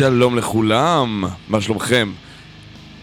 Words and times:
שלום 0.00 0.36
לכולם, 0.36 1.24
מה 1.48 1.60
שלומכם? 1.60 2.12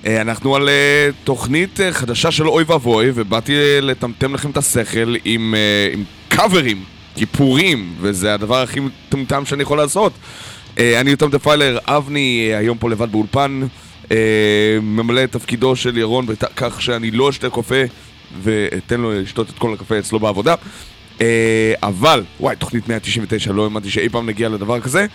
אה, 0.06 0.22
אנחנו 0.22 0.56
על 0.56 0.70
אה, 0.70 1.10
תוכנית 1.24 1.80
אה, 1.80 1.94
חדשה 1.94 2.32
של 2.32 2.48
אוי 2.48 2.64
ואבוי, 2.68 3.12
ובאתי 3.16 3.54
לטמטם 3.82 4.34
לכם 4.34 4.52
את 4.52 4.58
השכל 4.58 5.16
עם, 5.26 5.56
עם 5.94 6.04
קאברים, 6.30 6.84
כיפורים, 7.16 7.94
וזה 8.00 8.34
הדבר 8.34 8.62
הכי 8.62 8.80
מטומטם 8.80 9.46
שאני 9.46 9.64
יכול 9.64 9.78
לעשות. 9.78 10.14
אני 10.78 11.10
יותם 11.10 11.30
דפיילר, 11.30 11.78
אבני 11.86 12.52
היום 12.56 12.78
פה 12.78 12.90
לבד 12.90 13.12
באולפן, 13.12 13.62
ממלא 14.82 15.24
את 15.24 15.32
תפקידו 15.32 15.76
של 15.76 15.98
ירון 15.98 16.26
בכך 16.26 16.82
שאני 16.82 17.12
לא 17.12 17.30
אשתה 17.30 17.50
קופה 17.50 17.82
ואתן 18.44 19.02
לו 19.02 19.22
לשתות 19.22 19.50
את 19.50 19.58
כל 19.58 19.74
הקפה 19.74 20.00
אצלו 20.00 20.20
בעבודה. 20.20 20.56
אבל, 21.84 22.24
וואי, 22.40 22.56
תוכנית 22.56 22.90
199, 22.90 23.52
לא 23.52 23.64
האמנתי 23.64 23.90
שאי 23.90 24.10
פעם 24.10 24.26
נגיע 24.30 24.50
לדבר 24.50 24.80
כזה. 24.80 25.06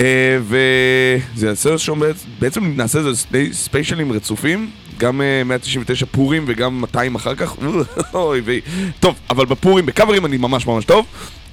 אה, 0.00 0.38
וזה 0.40 1.46
יעשה 1.46 1.78
שם 1.78 2.00
בעצם 2.38 2.72
נעשה 2.76 2.98
איזה 2.98 3.10
ספיישלים 3.52 4.12
רצופים, 4.12 4.70
גם 4.98 5.20
199 5.44 6.04
אה, 6.04 6.10
פורים 6.12 6.44
וגם 6.46 6.80
200 6.80 7.14
אחר 7.14 7.34
כך, 7.34 7.56
אוי 8.14 8.40
ויי. 8.40 8.60
טוב, 9.00 9.14
אבל 9.30 9.46
בפורים, 9.46 9.86
בקאברים 9.86 10.26
אני 10.26 10.36
ממש 10.36 10.66
ממש 10.66 10.84
טוב. 10.84 11.06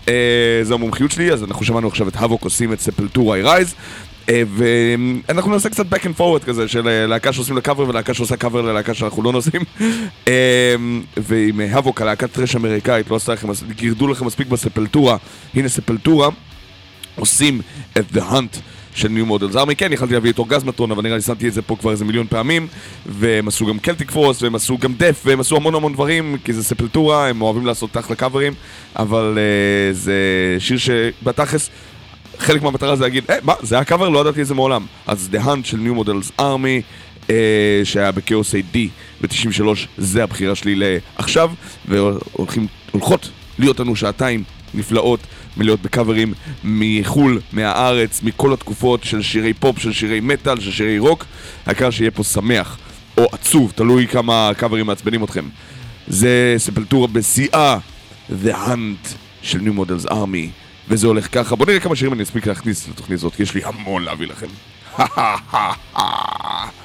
אה, 0.08 0.60
זו 0.64 0.74
המומחיות 0.74 1.12
שלי, 1.12 1.32
אז 1.32 1.44
אנחנו 1.44 1.66
שמענו 1.66 1.88
עכשיו 1.88 2.08
את 2.08 2.16
האבוק 2.16 2.44
עושים 2.44 2.74
את 2.74 2.80
ספלטורה. 2.80 3.40
אה, 4.30 4.44
ואנחנו 4.48 5.52
נעשה 5.52 5.70
קצת 5.70 5.86
back 5.94 6.04
and 6.04 6.20
forward 6.20 6.46
כזה 6.46 6.68
של 6.68 7.06
להקה 7.06 7.34
שעושים 7.34 7.58
לקאבר 7.58 7.90
ולהקה 7.90 8.14
שעושה 8.14 8.38
קאבר 8.38 8.62
ללהקה 8.62 8.94
שאנחנו 8.94 9.24
לא 9.24 9.32
נוסעים 9.32 9.62
ועם 11.18 11.60
האבוק, 11.60 12.02
הלהקת 12.02 12.32
טרש 12.32 12.56
אמריקאית, 12.56 13.12
לא 13.12 13.16
עשה 13.16 13.34
לכם, 13.34 13.48
גירדו 13.76 14.08
לכם 14.08 14.26
מספיק 14.26 14.48
ב 14.48 14.55
Sepultura 14.55 15.18
הנה 15.54 15.70
Sepultura 15.70 16.30
עושים 17.22 17.62
את 17.98 18.06
The 18.14 18.20
Hunt 18.20 18.60
של 18.96 19.08
New 19.08 19.26
Model 19.26 19.56
Army, 19.56 19.76
כן, 19.76 19.94
יכלתי 19.94 20.14
להביא 20.14 20.32
את 20.32 20.38
Orgasmatron, 20.38 20.92
אבל 20.92 21.04
נראה 21.04 21.16
לי 21.16 21.22
שמתי 21.22 21.48
את 21.48 21.54
זה 21.54 21.62
פה 21.62 21.76
כבר 21.76 21.92
איזה 21.92 22.06
מיליון 22.06 22.28
פעמים 22.28 22.68
והם 23.06 23.48
עשו 23.48 23.66
גם 23.66 23.80
Celtic 23.80 24.12
Frost, 24.12 24.42
והם 24.42 24.56
עשו 24.56 24.78
גם 24.78 24.94
Death, 24.98 25.22
והם 25.26 25.40
עשו 25.40 25.56
המון 25.56 25.76
המון 25.76 25.94
דברים, 25.94 26.38
כי 26.44 26.54
זה 26.54 26.64
Sepultura, 26.64 27.28
הם 27.28 27.42
אוהבים 27.42 27.66
לעשות 27.66 27.98
אחלה 27.98 28.16
קאברים 28.16 28.54
אבל 28.96 29.38
אה, 29.38 29.96
זה 29.96 30.16
שיר 30.60 30.78
שבתכלס 30.78 31.70
חלק 32.38 32.62
מהמטרה 32.62 32.96
זה 32.96 33.04
להגיד, 33.04 33.24
אה, 33.30 33.36
מה, 33.44 33.54
זה 33.62 33.76
היה 33.76 33.84
קאבר? 33.84 34.10
לא 34.10 34.20
ידעתי 34.20 34.42
את 34.42 34.48
זה 34.48 34.54
מעולם. 34.54 34.86
אז 35.08 35.30
The 35.34 35.46
Hunt 35.46 35.64
של 35.64 35.78
New 35.78 35.96
Model 35.96 36.32
Army, 36.40 36.82
שהיה 37.84 38.12
בכאוס 38.12 38.56
A.D. 38.56 38.78
ב-93, 39.22 39.64
זה 39.98 40.24
הבחירה 40.24 40.56
שלי 40.56 40.76
לעכשיו, 40.76 41.52
והולכות 41.88 43.30
להיות 43.60 43.80
לנו 43.80 43.96
שעתיים 43.96 44.44
נפלאות, 44.74 45.20
מלאות 45.58 45.82
בקאברים 45.82 46.34
מחו"ל, 46.64 47.42
מהארץ, 47.52 48.22
מכל 48.24 48.54
התקופות 48.54 49.04
של 49.04 49.22
שירי 49.22 49.54
פופ, 49.54 49.80
של 49.80 49.94
שירי 49.94 50.20
מטאל, 50.20 50.60
של 50.60 50.72
שירי 50.72 51.00
רוק. 51.00 51.26
העיקר 51.66 51.90
שיהיה 51.90 52.12
פה 52.12 52.24
שמח, 52.24 52.78
או 53.18 53.28
עצוב, 53.32 53.72
תלוי 53.76 54.08
כמה 54.08 54.52
קאברים 54.58 54.86
מעצבנים 54.86 55.24
אתכם. 55.24 55.46
זה 56.08 56.56
Sepultura 56.58 57.08
בשיאה, 57.08 57.78
The 58.44 58.54
Hunt 58.68 59.08
של 59.42 59.60
New 59.60 59.74
Model 59.74 60.06
Army. 60.06 60.50
וזה 60.88 61.08
הולך 61.08 61.28
ככה. 61.32 61.56
בואו 61.56 61.70
נראה 61.70 61.80
כמה 61.80 61.96
שירים 61.96 62.14
אני 62.14 62.24
אספיק 62.24 62.48
להכניס 62.48 62.88
לתוכנית 62.88 63.20
הזאת, 63.20 63.36
כי 63.36 63.44
יש 63.44 63.56
לי 63.56 63.62
המון 63.66 64.04
להביא 64.04 64.28
לכם. 64.28 64.48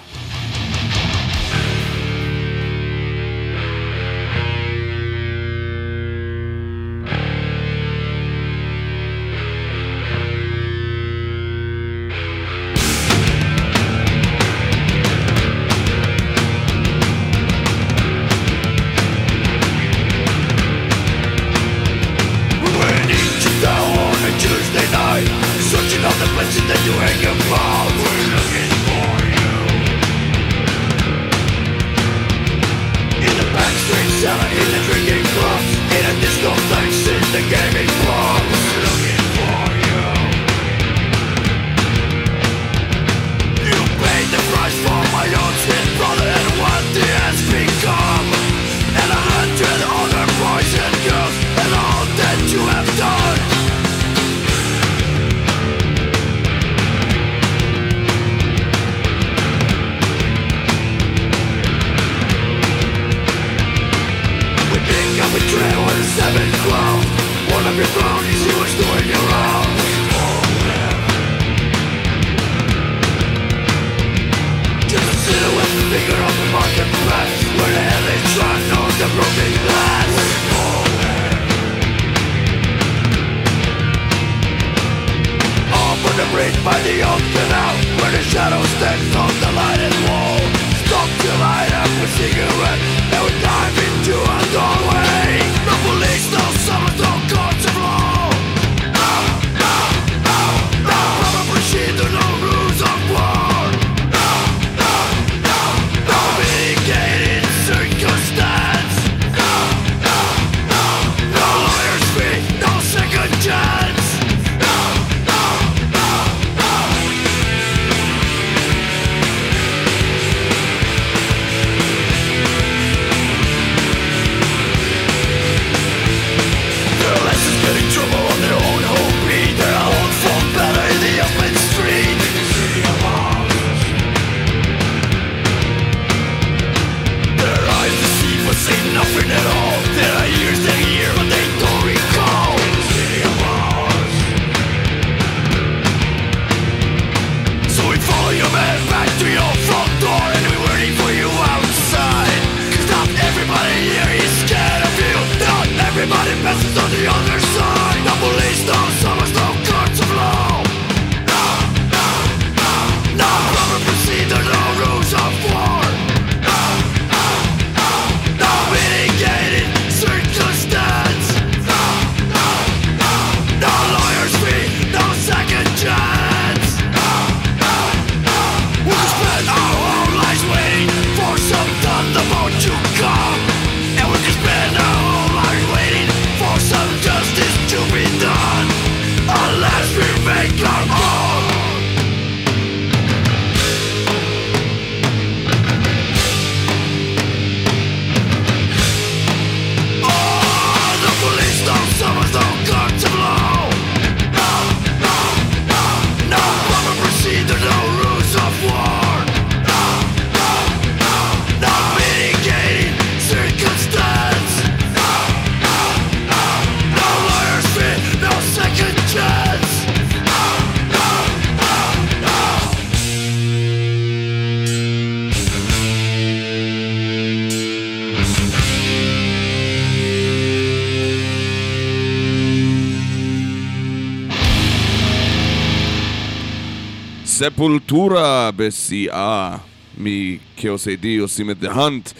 ספולטורה 237.46 238.50
בשיאה 238.56 239.56
מכאוס 239.98 240.88
איי-די 240.88 241.16
עושים 241.16 241.50
את 241.50 241.56
The 241.62 241.66
Hunt. 241.66 242.12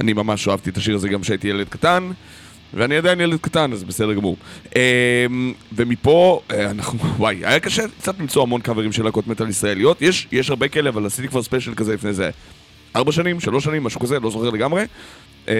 אני 0.00 0.12
ממש 0.12 0.48
אהבתי 0.48 0.70
את 0.70 0.76
השיר 0.76 0.94
הזה 0.94 1.08
גם 1.08 1.20
כשהייתי 1.20 1.48
ילד 1.48 1.68
קטן, 1.68 2.10
ואני 2.74 2.96
עדיין 2.96 3.20
ילד 3.20 3.38
קטן, 3.40 3.72
אז 3.72 3.84
בסדר 3.84 4.12
גמור. 4.12 4.36
אמ, 4.76 5.52
ומפה, 5.72 6.40
אה, 6.50 6.70
אנחנו, 6.70 6.98
וואי, 7.16 7.36
היה 7.42 7.60
קשה 7.60 7.82
קצת 7.98 8.20
למצוא 8.20 8.42
המון 8.42 8.60
קאברים 8.60 8.92
של 8.92 9.04
להקות 9.04 9.26
מטאל 9.26 9.48
ישראליות. 9.48 10.02
יש, 10.02 10.28
יש 10.32 10.50
הרבה 10.50 10.68
כאלה, 10.68 10.90
אבל 10.90 11.06
עשיתי 11.06 11.28
כבר 11.28 11.42
ספיישל 11.42 11.74
כזה 11.74 11.94
לפני 11.94 12.12
זה 12.12 12.30
ארבע 12.96 13.12
שנים, 13.12 13.40
שלוש 13.40 13.64
שנים, 13.64 13.84
משהו 13.84 14.00
כזה, 14.00 14.20
לא 14.20 14.30
זוכר 14.30 14.50
לגמרי. 14.50 14.84
אה, 15.48 15.54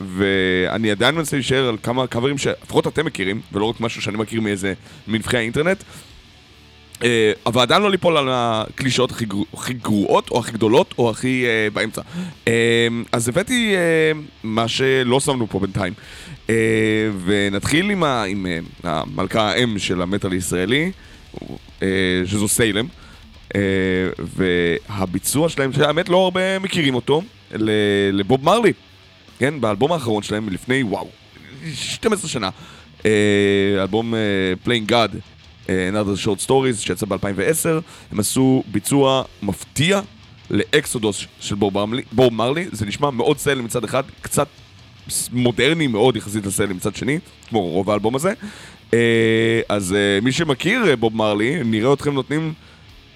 ואני 0.00 0.90
עדיין 0.90 1.14
מנסה 1.14 1.36
להישאר 1.36 1.68
על 1.68 1.76
כמה 1.82 2.06
קאברים 2.06 2.38
שלפחות 2.38 2.86
אתם 2.86 3.06
מכירים, 3.06 3.40
ולא 3.52 3.64
רק 3.64 3.80
משהו 3.80 4.02
שאני 4.02 4.16
מכיר 4.16 4.40
מאיזה 4.40 4.74
מנבחי 5.08 5.36
האינטרנט. 5.36 5.82
אה, 7.02 7.32
עדיין 7.44 7.82
לא 7.82 7.90
ליפול 7.90 8.16
על 8.16 8.28
הקלישאות 8.30 9.10
הכי, 9.10 9.24
גרו, 9.24 9.44
הכי 9.54 9.74
גרועות, 9.74 10.30
או 10.30 10.38
הכי 10.38 10.52
גדולות, 10.52 10.94
או 10.98 11.10
הכי 11.10 11.44
אה, 11.46 11.68
באמצע. 11.72 12.02
אה, 12.48 12.88
אז 13.12 13.28
הבאתי 13.28 13.74
אה, 13.76 14.20
מה 14.42 14.68
שלא 14.68 15.20
שמנו 15.20 15.46
פה 15.46 15.58
בינתיים. 15.58 15.92
אה, 16.50 16.54
ונתחיל 17.24 17.90
עם, 17.90 18.04
ה, 18.04 18.24
עם 18.24 18.46
אה, 18.46 18.58
המלכה 18.82 19.50
האם 19.50 19.78
של 19.78 20.02
המטאל 20.02 20.32
הישראלי, 20.32 20.92
אה, 21.82 21.88
שזו 22.26 22.48
סיילם. 22.48 22.86
אה, 23.54 23.60
והביצוע 24.18 25.48
שלהם, 25.48 25.72
שהאמת 25.72 26.08
לא 26.08 26.16
הרבה 26.24 26.58
מכירים 26.58 26.94
אותו, 26.94 27.22
לבוב 28.12 28.44
מרלי. 28.44 28.72
כן, 29.38 29.60
באלבום 29.60 29.92
האחרון 29.92 30.22
שלהם 30.22 30.46
מלפני, 30.46 30.82
וואו, 30.82 31.08
12 31.74 32.30
שנה. 32.30 32.50
אלבום 33.80 34.14
uh, 34.14 34.68
God, 34.88 34.90
uh, 34.90 35.41
Another 35.66 36.24
Short 36.24 36.46
Stories, 36.46 36.76
שיצא 36.76 37.06
ב-2010, 37.06 37.68
הם 38.12 38.20
עשו 38.20 38.62
ביצוע 38.66 39.22
מפתיע 39.42 40.00
לאקסודוס 40.50 41.24
של 41.40 41.54
בוב 41.54 41.74
מרלי, 41.74 42.02
בוב 42.12 42.32
מרלי, 42.32 42.66
זה 42.72 42.86
נשמע 42.86 43.10
מאוד 43.10 43.38
סלם 43.38 43.64
מצד 43.64 43.84
אחד, 43.84 44.02
קצת 44.20 44.48
מודרני 45.32 45.86
מאוד 45.86 46.16
יחסית 46.16 46.46
לסלם 46.46 46.76
מצד 46.76 46.96
שני, 46.96 47.18
כמו 47.48 47.68
רוב 47.68 47.90
האלבום 47.90 48.14
הזה. 48.14 48.32
Uh, 48.90 48.94
אז 49.68 49.92
uh, 49.92 50.24
מי 50.24 50.32
שמכיר 50.32 50.96
בוב 50.96 51.16
מרלי, 51.16 51.64
נראה 51.64 51.92
אתכם 51.92 52.14
נותנים 52.14 52.52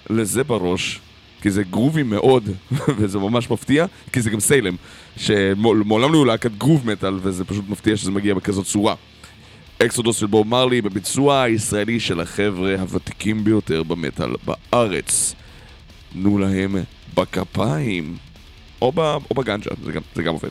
לזה 0.09 0.43
בראש. 0.43 0.99
כי 1.41 1.51
זה 1.51 1.63
גרובי 1.63 2.03
מאוד, 2.03 2.49
וזה 2.97 3.19
ממש 3.19 3.49
מפתיע, 3.49 3.85
כי 4.13 4.21
זה 4.21 4.29
גם 4.29 4.39
סיילם, 4.39 4.75
שמעולם 5.17 6.11
לא 6.11 6.17
היו 6.17 6.25
להקת 6.25 6.51
גרוב 6.57 6.91
מטאל, 6.91 7.19
וזה 7.21 7.45
פשוט 7.45 7.65
מפתיע 7.69 7.97
שזה 7.97 8.11
מגיע 8.11 8.33
בכזאת 8.33 8.65
צורה. 8.65 8.95
אקסודוס 9.85 10.17
של 10.17 10.25
בוב 10.25 10.47
מרלי 10.47 10.81
בביצוע 10.81 11.41
הישראלי 11.41 11.99
של 11.99 12.19
החבר'ה 12.19 12.75
הוותיקים 12.79 13.43
ביותר 13.43 13.83
במטאל 13.83 14.33
בארץ. 14.45 15.35
תנו 16.13 16.37
להם 16.37 16.75
בכפיים, 17.15 18.17
או, 18.81 18.91
בגנג'ה, 19.35 19.71
זה 19.83 19.91
גם, 19.91 20.01
זה 20.15 20.23
גם 20.23 20.33
עובד. 20.33 20.49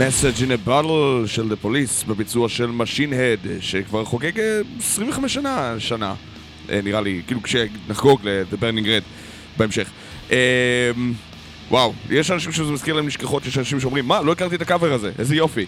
Message 0.00 0.42
in 0.42 0.50
a 0.50 0.68
Bottle 0.68 1.26
של 1.26 1.52
The 1.52 1.64
Police 1.66 2.08
בביצוע 2.08 2.48
של 2.48 2.70
Machine 2.80 3.12
Head 3.12 3.48
שכבר 3.60 4.04
חוגג 4.04 4.40
אה, 4.40 4.60
25 4.78 5.34
שנה, 5.34 5.74
שנה 5.78 6.14
אה, 6.70 6.80
נראה 6.82 7.00
לי, 7.00 7.22
כאילו 7.26 7.42
כשנחגוג 7.42 8.20
ל-The 8.24 8.54
Burning 8.54 8.84
Red 8.84 9.02
בהמשך. 9.56 9.90
אה, 10.30 10.90
וואו, 11.70 11.92
יש 12.10 12.30
אנשים 12.30 12.52
שזה 12.52 12.72
מזכיר 12.72 12.94
להם 12.94 13.06
נשכחות, 13.06 13.46
יש 13.46 13.58
אנשים 13.58 13.80
שאומרים 13.80 14.08
מה, 14.08 14.22
לא 14.22 14.32
הכרתי 14.32 14.54
את 14.54 14.62
הקאבר 14.62 14.92
הזה, 14.92 15.10
איזה 15.18 15.36
יופי. 15.36 15.66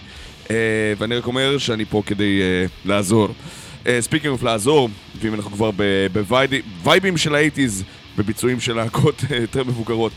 אה, 0.51 0.55
ואני 0.97 1.15
רק 1.15 1.27
אומר 1.27 1.57
שאני 1.57 1.85
פה 1.85 2.03
כדי 2.05 2.41
אה, 2.41 2.65
לעזור. 2.85 3.27
speaking 3.99 4.31
of 4.31 4.43
לעזור, 4.43 4.89
ואם 5.21 5.33
אנחנו 5.33 5.51
כבר 5.51 5.71
בווייבים 6.13 7.17
של 7.17 7.35
ה 7.35 7.40
eighties, 7.40 7.83
בביצועים 8.17 8.59
של 8.59 8.75
להקות 8.75 9.21
אה, 9.31 9.37
יותר 9.37 9.63
מבוגרות. 9.63 10.11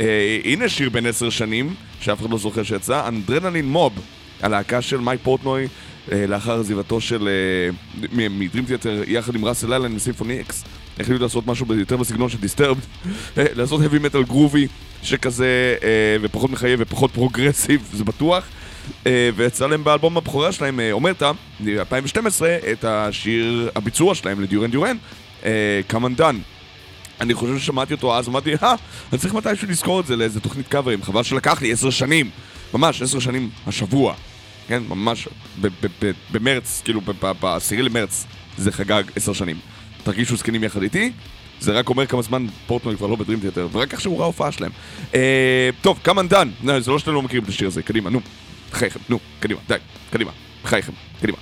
אה, 0.00 0.38
הנה 0.44 0.68
שיר 0.68 0.90
בן 0.90 1.06
עשר 1.06 1.30
שנים, 1.30 1.74
שאף 2.00 2.20
אחד 2.20 2.30
לא 2.30 2.38
זוכר 2.38 2.62
שיצא, 2.62 3.08
Adrenaline 3.08 3.66
Mob, 3.66 3.92
הלהקה 4.42 4.82
של 4.82 5.00
מייק 5.00 5.20
פורטנוי, 5.22 5.68
אה, 6.12 6.26
לאחר 6.26 6.60
עזיבתו 6.60 7.00
של... 7.00 7.28
אה, 7.28 8.28
מ 8.28 8.34
Dream 8.34 8.64
Theater 8.64 9.02
יחד 9.06 9.34
עם 9.34 9.44
ראסל 9.44 9.72
אלן 9.72 9.92
מ 9.92 9.97
Symphony 9.97 10.40
X. 10.40 10.64
החליטו 11.00 11.22
לעשות 11.22 11.46
משהו 11.46 11.74
יותר 11.74 11.96
בסגנון 11.96 12.28
של 12.28 12.38
Disturbed, 12.38 12.80
לעשות 13.36 13.80
heavy 13.80 14.06
metal 14.06 14.22
גרובי 14.26 14.66
שכזה, 15.02 15.76
אה, 15.82 16.16
ופחות 16.22 16.50
מחייב 16.50 16.80
ופחות 16.82 17.10
progressive, 17.10 17.88
זה 17.92 18.04
בטוח. 18.04 18.44
אה, 19.06 19.30
ויצא 19.36 19.66
להם 19.66 19.84
באלבום 19.84 20.16
הבכורה 20.16 20.52
שלהם, 20.52 20.80
אה, 20.80 20.92
Omertà, 20.92 21.30
ב-2012, 21.64 22.42
את 22.72 22.84
השיר, 22.84 23.70
הביצוע 23.74 24.14
שלהם 24.14 24.40
ל 24.40 24.45
Duran 24.45 24.70
Duran, 24.70 24.96
אה, 25.44 25.80
Come 25.90 25.94
Undone. 25.94 26.55
אני 27.20 27.34
חושב 27.34 27.58
ששמעתי 27.58 27.94
אותו 27.94 28.16
אז, 28.16 28.28
אמרתי, 28.28 28.54
אה, 28.62 28.74
אני 29.12 29.18
צריך 29.18 29.34
מתישהו 29.34 29.68
לזכור 29.68 30.00
את 30.00 30.06
זה 30.06 30.16
לאיזה 30.16 30.40
תוכנית 30.40 30.68
קאברים, 30.68 31.02
חבל 31.02 31.22
שלקח 31.22 31.62
לי 31.62 31.72
עשר 31.72 31.90
שנים, 31.90 32.30
ממש 32.74 33.02
עשר 33.02 33.18
שנים 33.18 33.50
השבוע, 33.66 34.14
כן, 34.68 34.82
ממש, 34.88 35.28
במרץ, 36.32 36.82
כאילו, 36.84 37.00
בעשירי 37.40 37.82
למרץ, 37.82 38.24
זה 38.58 38.72
חגג 38.72 39.02
עשר 39.16 39.32
שנים. 39.32 39.56
תרגישו 40.02 40.36
זקנים 40.36 40.64
יחד 40.64 40.82
איתי, 40.82 41.12
זה 41.60 41.72
רק 41.72 41.88
אומר 41.88 42.06
כמה 42.06 42.22
זמן 42.22 42.46
פורטנוי 42.66 42.96
כבר 42.96 43.06
לא 43.06 43.16
בדרים 43.16 43.40
תיאטר, 43.40 43.68
ורק 43.72 43.94
עכשיו 43.94 44.12
הוא 44.12 44.18
ראה 44.18 44.26
הופעה 44.26 44.52
שלהם. 44.52 44.72
אה, 45.14 45.70
טוב, 45.82 46.00
כמה 46.04 46.22
דן, 46.22 46.50
זה 46.78 46.90
לא 46.90 46.98
שאתם 46.98 47.12
לא 47.12 47.22
מכירים 47.22 47.44
את 47.44 47.48
השיר 47.48 47.66
הזה, 47.68 47.82
קדימה, 47.82 48.10
נו, 48.10 48.20
בחייכם, 48.70 49.00
נו, 49.08 49.18
קדימה, 49.40 49.60
די, 49.68 49.76
קדימה, 50.10 50.30
בחייכם, 50.64 50.92
קדימה, 51.20 51.38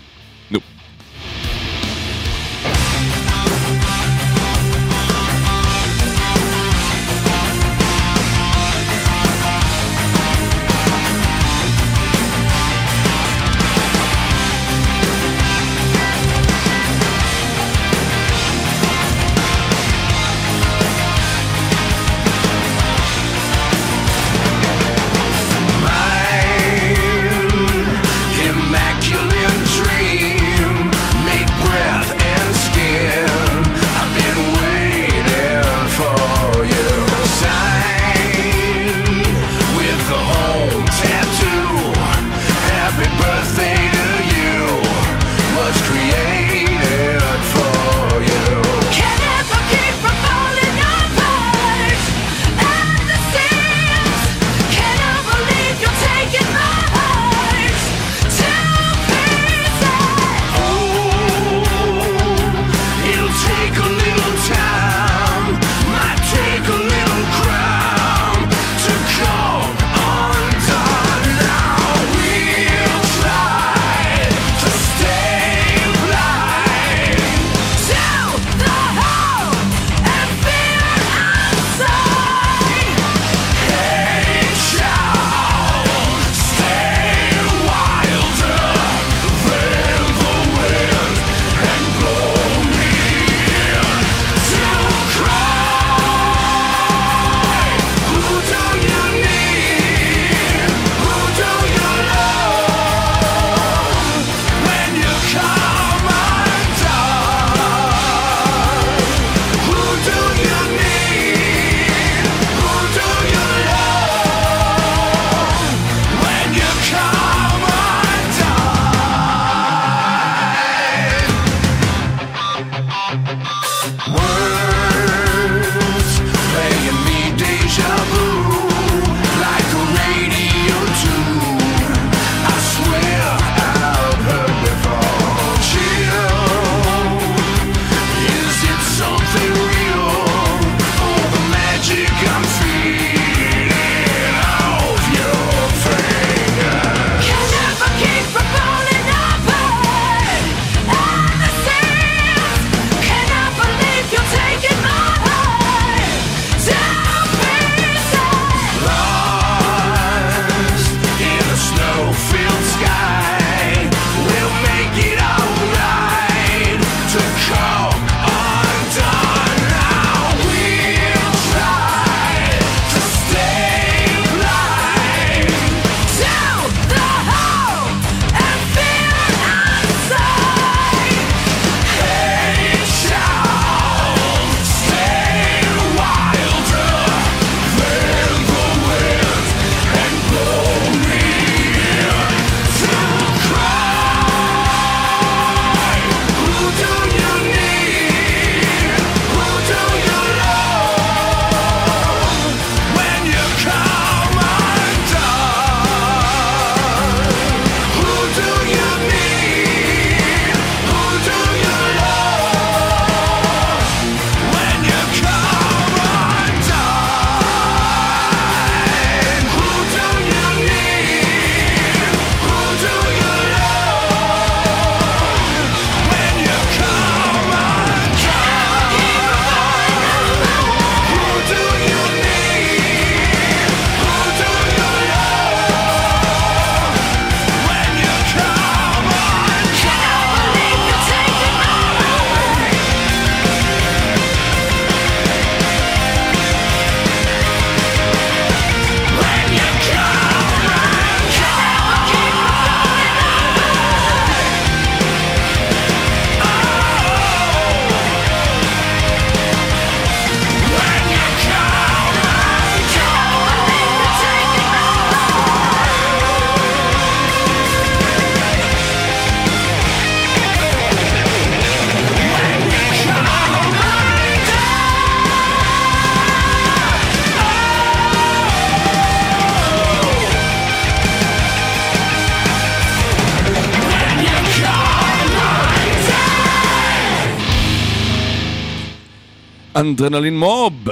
אנדרנלין 289.84 290.38
מוב, 290.38 290.88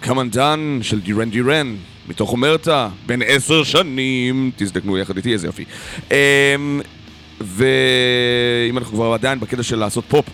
קמנדן 0.00 0.78
של 0.82 1.00
דירן 1.00 1.30
דירן, 1.30 1.76
מתוך 2.08 2.32
אומרתה, 2.32 2.88
בן 3.06 3.22
עשר 3.22 3.64
שנים, 3.64 4.50
תזדקנו 4.56 4.98
יחד 4.98 5.16
איתי, 5.16 5.32
איזה 5.32 5.46
יופי. 5.46 5.64
אמ, 6.10 6.80
ואם 7.40 8.78
אנחנו 8.78 8.96
כבר 8.96 9.12
עדיין 9.12 9.40
בקטע 9.40 9.62
של 9.62 9.78
לעשות 9.78 10.04
פופ, 10.08 10.26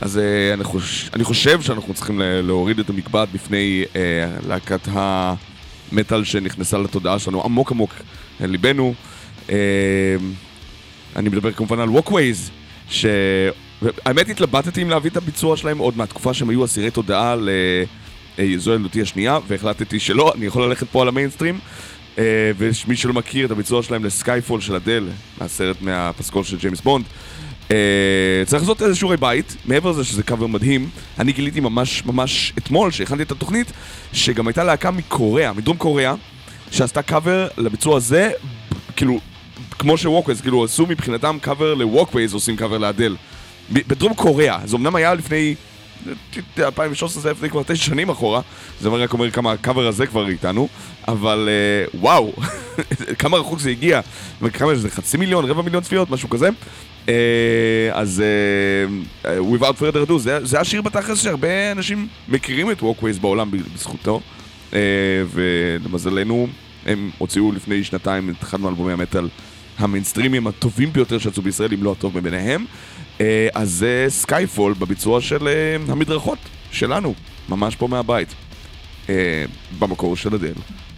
אז 0.00 0.18
אה, 0.18 0.54
אני, 0.54 0.64
חוש... 0.64 1.10
אני 1.14 1.24
חושב 1.24 1.62
שאנחנו 1.62 1.94
צריכים 1.94 2.20
להוריד 2.24 2.78
את 2.78 2.90
המקבט 2.90 3.28
בפני 3.32 3.84
אה, 3.96 4.00
להקת 4.48 4.88
המטאל 4.92 6.24
שנכנסה 6.24 6.78
לתודעה 6.78 7.18
שלנו 7.18 7.44
עמוק 7.44 7.72
עמוק 7.72 7.94
לליבנו. 8.40 8.94
אה, 9.50 9.56
אני 11.16 11.28
מדבר 11.28 11.52
כמובן 11.52 11.80
על 11.80 11.88
Walkways, 11.88 12.50
ש... 12.88 13.06
האמת 14.04 14.28
התלבטתי 14.28 14.82
אם 14.82 14.90
להביא 14.90 15.10
את 15.10 15.16
הביצוע 15.16 15.56
שלהם 15.56 15.78
עוד 15.78 15.96
מהתקופה 15.96 16.34
שהם 16.34 16.50
היו 16.50 16.64
אסירי 16.64 16.90
תודעה 16.90 17.36
לזו 18.38 18.72
ילדותי 18.72 19.02
השנייה, 19.02 19.38
והחלטתי 19.48 20.00
שלא, 20.00 20.32
אני 20.36 20.46
יכול 20.46 20.64
ללכת 20.64 20.86
פה 20.88 21.02
על 21.02 21.08
המיינסטרים. 21.08 21.58
אה, 22.18 22.24
ומי 22.58 22.96
שלא 22.96 23.12
מכיר 23.12 23.46
את 23.46 23.50
הביצוע 23.50 23.82
שלהם 23.82 24.04
ל 24.04 24.11
Skyfall 24.11 24.60
של 24.60 24.74
אדל, 24.74 25.08
מהסרט 25.40 25.76
מהפסקול 25.80 26.44
של 26.44 26.56
ג'יימס 26.56 26.80
בונד, 26.80 27.04
אה, 27.70 28.42
צריך 28.46 28.62
לעשות 28.62 28.82
איזה 28.82 28.94
שיעורי 28.94 29.16
בית, 29.16 29.56
מעבר 29.64 29.90
לזה 29.90 30.04
שזה 30.04 30.22
קאבר 30.22 30.46
מדהים, 30.46 30.90
אני 31.18 31.32
גיליתי 31.32 31.60
ממש 31.60 32.02
ממש 32.06 32.52
אתמול, 32.58 32.90
שהכנתי 32.90 33.22
את 33.22 33.32
התוכנית, 33.32 33.72
שגם 34.12 34.46
הייתה 34.46 34.64
להקה 34.64 34.90
מקוריאה, 34.90 35.52
מדרום 35.52 35.76
קוריאה, 35.76 36.14
שעשתה 36.70 37.02
קאבר 37.02 37.48
לביצוע 37.58 37.96
הזה, 37.96 38.30
כאילו, 38.96 39.20
כמו 39.78 39.98
ש 39.98 40.06
Walkways, 40.06 40.40
כאילו 40.40 40.64
עשו 40.64 40.86
מבחינתם 40.86 41.38
קאבר 41.40 41.74
ל 41.74 41.80
Walkways, 41.80 42.34
עושים 42.34 42.56
קאבר 42.56 42.78
לאדל. 42.78 43.16
בדרום 43.70 44.14
קוריאה, 44.14 44.58
זה 44.64 44.76
אמנם 44.76 44.96
היה 44.96 45.14
לפני 45.14 45.54
2013 46.58 47.22
זה 47.22 47.30
לפני 47.30 47.50
כבר 47.50 47.62
תשע 47.62 47.84
שנים 47.84 48.08
אחורה, 48.08 48.40
זה 48.80 48.88
רק 48.88 49.12
אומר 49.12 49.30
כמה 49.30 49.52
הקאבר 49.52 49.86
הזה 49.86 50.06
כבר 50.06 50.28
איתנו, 50.28 50.68
אבל 51.08 51.48
אה, 51.48 52.00
וואו, 52.00 52.32
כמה 53.18 53.36
רחוק 53.36 53.60
זה 53.60 53.70
הגיע, 53.70 54.00
וכמה 54.42 54.74
זה 54.74 54.90
חצי 54.90 55.16
מיליון, 55.16 55.44
רבע 55.44 55.62
מיליון 55.62 55.82
צפיות, 55.82 56.10
משהו 56.10 56.30
כזה. 56.30 56.48
אה, 57.08 57.14
אז 57.92 58.22
אה, 59.24 59.36
Without 59.38 59.80
further 59.80 60.08
ado, 60.08 60.18
זה, 60.18 60.46
זה 60.46 60.60
השיר 60.60 60.82
בתכלס 60.82 61.22
שהרבה 61.22 61.72
אנשים 61.72 62.08
מכירים 62.28 62.70
את 62.70 62.80
Walkways 62.80 63.20
בעולם 63.20 63.50
בזכותו, 63.50 64.20
אה, 64.74 64.78
ולמזלנו 65.30 66.48
הם 66.86 67.10
הוציאו 67.18 67.52
לפני 67.52 67.84
שנתיים 67.84 68.30
את 68.30 68.42
אחד 68.42 68.60
מאלבומי 68.60 68.92
המטאל 68.92 69.28
המיינסטרימים 69.78 70.46
הטובים 70.46 70.92
ביותר 70.92 71.18
שיצאו 71.18 71.42
בישראל, 71.42 71.72
אם 71.72 71.84
לא 71.84 71.92
הטוב 71.92 72.18
מביניהם. 72.18 72.64
אז 73.54 73.70
זה 73.70 74.06
Skyfall 74.08 74.74
בביצוע 74.74 75.20
של 75.20 75.48
אה, 75.48 75.76
המדרכות 75.92 76.38
שלנו, 76.72 77.14
ממש 77.48 77.76
פה 77.76 77.88
מהבית. 77.88 78.28
אה, 79.08 79.44
במקור 79.78 80.16
של 80.16 80.34
אדל, 80.34 80.52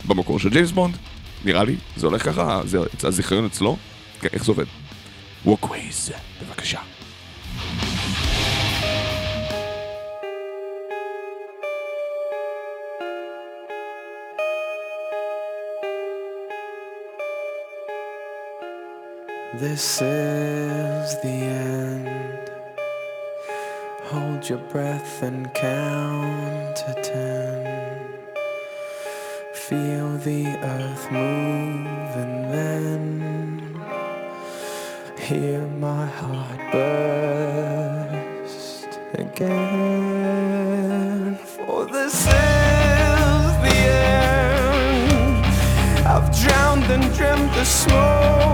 במקור 0.07 0.39
של 0.39 0.51
ג'יימס 0.51 0.71
בונד, 0.71 0.97
נראה 1.45 1.65
לי, 1.65 1.77
זה 1.97 2.07
הולך 2.07 2.25
ככה, 2.25 2.61
זה 2.65 2.79
הזיכיון 3.03 3.45
אצלו, 3.47 3.77
כן, 4.21 4.29
איך 4.33 4.45
זה 4.45 4.53
עובד? 4.53 4.65
Walkways, 5.47 6.13
בבקשה. 6.43 6.81
This 19.55 20.01
is 20.01 21.21
the 21.21 21.29
end. 21.29 22.51
Hold 24.05 24.49
your 24.49 24.61
breath 24.71 25.23
and 25.23 25.53
count 25.53 26.77
to 26.77 26.95
ten. 27.03 28.09
Feel 29.53 30.17
the 30.17 30.47
earth 30.47 31.11
move 31.12 32.17
and 32.17 32.51
then 32.51 33.79
hear 35.19 35.67
my 35.67 36.07
heart 36.07 36.73
burst 38.03 38.88
again. 39.12 40.17
For 41.37 41.85
this 41.85 42.15
is 42.15 43.53
the 43.67 43.77
end. 44.01 45.45
I've 46.07 46.31
drowned 46.41 46.85
and 46.85 47.12
dreamt 47.15 47.53
this 47.53 47.87
moment. 47.88 48.52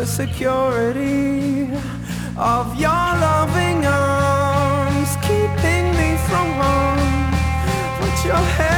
The 0.00 0.04
security 0.04 1.70
of 2.36 2.78
your 2.78 3.06
loving 3.24 3.86
arms, 3.86 5.16
keeping 5.22 5.84
me 5.98 6.18
from 6.26 6.48
harm. 6.60 7.00
Put 7.98 8.26
your 8.26 8.44
hand 8.56 8.75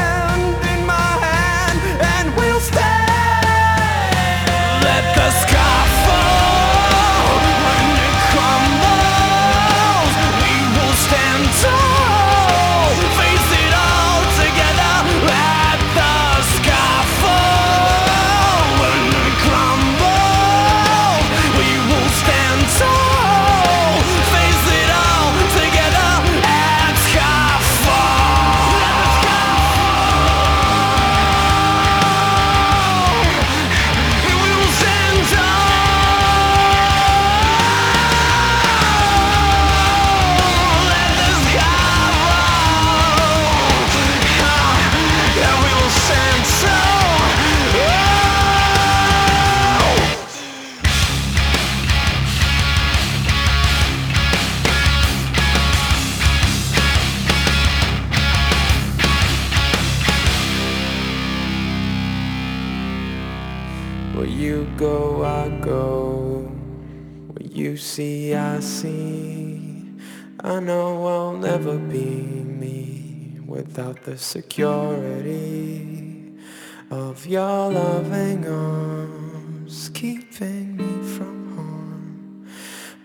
the 74.11 74.17
security 74.17 76.03
of 76.91 77.27
your 77.27 77.71
loving 77.71 78.47
arms 78.47 79.91
keeping 79.93 80.79
me 80.79 81.07
from 81.15 81.37
harm. 81.55 82.47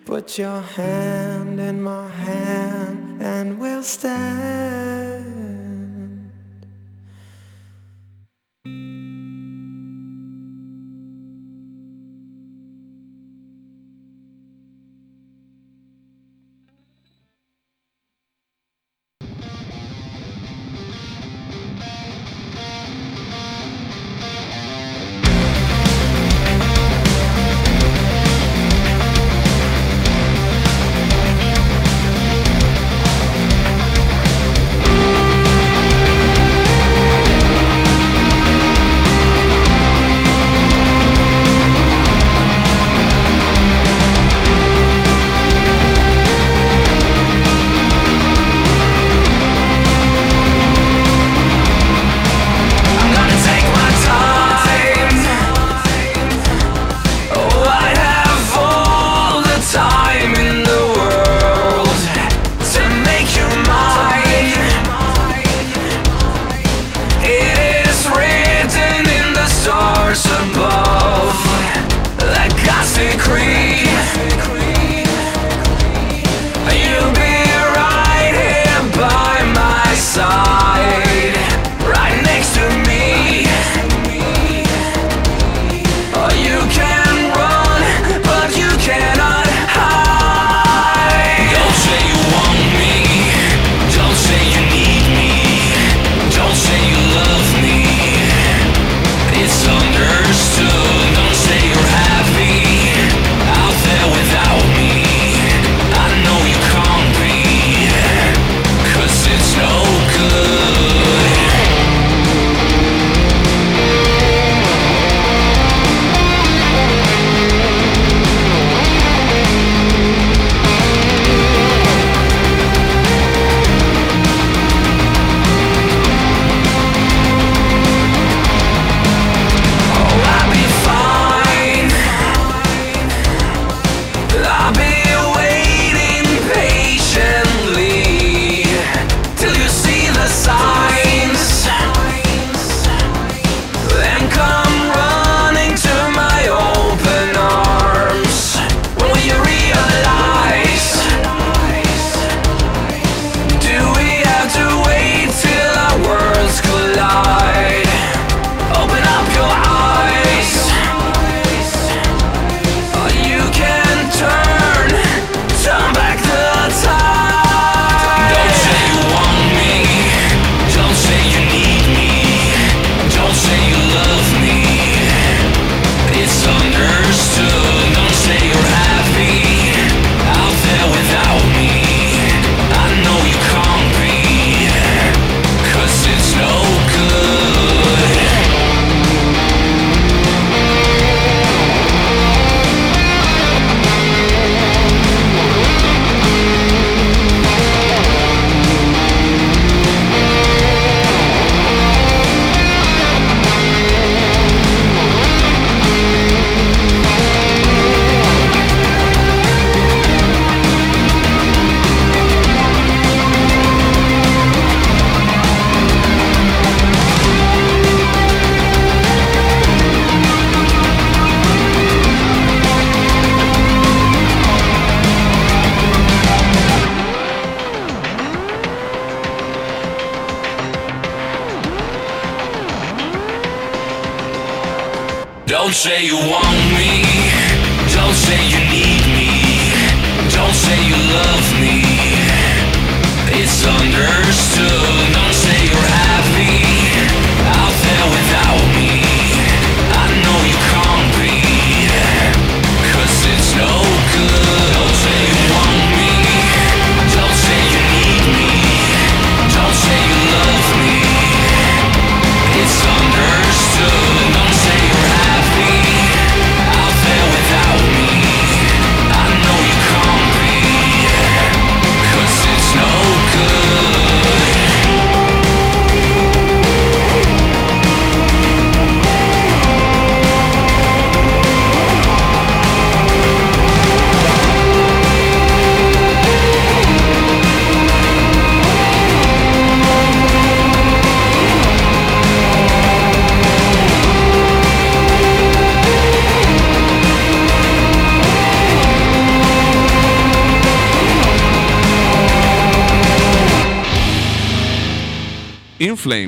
Put 0.05 0.37
your 0.37 0.61
hand 0.61 1.59
in 1.59 1.81
my 1.81 2.07
hand 2.07 3.21
and 3.21 3.59
we'll 3.59 3.83
stand. 3.83 5.42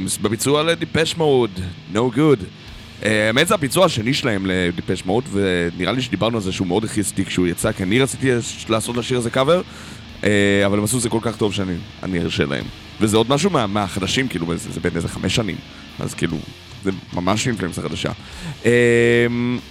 Flames 0.05 0.21
בביצוע 0.21 0.63
ל 0.63 0.70
Depeche 0.70 1.17
Mode, 1.17 1.51
No 1.93 1.97
Good. 1.97 2.43
אה, 3.03 3.27
האמת 3.27 3.47
זה 3.47 3.53
הביצוע 3.53 3.85
השני 3.85 4.13
שלהם 4.13 4.45
ל 4.45 4.53
Depeche 4.53 5.05
Mode, 5.05 5.23
ונראה 5.31 5.91
לי 5.91 6.01
שדיברנו 6.01 6.37
על 6.37 6.43
זה 6.43 6.51
שהוא 6.51 6.67
מאוד 6.67 6.83
הכעיס 6.83 7.11
אותי 7.11 7.25
כשהוא 7.25 7.47
יצא, 7.47 7.71
כי 7.71 7.83
אני 7.83 7.99
רציתי 7.99 8.29
לעשות 8.69 8.97
לשיר 8.97 9.17
הזה 9.17 9.29
קאבר, 9.29 9.61
אה, 10.23 10.65
אבל 10.65 10.77
הם 10.77 10.83
עשו 10.83 10.97
את 10.97 11.01
זה 11.01 11.09
כל 11.09 11.19
כך 11.21 11.37
טוב 11.37 11.53
שאני 11.53 11.73
אני 12.03 12.19
ארשה 12.19 12.45
להם. 12.45 12.63
וזה 13.01 13.17
עוד 13.17 13.29
משהו 13.29 13.49
מה, 13.49 13.67
מהחדשים, 13.67 14.27
כאילו, 14.27 14.57
זה, 14.57 14.71
זה 14.71 14.79
בן 14.79 14.91
איזה 14.95 15.07
חמש 15.07 15.35
שנים, 15.35 15.55
אז 15.99 16.13
כאילו, 16.13 16.37
זה 16.83 16.91
ממש 17.13 17.47
In 17.47 17.55
Flames 17.55 17.79
החדשה. 17.79 18.11
אה, 18.65 18.71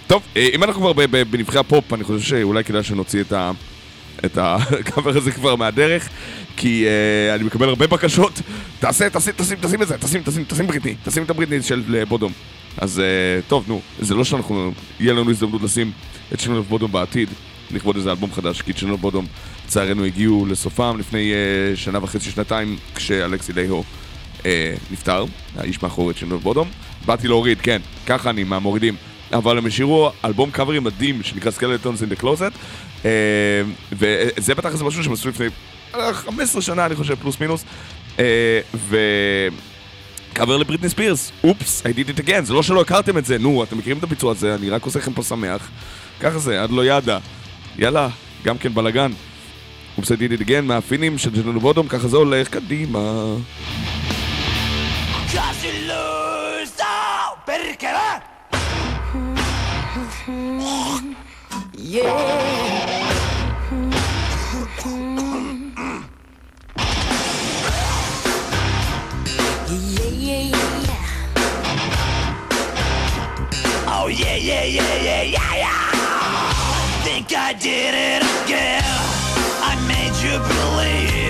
טוב, 0.06 0.22
אם 0.36 0.64
אנחנו 0.64 0.80
כבר 0.80 1.06
בנבחרי 1.30 1.60
הפופ, 1.60 1.92
אני 1.92 2.04
חושב 2.04 2.20
שאולי 2.20 2.64
כדאי 2.64 2.82
שנוציא 2.82 3.20
את 3.20 3.32
ה... 3.32 3.52
את 4.24 4.38
הקאבר 4.40 5.16
הזה 5.18 5.32
כבר 5.32 5.56
מהדרך, 5.56 6.08
כי 6.56 6.86
אה, 6.86 7.34
אני 7.34 7.44
מקבל 7.44 7.68
הרבה 7.68 7.86
בקשות. 7.86 8.40
תעשה, 8.84 9.10
תשים, 9.10 9.32
תשים, 9.36 9.56
תשים 9.60 9.82
את 9.82 9.88
זה, 9.88 9.98
תשים, 9.98 10.22
תשים, 10.22 10.44
תשים 10.44 10.66
בריטני, 10.66 10.94
תשים 11.04 11.22
את 11.22 11.30
הבריטני 11.30 11.62
של 11.62 11.82
אה, 12.02 12.08
בודום. 12.08 12.32
אז 12.78 12.98
אה, 12.98 13.48
טוב, 13.48 13.64
נו, 13.68 13.80
זה 14.00 14.14
לא 14.14 14.24
שאנחנו, 14.24 14.72
יהיה 15.00 15.12
לנו 15.12 15.30
הזדמנות 15.30 15.62
לשים 15.62 15.92
את 16.32 16.40
Children 16.40 16.58
of 16.58 16.62
Bodom 16.62 16.92
בעתיד, 16.92 17.28
לכבוד 17.70 17.96
איזה 17.96 18.10
אלבום 18.10 18.32
חדש, 18.32 18.62
כי 18.62 18.72
Children 18.76 18.94
of 18.94 18.98
Bodom, 18.98 19.26
לצערנו, 19.66 20.04
הגיעו 20.04 20.46
לסופם 20.46 20.96
לפני 20.98 21.32
אה, 21.32 21.76
שנה 21.76 21.98
וחצי, 22.02 22.30
שנתיים, 22.30 22.76
כשאלכסי 22.94 23.52
לייהו 23.52 23.84
נפטר, 24.90 25.24
האיש 25.56 25.82
מאחורי 25.82 26.12
את 26.12 26.16
Children 26.16 26.34
of 26.34 26.38
Bodom. 26.38 26.68
באתי 27.06 27.28
להוריד, 27.28 27.60
כן, 27.60 27.80
ככה 28.06 28.30
אני, 28.30 28.44
מהמורידים. 28.44 28.96
אבל 29.32 29.58
הם 29.58 29.66
השאירו 29.66 30.10
אלבום 30.24 30.50
קאברים 30.50 30.84
מדהים 30.84 31.22
שנקרא 31.22 31.50
Skeletons 31.50 32.02
in 32.02 32.10
the 32.10 32.16
Closet 32.16 32.52
וזה 33.92 34.54
בטח 34.54 34.72
איזה 34.72 34.84
משהו 34.84 35.04
שהם 35.04 35.12
עשו 35.12 35.28
לפני 35.28 35.46
אה, 35.94 36.14
15 36.14 36.62
שנה 36.62 36.86
אני 36.86 36.94
חושב 36.94 37.14
פלוס 37.14 37.40
מינוס 37.40 37.64
אה, 38.18 38.60
וקאבר 40.32 40.56
לבריטני 40.56 40.88
ספירס. 40.88 41.32
אופס, 41.44 41.82
I 41.82 41.88
did 41.88 42.18
it 42.18 42.20
again. 42.26 42.42
זה 42.42 42.54
לא 42.54 42.62
שלא 42.62 42.80
הכרתם 42.80 43.18
את 43.18 43.24
זה. 43.24 43.38
נו 43.38 43.62
אתם 43.64 43.78
מכירים 43.78 43.98
את 43.98 44.02
הביצוע 44.02 44.32
הזה? 44.32 44.54
אני 44.54 44.70
רק 44.70 44.82
עושה 44.82 44.98
לכם 44.98 45.12
פה 45.12 45.22
שמח. 45.22 45.70
ככה 46.20 46.38
זה 46.38 46.62
עד 46.62 46.70
לא 46.70 46.86
ידע. 46.86 47.18
יאללה 47.78 48.08
גם 48.44 48.58
כן 48.58 48.74
בלאגן. 48.74 49.12
אופס 49.98 50.12
I 50.12 50.14
did 50.14 50.40
it 50.40 50.44
again 50.46 50.62
מהפינים 50.62 51.18
של 51.18 51.30
ג'ננו 51.30 51.60
בודום 51.60 51.88
ככה 51.88 52.08
זה 52.08 52.16
הולך 52.16 52.48
קדימה. 52.48 53.34
Cause 61.74 63.13
yeah, 74.66 74.82
yeah, 74.82 75.02
yeah, 75.02 75.22
yeah, 75.22 75.54
yeah. 75.56 77.04
Think 77.04 77.32
I 77.36 77.52
did 77.52 77.94
it 77.94 78.22
again. 78.44 78.82
I 79.62 79.74
made 79.86 80.16
you 80.24 80.38
believe 80.38 81.23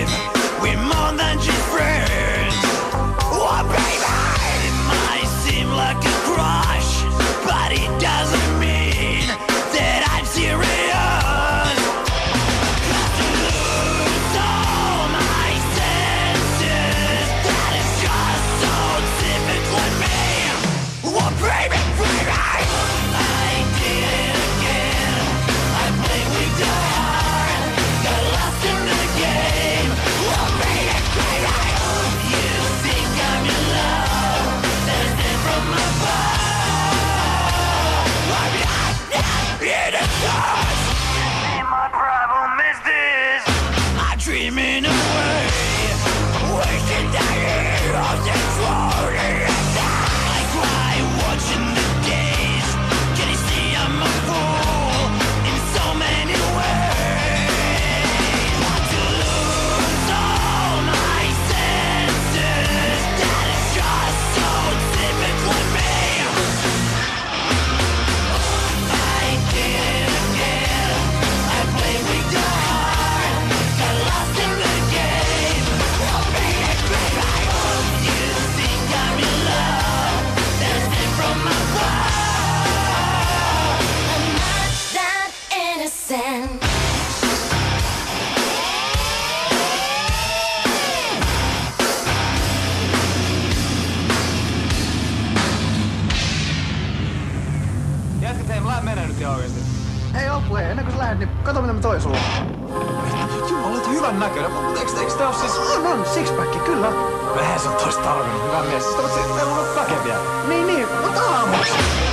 on 105.27 105.35
siis... 105.35 105.53
Ah, 105.59 105.77
on, 105.77 105.85
no, 105.85 105.91
on, 105.91 106.07
sixpacki, 106.07 106.59
kyllä. 106.59 106.93
Lähes 107.37 107.67
on 107.67 107.75
toista 107.75 108.03
tarvinnut, 108.03 108.43
hyvä 108.43 108.63
mies. 108.63 108.85
Siis 108.85 108.97
tämmöset, 108.97 109.37
ne 109.37 109.43
on 109.43 109.77
väkeviä. 109.77 110.17
Niin, 110.49 110.67
niin, 110.67 110.87
mutta 111.05 111.21
aamuksi. 111.21 112.04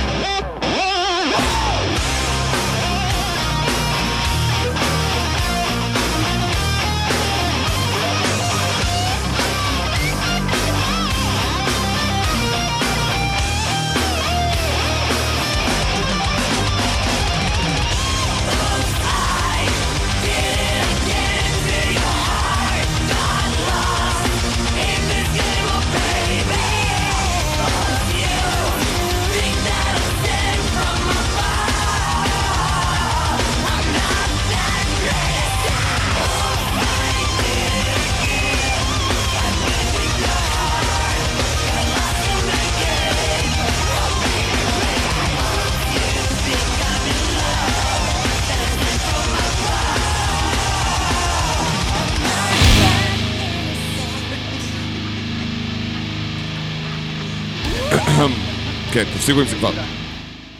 כן, 58.92 59.04
תפסיקו 59.04 59.40
עם 59.40 59.46
זה 59.46 59.56
כבר. 59.56 59.72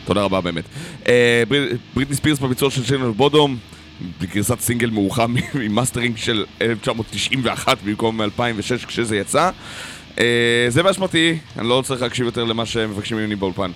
תודה 0.04 0.22
רבה 0.22 0.40
באמת. 0.40 0.64
אה, 1.08 1.42
בריטני 1.94 2.16
ספירס 2.16 2.38
בביצוע 2.38 2.70
של 2.70 2.84
Children 2.84 3.10
of 3.10 3.22
Bodom, 3.22 3.56
בגרסת 4.20 4.60
סינגל 4.60 4.90
מאוחר 4.90 5.26
ממאסטרינג 5.54 6.16
של 6.16 6.44
1991 6.60 7.78
במקום 7.84 8.22
2006 8.22 8.84
כשזה 8.84 9.16
יצא. 9.16 9.50
אה, 10.18 10.66
זה 10.68 10.82
באשמתי, 10.82 11.38
אני 11.58 11.68
לא 11.68 11.82
צריך 11.84 12.02
להקשיב 12.02 12.26
יותר 12.26 12.44
למה 12.44 12.66
שמבקשים 12.66 13.16
ממני 13.16 13.36
באולפן. 13.36 13.70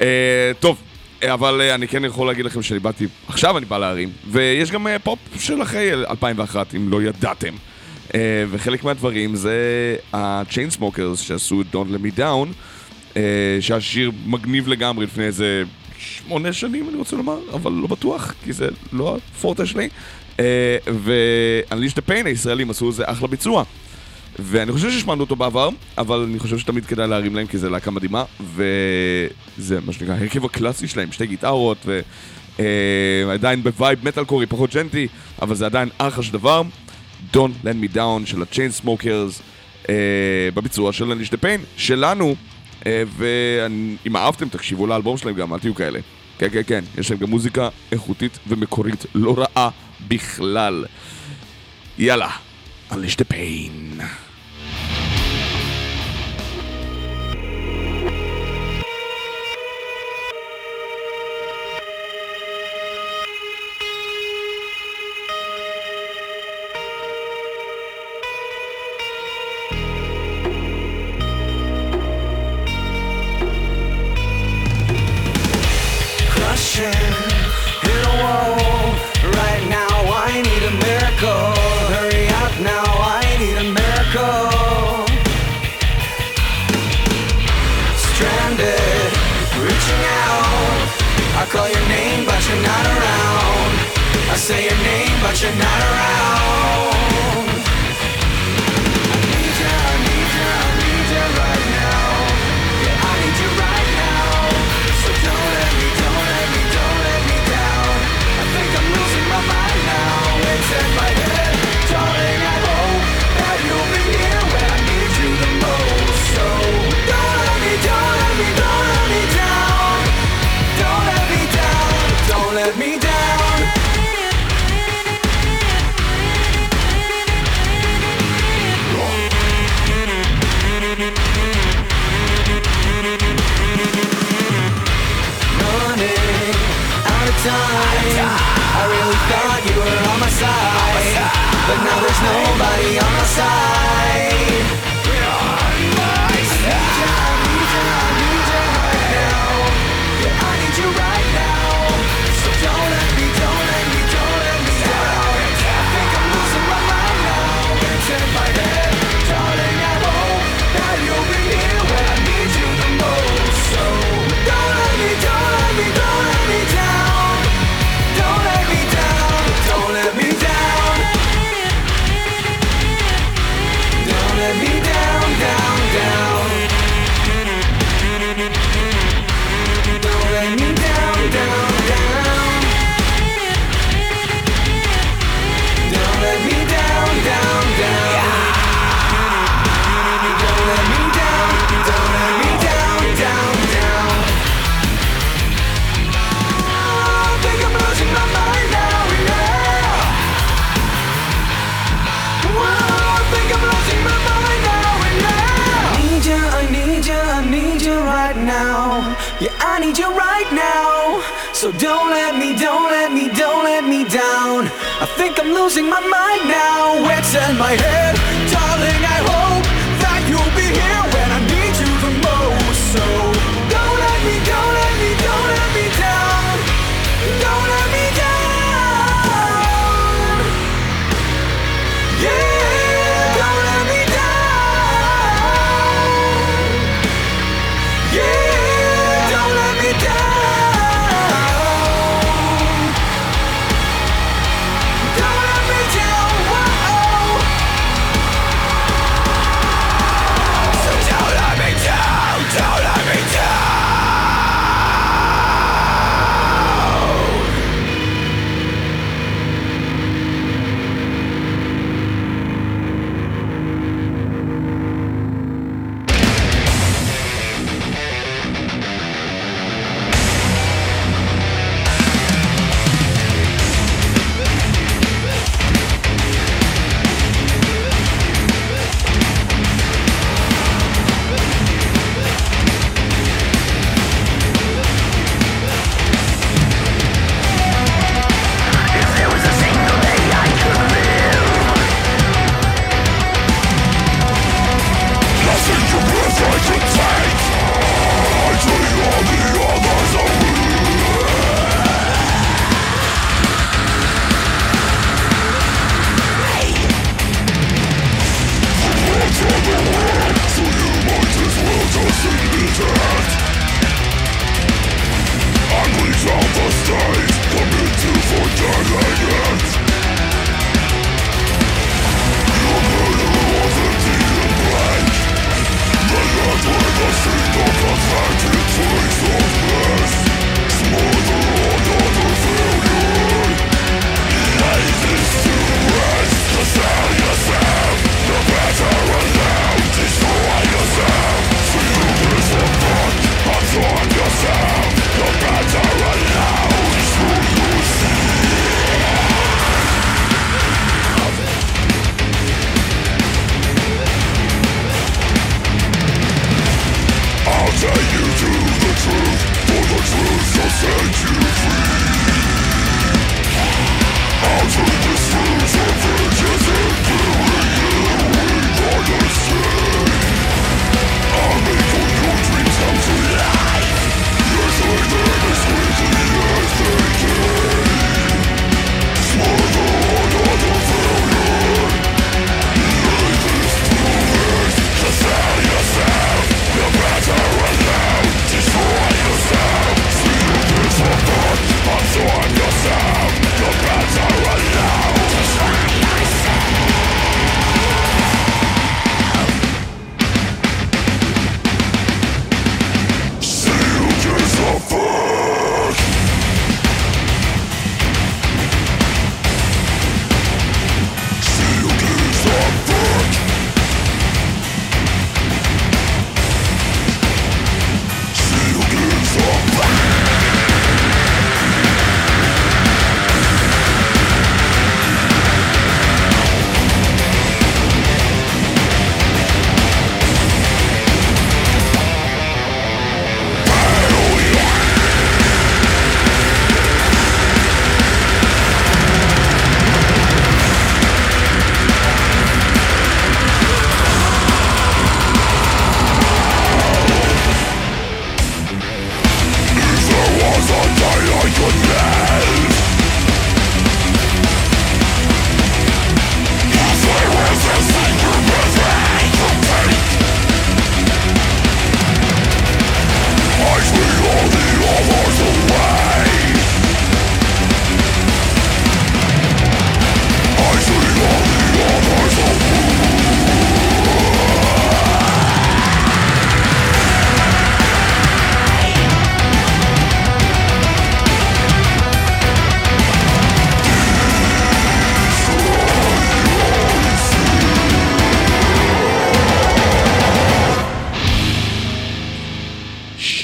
אה, 0.00 0.52
טוב, 0.60 0.82
אבל 1.22 1.60
אני 1.60 1.88
כן 1.88 2.04
יכול 2.04 2.26
להגיד 2.26 2.44
לכם 2.44 2.62
שאני 2.62 2.80
באתי, 2.80 3.06
עכשיו 3.28 3.58
אני 3.58 3.66
בא 3.66 3.78
להרים, 3.78 4.10
ויש 4.30 4.70
גם 4.70 4.86
פופ 5.02 5.18
של 5.38 5.62
אחרי 5.62 5.92
2001, 5.92 6.74
אם 6.74 6.90
לא 6.90 7.02
ידעתם. 7.02 7.54
וחלק 8.50 8.84
מהדברים 8.84 9.36
זה 9.36 9.56
ה- 10.12 10.78
Chainsmokers 10.78 11.16
שעשו 11.16 11.60
את 11.60 11.66
Don't 11.74 11.88
Let 11.94 12.14
Me 12.14 12.18
Down. 12.18 12.48
אה, 13.16 13.22
שהיה 13.60 13.80
שיר 13.80 14.10
מגניב 14.26 14.68
לגמרי 14.68 15.06
לפני 15.06 15.24
איזה 15.24 15.62
שמונה 15.98 16.52
שנים, 16.52 16.88
אני 16.88 16.96
רוצה 16.96 17.16
לומר, 17.16 17.38
אבל 17.52 17.72
לא 17.72 17.86
בטוח, 17.86 18.34
כי 18.44 18.52
זה 18.52 18.68
לא 18.92 19.16
הפורטה 19.16 19.66
שלי. 19.66 19.88
אה, 20.40 20.76
ואנליש 21.02 21.94
דה 21.94 22.02
פיין 22.02 22.26
הישראלים 22.26 22.70
עשו 22.70 22.88
איזה 22.88 23.02
אחלה 23.06 23.28
ביצוע. 23.28 23.64
ואני 24.38 24.72
חושב 24.72 24.90
שהשמענו 24.90 25.20
אותו 25.20 25.36
בעבר, 25.36 25.68
אבל 25.98 26.18
אני 26.30 26.38
חושב 26.38 26.58
שתמיד 26.58 26.86
כדאי 26.86 27.08
להרים 27.08 27.36
להם 27.36 27.46
כי 27.46 27.58
זו 27.58 27.70
להקה 27.70 27.90
מדהימה, 27.90 28.24
וזה 28.54 29.80
מה 29.86 29.92
שנקרא 29.92 30.14
ההרכב 30.14 30.44
הקלאסי 30.44 30.88
שלהם, 30.88 31.12
שתי 31.12 31.26
גיטרות, 31.26 31.86
ועדיין 33.26 33.58
אה, 33.58 33.64
בווייב 33.64 33.98
מטאלקורי, 34.08 34.46
פחות 34.46 34.74
ג'נטי, 34.74 35.08
אבל 35.42 35.54
זה 35.54 35.66
עדיין 35.66 35.88
אחלה 35.98 36.22
של 36.22 36.32
דבר. 36.32 36.62
Don't 37.32 37.64
Let 37.64 37.84
Me 37.84 37.96
Down 37.96 38.26
של 38.26 38.42
ה-Chain 38.42 38.84
Smokers 38.84 39.40
אה, 39.88 39.94
בביצוע 40.54 40.92
של 40.92 41.12
אנליש 41.12 41.30
דה 41.30 41.36
פיין, 41.36 41.60
שלנו, 41.76 42.34
אה, 42.86 43.02
ואם 43.16 44.16
אהבתם, 44.16 44.48
תקשיבו 44.48 44.86
לאלבום 44.86 45.16
שלהם 45.16 45.34
גם, 45.34 45.54
אל 45.54 45.58
תהיו 45.58 45.74
כאלה. 45.74 46.00
כן, 46.38 46.48
כן, 46.52 46.62
כן, 46.66 46.84
יש 46.98 47.10
להם 47.10 47.20
גם 47.20 47.30
מוזיקה 47.30 47.68
איכותית 47.92 48.38
ומקורית, 48.48 49.06
לא 49.14 49.34
רעה 49.38 49.68
בכלל. 50.08 50.84
יאללה, 51.98 52.30
unleash 52.90 53.16
the 53.18 53.32
pain. 53.32 54.02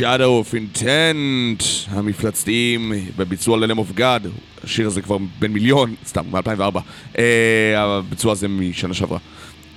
Shadow 0.02 0.42
of 0.42 0.54
Intent, 0.54 1.90
המפלצתיים 1.90 2.92
בביצוע 3.16 3.56
ל-Lamb 3.56 3.78
of 3.78 3.98
God. 3.98 4.28
השיר 4.64 4.86
הזה 4.86 5.02
כבר 5.02 5.16
בן 5.38 5.52
מיליון, 5.52 5.94
סתם, 6.06 6.24
מ-2004. 6.30 6.78
אה, 7.18 7.74
הביצוע 7.76 8.32
הזה 8.32 8.48
משנה 8.48 8.94
שעברה. 8.94 9.18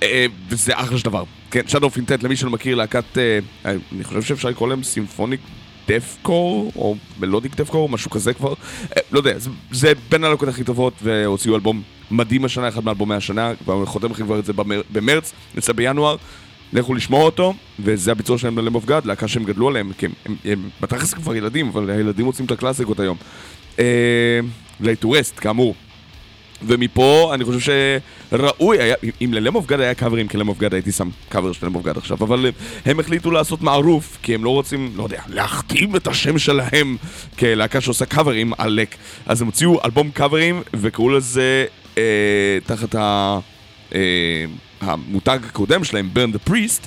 אה, 0.02 0.26
וזה 0.48 0.72
אחלה 0.74 0.98
של 0.98 1.04
דבר. 1.04 1.24
כן, 1.50 1.60
Shadow 1.68 1.84
of 1.84 1.96
Intent, 1.96 2.22
למי 2.22 2.36
שלא 2.36 2.50
מכיר, 2.50 2.74
להקת... 2.74 3.18
אה, 3.18 3.38
אני 3.64 4.04
חושב 4.04 4.22
שאפשר 4.22 4.48
לקרוא 4.48 4.68
להם 4.68 4.82
סימפוניק 4.82 5.40
דפקור, 5.88 6.72
או 6.76 6.96
מלודיק 7.20 7.56
דפקור, 7.56 7.88
משהו 7.88 8.10
כזה 8.10 8.34
כבר. 8.34 8.54
אה, 8.96 9.02
לא 9.12 9.18
יודע, 9.18 9.38
זה, 9.38 9.50
זה 9.70 9.92
בין 10.08 10.24
הלהקות 10.24 10.48
הכי 10.48 10.64
טובות, 10.64 10.94
והוציאו 11.02 11.54
אלבום 11.54 11.82
מדהים 12.10 12.44
השנה, 12.44 12.68
אחד 12.68 12.84
מאלבומי 12.84 13.14
השנה, 13.14 13.52
כבר 13.64 13.86
חותם 13.86 14.10
לכם 14.10 14.24
כבר 14.24 14.38
את 14.38 14.44
זה 14.44 14.52
במר, 14.52 14.82
במרץ, 14.92 15.32
יצא 15.56 15.72
בינואר. 15.72 16.16
לכו 16.72 16.94
לשמוע 16.94 17.22
אותו, 17.22 17.54
וזה 17.80 18.12
הביצוע 18.12 18.38
שלהם 18.38 18.58
ל-Lamb 18.58 18.74
of 18.74 18.88
God, 18.88 19.04
להקה 19.04 19.28
שהם 19.28 19.44
גדלו 19.44 19.68
עליהם, 19.68 19.92
כי 19.98 20.06
הם, 20.06 20.12
הם, 20.26 20.36
הם 20.44 20.68
בתכלס 20.80 21.14
כבר 21.14 21.36
ילדים, 21.36 21.68
אבל 21.68 21.90
הילדים 21.90 22.26
רוצים 22.26 22.46
את 22.46 22.50
הקלאסיקות 22.50 23.00
היום. 23.00 23.16
אה, 23.78 24.40
Laid 24.80 25.01
to 25.01 25.12
Rest, 25.12 25.38
כאמור. 25.40 25.74
ומפה 26.62 27.30
אני 27.34 27.44
חושב 27.44 27.72
שראוי 28.30 28.78
היה, 28.80 28.94
אם 29.20 29.34
ל-Lamb 29.34 29.54
of 29.54 29.70
God 29.70 29.80
היה 29.80 29.94
קאברים, 29.94 30.28
כי 30.28 30.36
ל-Lamb 30.38 30.48
of 30.48 30.60
God 30.60 30.72
הייתי 30.72 30.92
שם 30.92 31.08
קאבר 31.28 31.52
של 31.52 31.66
Lamb 31.66 31.76
of 31.76 31.86
God 31.86 31.98
עכשיו, 31.98 32.16
אבל 32.20 32.46
אה, 32.46 32.50
הם 32.84 33.00
החליטו 33.00 33.30
לעשות 33.30 33.62
מערוף, 33.62 34.18
כי 34.22 34.34
הם 34.34 34.44
לא 34.44 34.50
רוצים, 34.50 34.92
לא 34.96 35.02
יודע, 35.02 35.22
להכתים 35.28 35.96
את 35.96 36.06
השם 36.06 36.38
שלהם 36.38 36.96
כלהקה 37.38 37.80
שעושה 37.80 38.06
קאברים 38.06 38.52
עלק. 38.58 38.96
אז 39.26 39.40
הם 39.40 39.46
הוציאו 39.46 39.84
אלבום 39.84 40.10
קאברים, 40.10 40.62
וקראו 40.74 41.10
לזה 41.10 41.64
אה, 41.98 42.58
תחת 42.66 42.94
ה... 42.94 43.38
אה, 43.94 44.44
המותג 44.80 45.38
הקודם 45.48 45.84
שלהם, 45.84 46.10
the 46.14 46.50
Priest, 46.50 46.86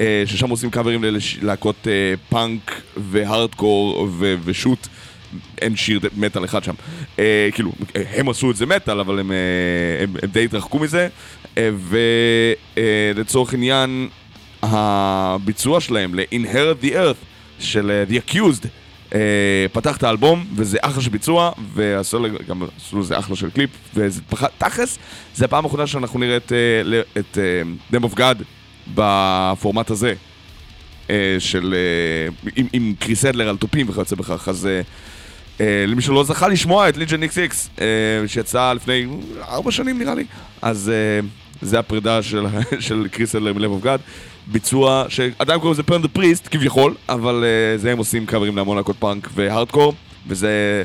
אה, 0.00 0.22
ששם 0.26 0.50
עושים 0.50 0.70
קאברים 0.70 1.04
ללהקות 1.04 1.88
אה, 1.88 2.14
פאנק 2.28 2.82
והארדקור 2.96 4.08
ושוט. 4.44 4.86
אין 5.60 5.76
שיר 5.76 6.00
מטאל 6.16 6.44
אחד 6.44 6.64
שם. 6.64 6.74
אה, 7.18 7.48
כאילו, 7.52 7.72
הם 7.94 8.28
עשו 8.28 8.50
את 8.50 8.56
זה 8.56 8.66
מטאל, 8.66 9.00
אבל 9.00 9.18
הם, 9.18 9.32
אה, 9.32 9.36
הם, 10.02 10.14
הם 10.22 10.30
די 10.30 10.44
התרחקו 10.44 10.78
מזה. 10.78 11.08
ולצורך 12.76 13.54
עניין, 13.54 14.08
הביצוע 14.62 15.80
שלהם 15.80 16.14
ל-Inherit 16.14 16.84
the 16.84 16.92
Earth 16.92 17.24
של 17.58 18.04
The 18.10 18.30
Accused 18.30 18.66
אה, 19.14 19.18
פתח 19.72 19.96
את 19.96 20.02
האלבום, 20.02 20.44
וזה 20.56 20.78
אחלה 20.80 21.02
של 21.02 21.10
ביצוע, 21.10 21.52
ועשו 21.74 22.24
גם 22.48 22.62
עשו 22.76 23.00
לזה 23.00 23.18
אחלה 23.18 23.36
של 23.36 23.50
קליפ, 23.50 23.70
וזה 23.94 24.20
פח- 24.30 24.46
תכלס, 24.58 24.98
זה 25.34 25.44
הפעם 25.44 25.64
האחרונה 25.64 25.86
שאנחנו 25.86 26.18
נראה 26.20 26.36
את, 26.36 26.52
אה, 26.52 27.00
את 27.20 27.38
אה, 27.38 27.62
Lamb 27.98 28.04
of 28.04 28.18
God 28.18 28.42
בפורמט 28.94 29.90
הזה. 29.90 30.14
אה, 31.10 31.36
של... 31.38 31.74
אה, 31.74 32.50
עם, 32.56 32.66
עם 32.72 32.94
קריס 32.98 33.24
אדלר 33.24 33.48
על 33.48 33.56
תופים 33.56 33.88
וכיוצא 33.88 34.16
בכך, 34.16 34.48
אז 34.48 34.66
אה, 34.66 34.80
אה, 35.60 35.84
למי 35.86 36.02
שלא 36.02 36.24
זכה 36.24 36.48
לשמוע 36.48 36.88
את 36.88 36.96
ליג'ן 36.96 37.22
איקס 37.22 37.38
איקס, 37.38 37.70
שיצא 38.26 38.72
לפני 38.72 39.06
ארבע 39.48 39.70
שנים 39.70 39.98
נראה 39.98 40.14
לי, 40.14 40.24
אז 40.62 40.90
אה, 40.94 41.26
זה 41.62 41.78
הפרידה 41.78 42.22
של, 42.22 42.46
של 42.80 43.06
קריס 43.10 43.34
אדלר 43.34 43.52
מ-Lamb 43.52 43.70
of 43.70 43.82
God. 43.82 44.00
ביצוע 44.52 45.04
שעדיין 45.08 45.58
קוראים 45.60 45.72
לזה 45.72 45.82
Burn 45.82 46.02
the 46.02 46.08
Priest 46.08 46.48
כביכול, 46.50 46.94
אבל 47.08 47.44
אה, 47.44 47.78
זה 47.78 47.92
הם 47.92 47.98
עושים 47.98 48.26
קאברים 48.26 48.56
להמון 48.56 48.76
להקות 48.76 48.96
פאנק 48.98 49.28
והארדקור, 49.34 49.94
וזה 50.26 50.84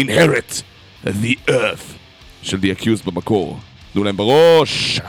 Inherit 0.00 0.62
the 1.04 1.50
Earth 1.50 1.92
של 2.42 2.58
The 2.58 2.80
Accused 2.80 3.04
במקור. 3.04 3.58
תנו 3.92 4.04
להם 4.04 4.16
בראש! 4.16 5.00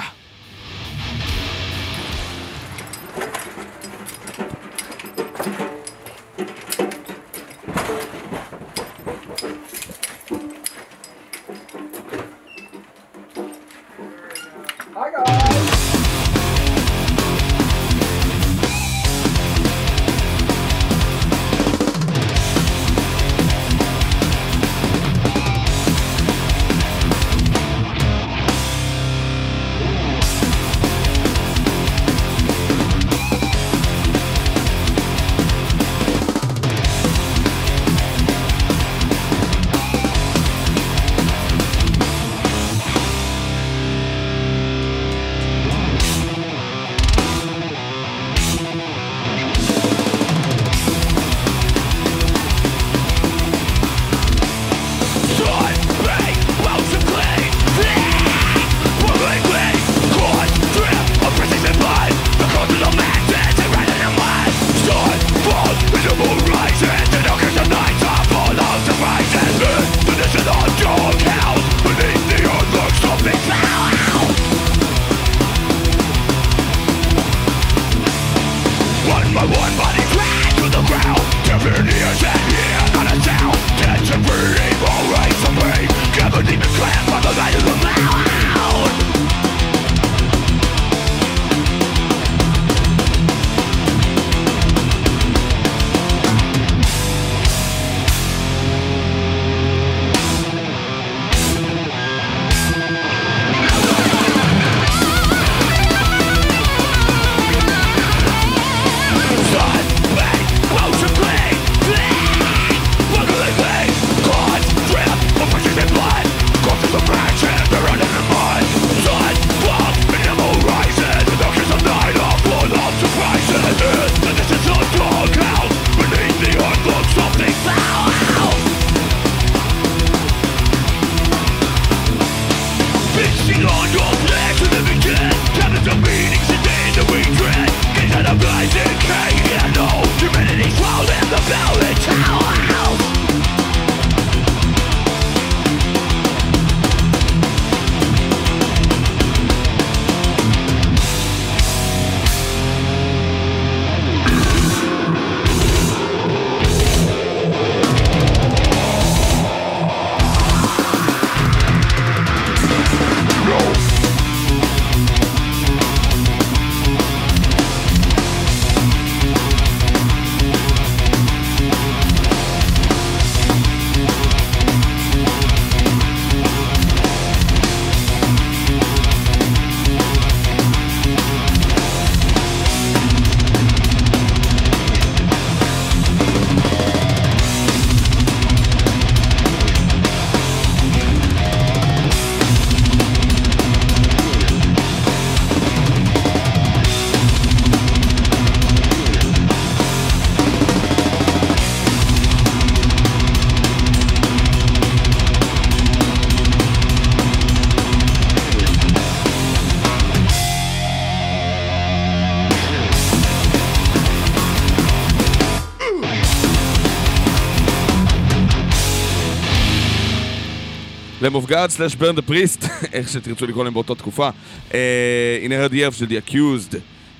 God 221.47 221.69
slash 221.69 221.93
Burn 221.93 222.17
the 222.17 222.29
Priest, 222.29 222.67
איך 222.93 223.09
שתרצו 223.09 223.47
לקרוא 223.47 223.63
להם 223.63 223.73
באותה 223.73 223.95
תקופה. 223.95 224.29
אה, 224.73 225.39
Inherit 225.43 225.52
the 225.52 225.55
Earth 225.55 225.71
של 225.91 226.05
The 226.05 226.29
Accused, 226.29 226.75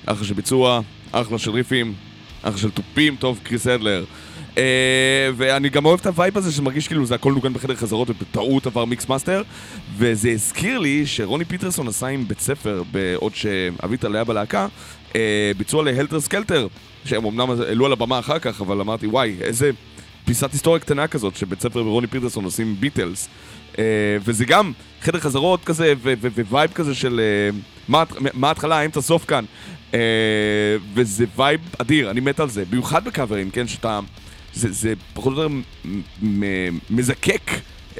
אחלה 0.06 0.24
של 0.26 0.34
ביצוע, 0.34 0.80
אחלה 1.12 1.38
של 1.38 1.50
ריפים, 1.50 1.94
אחלה 2.42 2.58
של 2.58 2.70
תופים, 2.70 3.16
טוב, 3.16 3.40
קריס 3.42 3.66
אדלר. 3.66 4.04
אה, 4.58 5.30
ואני 5.36 5.68
גם 5.68 5.84
אוהב 5.84 6.00
את 6.00 6.06
הווייב 6.06 6.38
הזה 6.38 6.52
שמרגיש 6.52 6.88
כאילו 6.88 7.06
זה 7.06 7.14
הכל 7.14 7.32
נוגן 7.32 7.52
בחדר 7.52 7.74
חזרות 7.74 8.10
ובטעות 8.10 8.66
עבר 8.66 8.84
מיקס 8.84 9.08
מאסטר 9.08 9.42
וזה 9.96 10.30
הזכיר 10.30 10.78
לי 10.78 11.06
שרוני 11.06 11.44
פיטרסון 11.44 11.88
עשה 11.88 12.06
עם 12.06 12.28
בית 12.28 12.40
ספר 12.40 12.82
בעוד 12.92 13.34
שאביטל 13.34 14.14
היה 14.14 14.24
בלהקה 14.24 14.66
אה, 15.16 15.52
ביצוע 15.56 15.84
ל-Helter 15.84 16.20
Skelter 16.20 16.66
שהם 17.04 17.24
אמנם 17.24 17.50
העלו 17.50 17.86
על 17.86 17.92
הבמה 17.92 18.18
אחר 18.18 18.38
כך 18.38 18.60
אבל 18.60 18.80
אמרתי 18.80 19.06
וואי 19.06 19.36
איזה 19.40 19.70
פיסת 20.24 20.52
היסטוריה 20.52 20.80
קטנה 20.80 21.06
כזאת 21.06 21.36
שבית 21.36 21.60
ספר 21.60 21.86
ורוני 21.86 22.06
פיטרסון 22.06 22.44
עושים 22.44 22.76
ביטלס 22.80 23.28
וזה 24.24 24.44
גם 24.44 24.72
חדר 25.02 25.20
חזרות 25.20 25.64
כזה 25.64 25.94
ווייב 26.50 26.70
כזה 26.72 26.94
של 26.94 27.20
אה, 27.20 27.58
מה 27.88 27.98
ההת- 27.98 28.12
מה 28.34 28.48
ההתחלה 28.48 28.78
האמצע 28.78 29.00
סוף 29.00 29.24
כאן 29.24 29.44
אה, 29.94 29.98
וזה 30.94 31.24
וייב 31.36 31.60
אדיר 31.78 32.10
אני 32.10 32.20
מת 32.20 32.40
על 32.40 32.48
זה 32.48 32.64
במיוחד 32.70 33.04
בקאברים 33.04 33.50
כן 33.50 33.68
שאתה 33.68 34.00
זה, 34.52 34.92
פחות 35.14 35.32
או 35.36 35.42
יותר 35.42 35.54
מזקק 36.90 37.50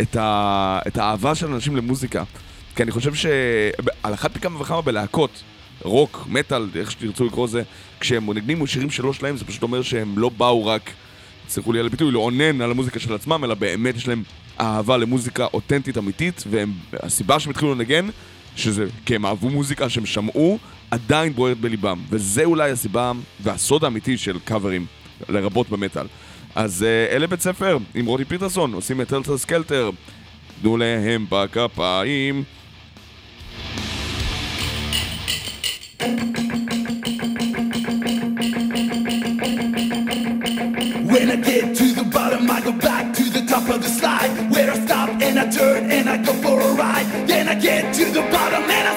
את, 0.00 0.16
האהבה 0.96 1.34
של 1.34 1.46
אנשים 1.52 1.76
למוזיקה. 1.76 2.22
כי 2.76 2.82
אני 2.82 2.90
חושב 2.90 3.14
שעל 3.14 4.14
אחת 4.14 4.36
מכמה 4.36 4.60
וכמה 4.60 4.80
בלהקות, 4.82 5.42
רוק, 5.82 6.26
מטאל, 6.30 6.68
איך 6.76 6.90
שתרצו 6.90 7.24
לקרוא 7.24 7.46
לזה, 7.46 7.62
כשהם 8.00 8.26
מנגנים 8.26 8.66
שירים 8.66 8.90
שלא 8.90 9.12
שלהם, 9.12 9.36
זה 9.36 9.44
פשוט 9.44 9.62
אומר 9.62 9.82
שהם 9.82 10.18
לא 10.18 10.28
באו 10.28 10.66
רק, 10.66 10.90
תסלחו 11.46 11.72
לי 11.72 11.80
על 11.80 11.86
הביטוי, 11.86 12.12
לאונן 12.12 12.60
על 12.60 12.70
המוזיקה 12.70 13.00
של 13.00 13.14
עצמם, 13.14 13.44
אלא 13.44 13.54
באמת 13.54 13.96
יש 13.96 14.08
להם 14.08 14.22
אהבה 14.60 14.96
למוזיקה 14.96 15.46
אותנטית 15.54 15.98
אמיתית, 15.98 16.44
והסיבה 16.50 17.40
שהם 17.40 17.50
התחילו 17.50 17.74
לנגן, 17.74 18.08
שזה 18.56 18.86
כי 19.06 19.14
הם 19.14 19.26
אהבו 19.26 19.50
מוזיקה 19.50 19.88
שהם 19.88 20.06
שמעו, 20.06 20.58
עדיין 20.90 21.32
בוערת 21.32 21.60
בליבם. 21.60 21.98
וזה 22.10 22.44
אולי 22.44 22.70
הסיבה 22.70 23.12
והסוד 23.40 23.84
האמיתי 23.84 24.18
של 24.18 24.38
קאברים, 24.44 24.86
לרבות 25.28 25.70
במטאל. 25.70 26.06
אז 26.54 26.82
אה, 26.82 27.16
אלה 27.16 27.26
בית 27.26 27.40
ספר 27.40 27.78
עם 27.94 28.06
רוני 28.06 28.24
פיטרסון, 28.24 28.72
עושים 28.72 29.00
את 29.00 29.12
Helter 29.12 29.38
Skelter. 29.38 29.90
תנו 30.62 30.76
להם 30.76 31.26
בכפיים. 31.28 32.44
When 41.10 41.30
I 41.30 41.36
get 41.36 41.74
to 41.78 41.87
Turn 45.50 45.90
and 45.90 46.10
I 46.10 46.18
go 46.18 46.34
for 46.34 46.60
a 46.60 46.72
ride. 46.74 47.06
Then 47.26 47.48
I 47.48 47.54
get 47.54 47.94
to 47.94 48.04
the 48.04 48.20
bottom 48.20 48.62
and 48.62 48.88
I 48.88 48.94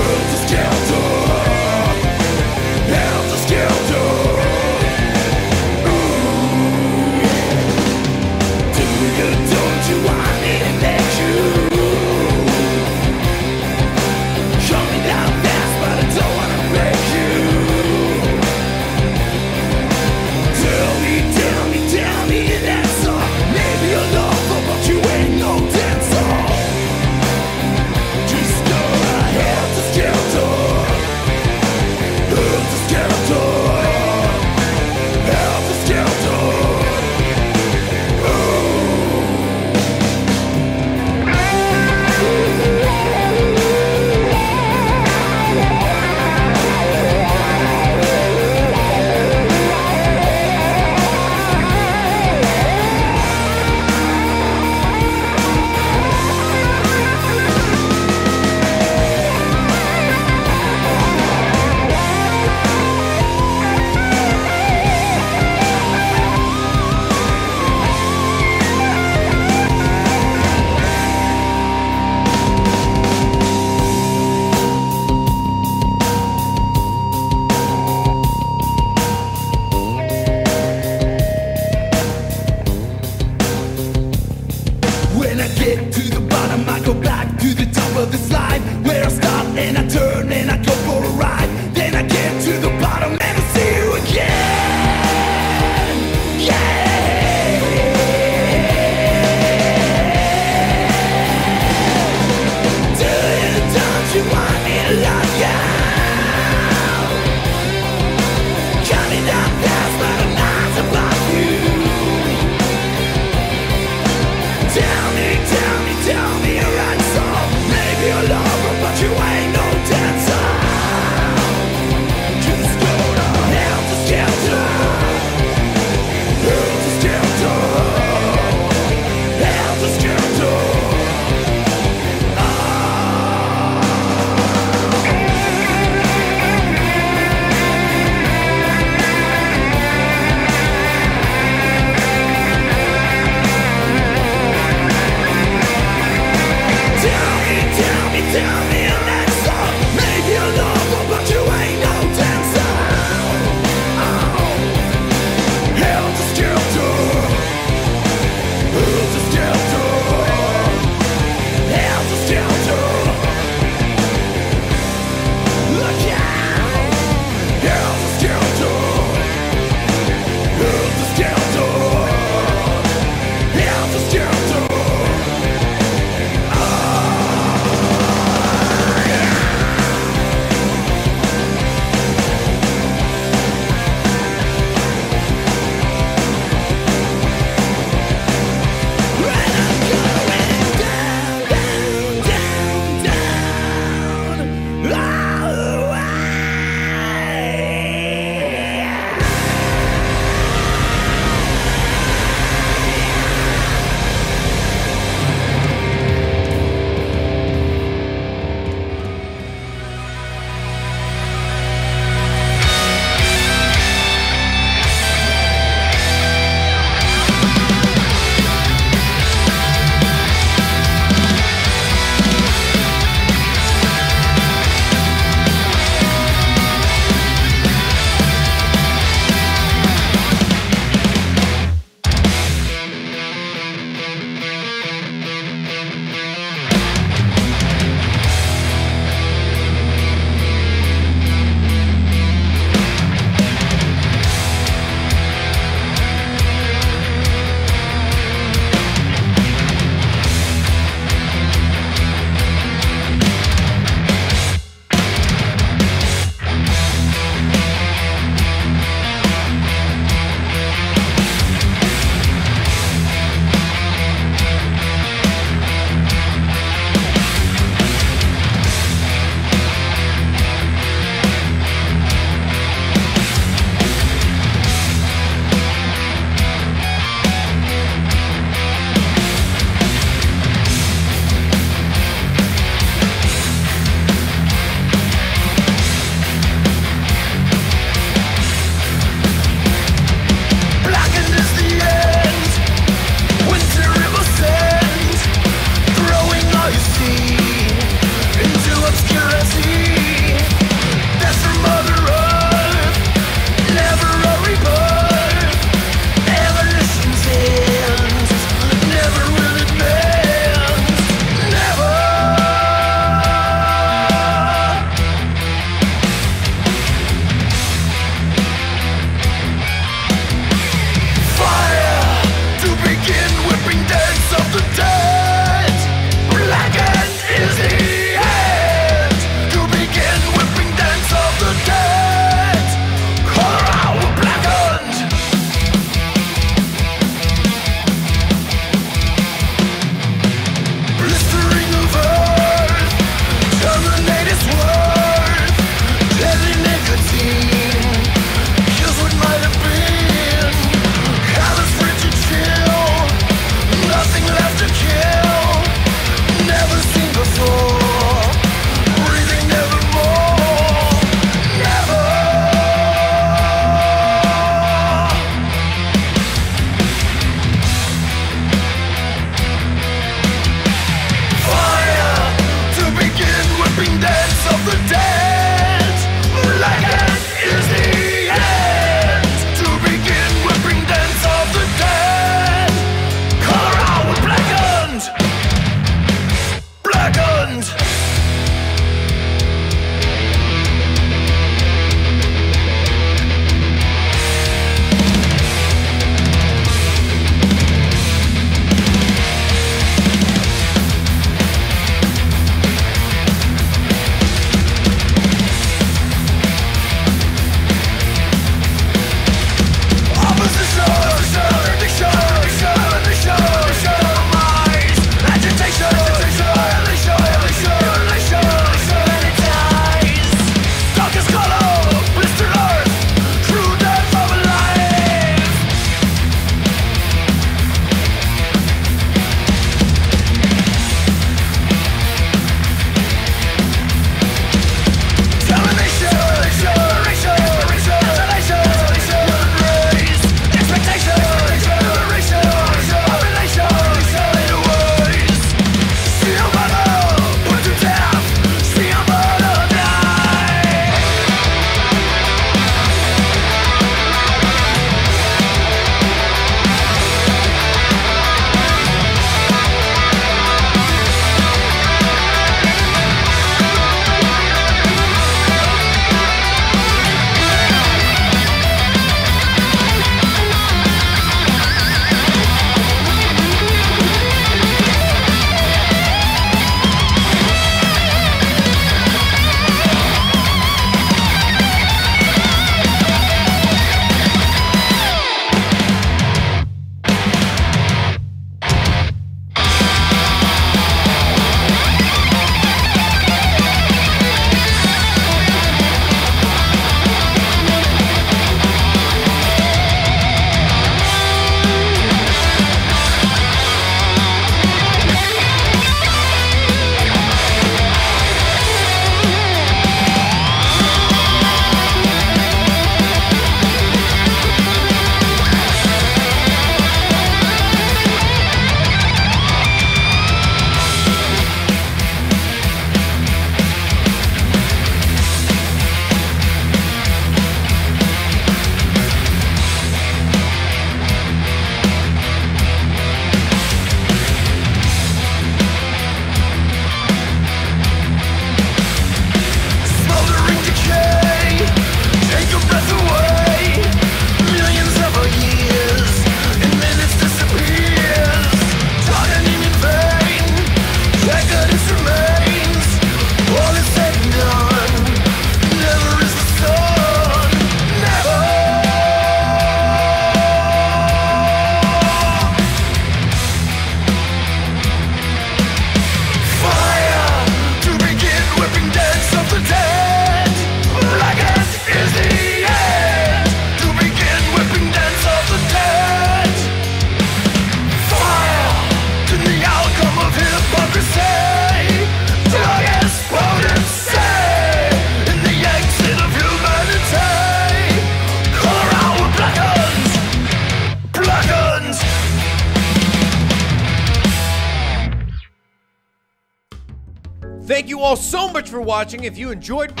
for 598.80 598.86
watching. 598.86 599.24
If 599.24 599.36
you 599.38 599.50
enjoyed 599.50 600.00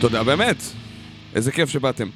תודה 0.00 0.22
באמת. 0.22 0.62
איזה 1.34 1.52
כיף 1.52 1.68
שבאתם. 1.70 2.08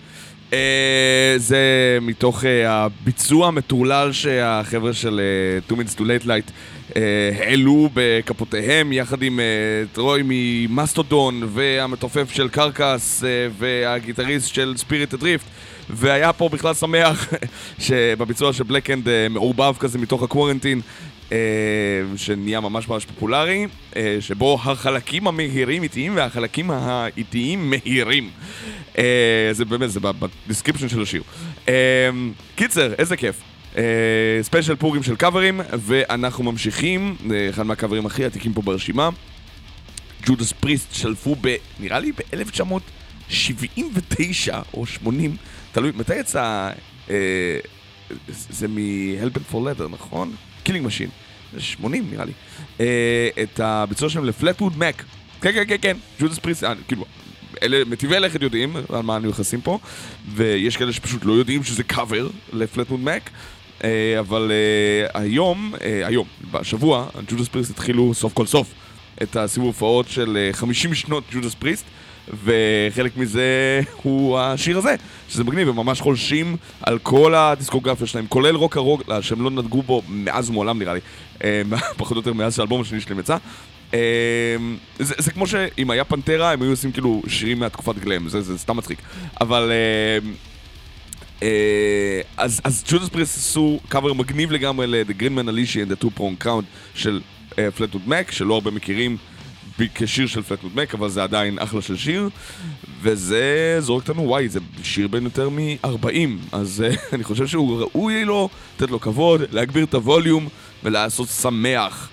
אה, 0.53 1.35
זה 1.37 1.59
מתוך 2.03 2.45
אה, 2.45 2.70
הביצוע 2.70 3.49
המטורלל 3.49 4.12
שהחבר'ה 4.12 4.93
של 4.93 5.20
אה, 5.57 5.61
2 5.66 5.81
Minutes 5.81 5.95
to 5.95 6.01
Late 6.01 6.26
Night 6.26 6.53
אה, 6.97 7.03
העלו 7.39 7.89
בכפותיהם 7.95 8.93
יחד 8.93 9.22
עם 9.22 9.41
אה, 9.41 9.45
טרוי 9.93 10.22
ממאסטודון 10.24 11.43
והמתופף 11.55 12.31
של 12.33 12.49
קרקס 12.49 13.24
אה, 13.24 13.29
והגיטריסט 13.59 14.55
של 14.55 14.74
Spirit 14.76 15.14
Adrift 15.14 15.47
והיה 15.91 16.33
פה 16.33 16.49
בכלל 16.49 16.74
שמח 16.74 17.29
שבביצוע 17.79 18.53
של 18.53 18.64
Blackened 18.64 19.09
אה, 19.09 19.26
מעורבב 19.31 19.74
כזה 19.79 19.99
מתוך 19.99 20.22
הקוורנטין 20.22 20.81
שנהיה 22.16 22.61
ממש 22.61 22.89
ממש 22.89 23.05
פופולרי, 23.05 23.66
אה, 23.97 24.16
שבו 24.20 24.59
החלקים 24.64 25.26
המהירים 25.26 25.83
איטיים 25.83 26.16
והחלקים 26.16 26.70
האיטיים 26.70 27.70
מהירים. 27.70 28.31
אה, 28.99 29.49
זה 29.53 29.64
באמת, 29.64 29.91
זה 29.91 30.01
ב 30.01 30.08
description 30.08 30.89
של 30.89 31.03
השיר. 31.03 31.22
אה, 31.68 32.11
קיצר, 32.57 32.95
איזה 32.99 33.16
כיף. 33.16 33.41
אה, 33.76 33.83
ספיישל 34.43 34.76
פורים 34.76 35.03
של 35.03 35.16
קאברים, 35.16 35.61
ואנחנו 35.79 36.45
ממשיכים, 36.45 37.16
אה, 37.31 37.51
אחד 37.51 37.62
מהקאברים 37.62 38.07
הכי 38.07 38.24
עתיקים 38.24 38.53
פה 38.53 38.62
ברשימה. 38.62 39.09
ג'ודס 40.26 40.53
פריסט 40.53 40.95
שלפו 40.95 41.37
ב... 41.41 41.57
נראה 41.81 41.99
לי 41.99 42.12
ב-1979 42.12 44.55
או 44.74 44.87
80, 44.87 45.37
תלוי, 45.72 45.93
מתי 45.97 46.16
יצא... 46.16 46.70
אה, 47.11 47.59
זה 48.29 48.68
מ-Hell 48.68 49.19
Bent 49.19 49.53
for 49.53 49.57
Leather, 49.57 49.89
נכון? 49.91 50.33
Killing 50.68 50.87
Machine. 50.87 51.11
זה 51.53 51.61
80 51.61 52.11
נראה 52.11 52.25
לי. 52.25 52.33
אה, 52.81 53.29
את 53.43 53.61
הביצוע 53.61 54.09
שלהם 54.09 54.25
לפליטווד 54.24 54.79
מק. 54.79 55.05
כן, 55.41 55.53
כן, 55.53 55.64
כן, 55.69 55.77
כן, 55.83 55.97
ג'ודס 56.21 56.39
פריסט, 56.39 56.64
אה, 56.64 56.73
כאילו, 56.89 57.05
אלה 57.62 57.85
מטיבי 57.85 58.21
לכת 58.21 58.43
יודעים 58.43 58.77
על 58.93 59.03
מה 59.03 59.16
אנו 59.16 59.29
נכנסים 59.29 59.61
פה, 59.61 59.79
ויש 60.35 60.77
כאלה 60.77 60.93
שפשוט 60.93 61.25
לא 61.25 61.33
יודעים 61.33 61.64
שזה 61.64 61.83
קאבר 61.83 62.29
לפליטווד 62.53 63.01
מק. 63.01 63.31
אה, 63.85 64.21
אבל 64.21 64.53
היום, 65.14 65.75
היום, 66.05 66.27
בשבוע, 66.51 67.07
ג'ודס 67.31 67.49
פריסט 67.49 67.71
התחילו 67.71 68.14
סוף 68.14 68.33
כל 68.33 68.47
סוף 68.47 68.75
את 69.23 69.37
הסיבוב 69.37 69.66
הופעות 69.66 70.09
של 70.09 70.37
אה, 70.41 70.53
50 70.53 70.95
שנות 70.95 71.25
ג'ודס 71.33 71.55
פריסט, 71.55 71.84
וחלק 72.45 73.17
מזה 73.17 73.80
הוא 74.03 74.38
השיר 74.38 74.79
הזה, 74.79 74.95
שזה 75.29 75.45
מגניב, 75.45 75.68
הם 75.68 75.76
ממש 75.76 76.00
חולשים 76.00 76.57
על 76.83 76.99
כל 76.99 77.34
הדיסקוגרפיה 77.34 78.07
שלהם, 78.07 78.26
כולל 78.29 78.55
Rocka 78.55 78.76
Rolla, 78.76 79.03
שהם 79.21 79.42
לא 79.42 79.50
נגעו 79.50 79.83
בו 79.83 80.03
מאז 80.09 80.50
ומעולם 80.50 80.79
נראה 80.79 80.95
לי, 80.95 81.00
אה, 81.45 81.63
פחות 81.96 82.13
או 82.13 82.21
יותר 82.21 82.33
מאז 82.33 82.57
שהאלבום 82.57 82.80
השני 82.80 83.00
שלהם 83.00 83.18
יצא. 83.18 83.37
אה, 83.95 84.57
זה, 84.99 85.14
זה 85.18 85.30
כמו 85.30 85.46
שאם 85.46 85.91
היה 85.91 86.05
פנטרה, 86.05 86.53
הם 86.53 86.63
היו 86.63 86.71
עושים 86.71 86.92
כאילו 86.92 87.22
שירים 87.29 87.59
מהתקופת 87.59 87.99
גלאם, 87.99 88.29
זה, 88.29 88.41
זה 88.41 88.59
סתם 88.59 88.76
מצחיק. 88.76 88.99
אבל... 89.41 89.71
אה, 89.71 90.29
אה, 91.42 92.21
אז, 92.37 92.61
אז 92.64 92.84
ג'ודס 92.88 93.09
פריסט 93.09 93.37
עשו 93.37 93.80
קאבר 93.88 94.13
מגניב 94.13 94.53
לגמרי 94.53 94.87
ל- 94.87 95.01
The 95.01 95.22
Green 95.22 95.38
Manalishi 95.38 95.88
with 95.88 95.92
the 95.92 96.05
Two 96.05 96.18
Prong 96.18 96.45
Crown 96.45 96.63
של 96.95 97.21
פליטווד 97.75 98.03
מק, 98.07 98.30
שלא 98.30 98.55
הרבה 98.55 98.71
מכירים 98.71 99.17
כשיר 99.95 100.26
של 100.26 100.42
פליטווד 100.42 100.71
מק, 100.75 100.95
אבל 100.95 101.09
זה 101.09 101.22
עדיין 101.22 101.59
אחלה 101.59 101.83
של 101.83 101.96
שיר, 101.96 102.29
וזה 103.03 103.76
זורק 103.80 104.09
אותנו, 104.09 104.22
וואי, 104.22 104.49
זה 104.49 104.61
שיר 104.83 105.09
בן 105.09 105.25
יותר 105.25 105.49
מ-40, 105.49 106.09
אז 106.53 106.84
אה, 106.87 106.95
אני 107.14 107.25
חושב 107.25 107.46
שהוא 107.46 107.80
ראוי 107.80 108.25
לו, 108.25 108.49
לתת 108.76 108.91
לו 108.91 109.00
כבוד, 109.00 109.41
להגביר 109.53 109.84
את 109.84 109.95
הווליום 109.95 110.49
ולעשות 110.84 111.29
שמח. 111.29 112.09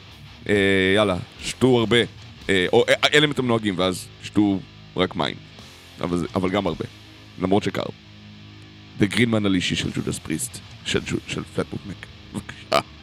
אה, 0.50 0.56
יאללה, 0.96 1.18
שתו 1.42 1.80
הרבה, 1.80 1.98
אה, 2.50 2.66
או 2.74 2.84
אה, 2.90 2.94
אלא 3.14 3.26
אם 3.26 3.32
אתם 3.32 3.48
נוהגים, 3.48 3.74
ואז 3.78 4.08
שתו 4.24 4.60
רק 4.98 5.16
מים, 5.16 5.36
אבל, 6.02 6.28
אבל 6.36 6.50
גם 6.50 6.68
הרבה, 6.68 6.86
למרות 7.42 7.64
שקר. 7.64 7.84
Green 9.00 9.30
Man 9.34 9.46
הלישי 9.46 9.76
של 9.76 9.92
ג'ודס 9.96 10.20
פריסט, 10.20 10.60
של, 10.86 11.00
של 11.28 11.44
פלטבוק 11.44 11.82
מק. 11.86 12.06
בבקשה. 12.34 12.95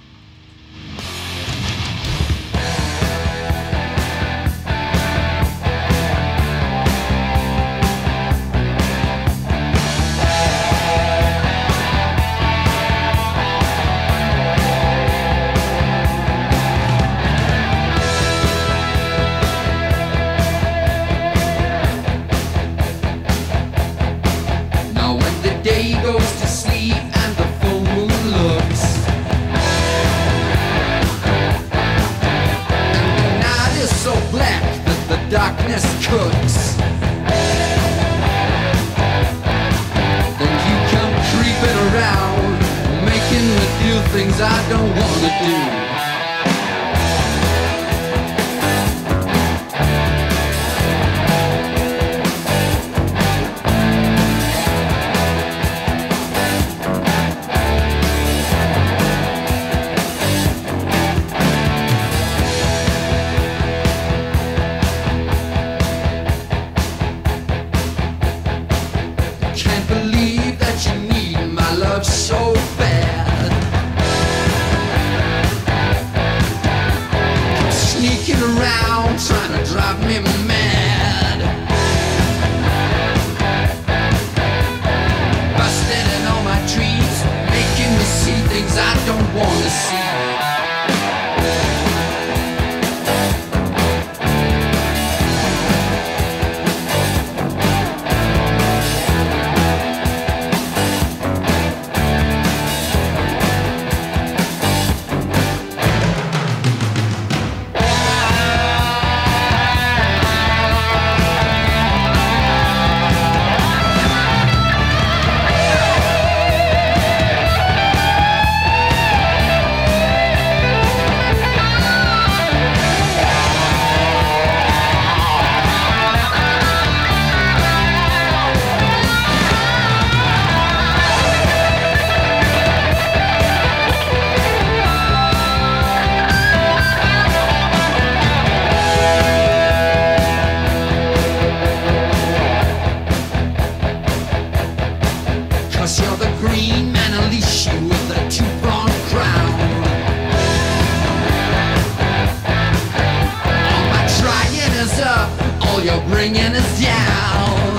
You're 155.80 156.04
bringing 156.08 156.52
is 156.52 156.80
down. 156.80 157.78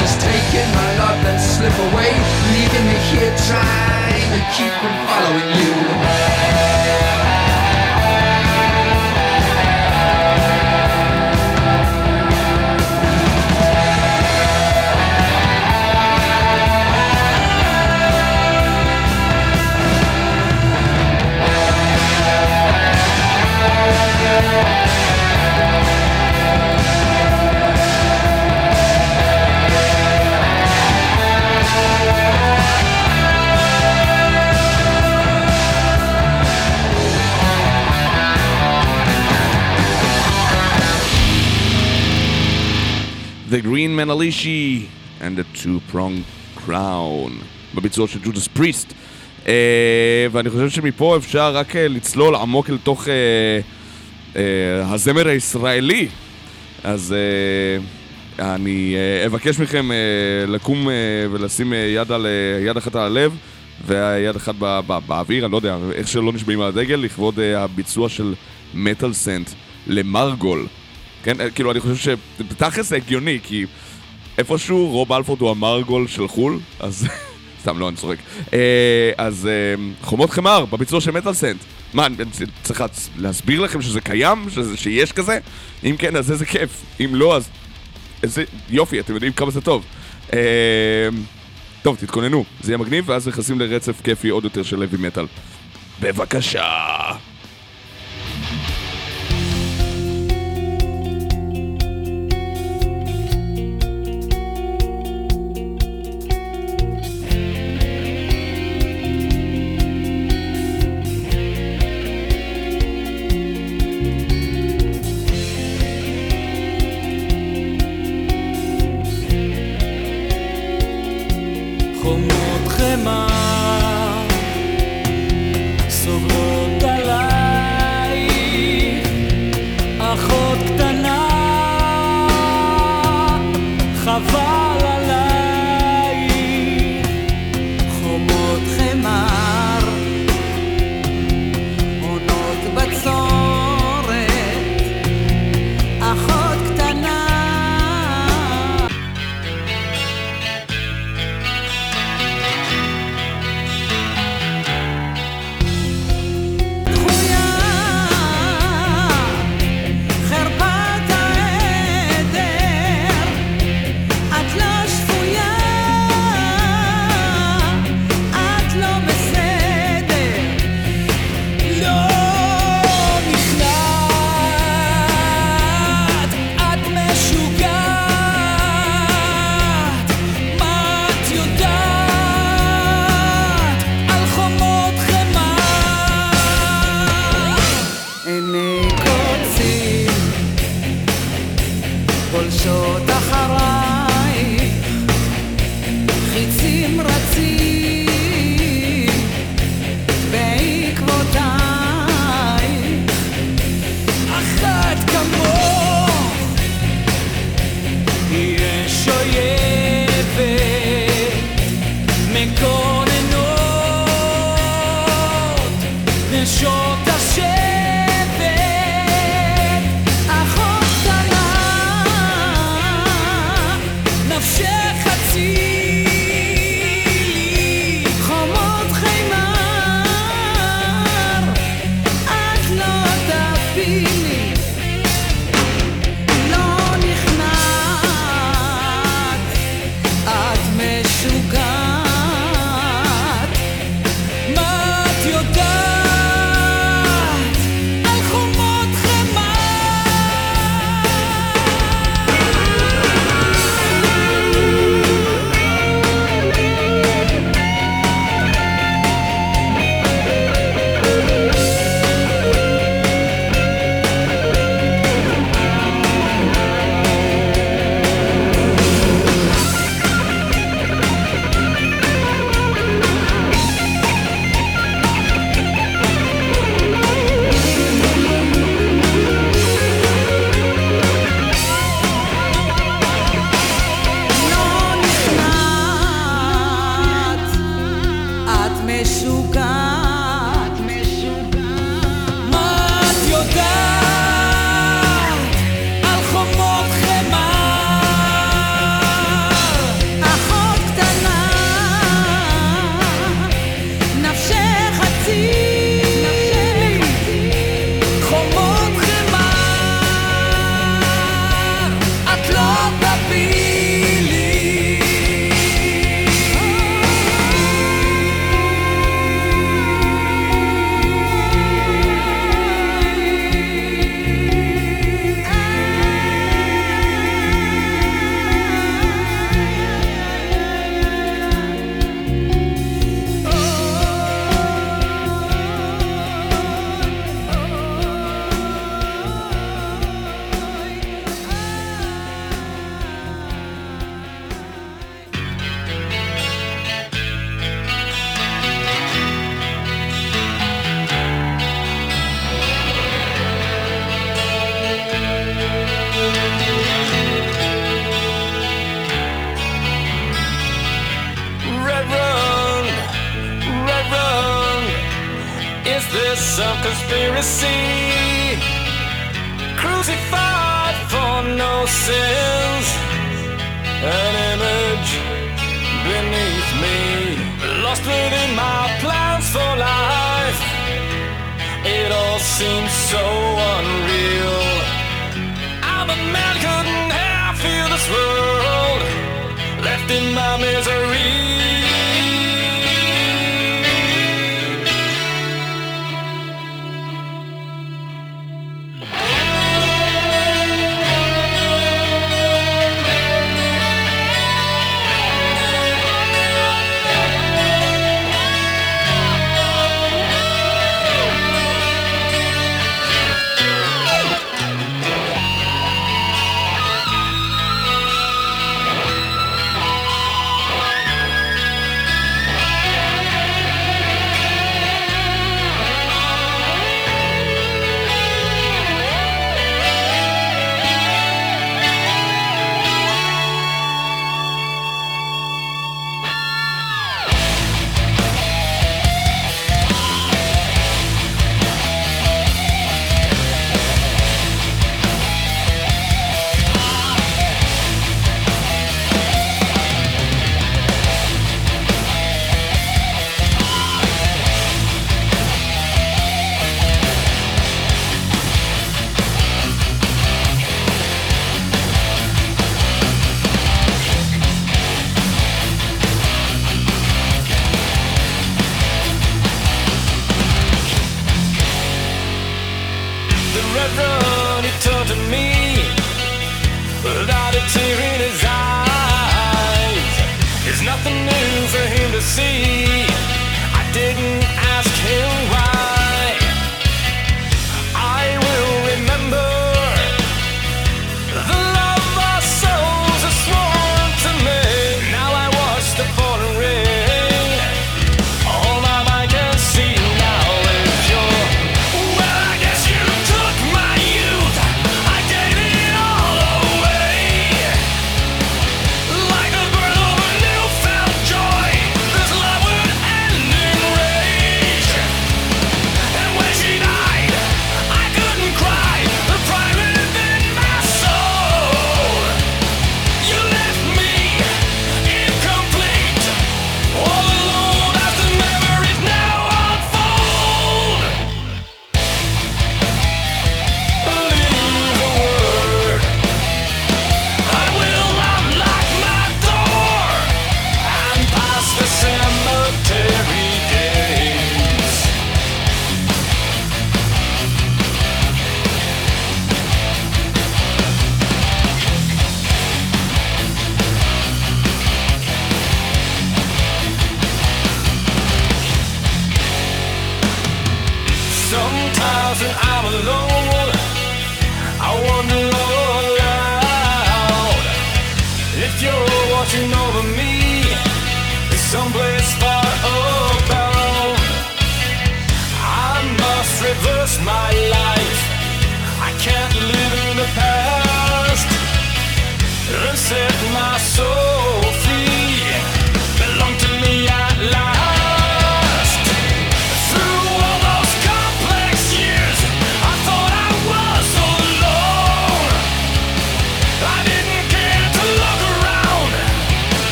Just 0.00 0.20
taking 0.20 0.68
my 0.74 0.88
love 0.98 1.20
and 1.30 1.40
slip 1.40 1.76
away, 1.88 2.12
leaving 2.52 2.86
me 2.90 2.98
here 3.10 3.34
trying 3.48 4.28
to 4.34 4.40
keep 4.54 4.72
from 4.80 4.94
following 5.06 5.48
you. 5.58 5.63
The 43.54 43.62
Green 43.62 43.94
Manalishi 43.94 44.88
and 45.20 45.36
the 45.38 45.44
Two-Prong 45.54 46.24
Crown 46.56 47.30
בביצוע 47.74 48.08
של 48.08 48.18
ג'ודס 48.24 48.48
פריסט. 48.48 48.92
Uh, 49.44 49.46
ואני 50.32 50.50
חושב 50.50 50.70
שמפה 50.70 51.16
אפשר 51.16 51.56
רק 51.56 51.70
uh, 51.70 51.78
לצלול 51.78 52.34
עמוק 52.34 52.70
אל 52.70 52.78
תוך 52.82 53.04
uh, 53.04 53.08
uh, 54.32 54.36
הזמר 54.82 55.28
הישראלי. 55.28 56.08
אז 56.84 57.14
uh, 58.38 58.42
אני 58.42 58.94
uh, 58.94 59.26
אבקש 59.26 59.58
מכם 59.58 59.90
uh, 59.90 60.50
לקום 60.50 60.88
uh, 60.88 60.90
ולשים 61.30 61.72
uh, 61.72 61.76
יד, 61.76 62.12
על, 62.12 62.26
uh, 62.26 62.68
יד 62.68 62.76
אחת 62.76 62.94
על 62.94 63.02
הלב 63.02 63.36
והיד 63.86 64.36
אחת 64.36 64.54
בא, 64.54 64.80
בא, 64.80 64.98
באוויר, 64.98 65.44
אני 65.44 65.52
לא 65.52 65.56
יודע, 65.56 65.76
איך 65.92 66.08
שלא 66.08 66.32
נשבעים 66.32 66.60
על 66.60 66.68
הדגל, 66.68 66.96
לכבוד 66.96 67.38
uh, 67.38 67.42
הביצוע 67.56 68.08
של 68.08 68.34
מטאל 68.74 69.12
סנט 69.12 69.50
למרגול. 69.86 70.66
כן, 71.24 71.40
אה, 71.40 71.50
כאילו, 71.50 71.70
אני 71.70 71.80
חושב 71.80 71.96
שבתכלס 72.38 72.88
זה 72.88 72.96
הגיוני, 72.96 73.38
כי 73.42 73.64
איפשהו 74.38 74.88
רוב 74.90 75.12
אלפורד 75.12 75.40
הוא 75.40 75.50
המרגול 75.50 76.08
של 76.08 76.28
חו"ל, 76.28 76.58
אז... 76.80 77.06
סתם, 77.62 77.78
לא, 77.78 77.88
אני 77.88 77.96
צוחק. 77.96 78.16
אה, 78.52 78.58
אז 79.18 79.46
אה, 79.46 79.74
חומות 80.02 80.30
חמר, 80.30 80.64
בביצוע 80.64 81.00
של 81.00 81.10
מטאל 81.10 81.34
סנט. 81.34 81.56
מה, 81.94 82.06
אני 82.06 82.16
צריך 82.62 82.80
להס- 82.80 83.10
להסביר 83.18 83.60
לכם 83.60 83.82
שזה 83.82 84.00
קיים? 84.00 84.46
שזה, 84.50 84.76
שיש 84.76 85.12
כזה? 85.12 85.38
אם 85.84 85.96
כן, 85.98 86.16
אז 86.16 86.32
איזה 86.32 86.46
כיף. 86.46 86.70
אם 87.00 87.14
לא, 87.14 87.36
אז... 87.36 87.48
איזה 88.22 88.44
יופי, 88.70 89.00
אתם 89.00 89.14
יודעים 89.14 89.32
כמה 89.32 89.50
זה 89.50 89.60
טוב. 89.60 89.84
טוב, 91.82 91.96
תתכוננו, 91.96 92.44
זה 92.62 92.72
יהיה 92.72 92.78
מגניב, 92.78 93.08
ואז 93.08 93.28
נכנסים 93.28 93.60
לרצף 93.60 94.00
כיפי 94.04 94.28
עוד 94.28 94.44
יותר 94.44 94.62
של 94.62 94.76
לוי 94.78 94.98
מטאל. 95.06 95.26
בבקשה. 96.00 96.64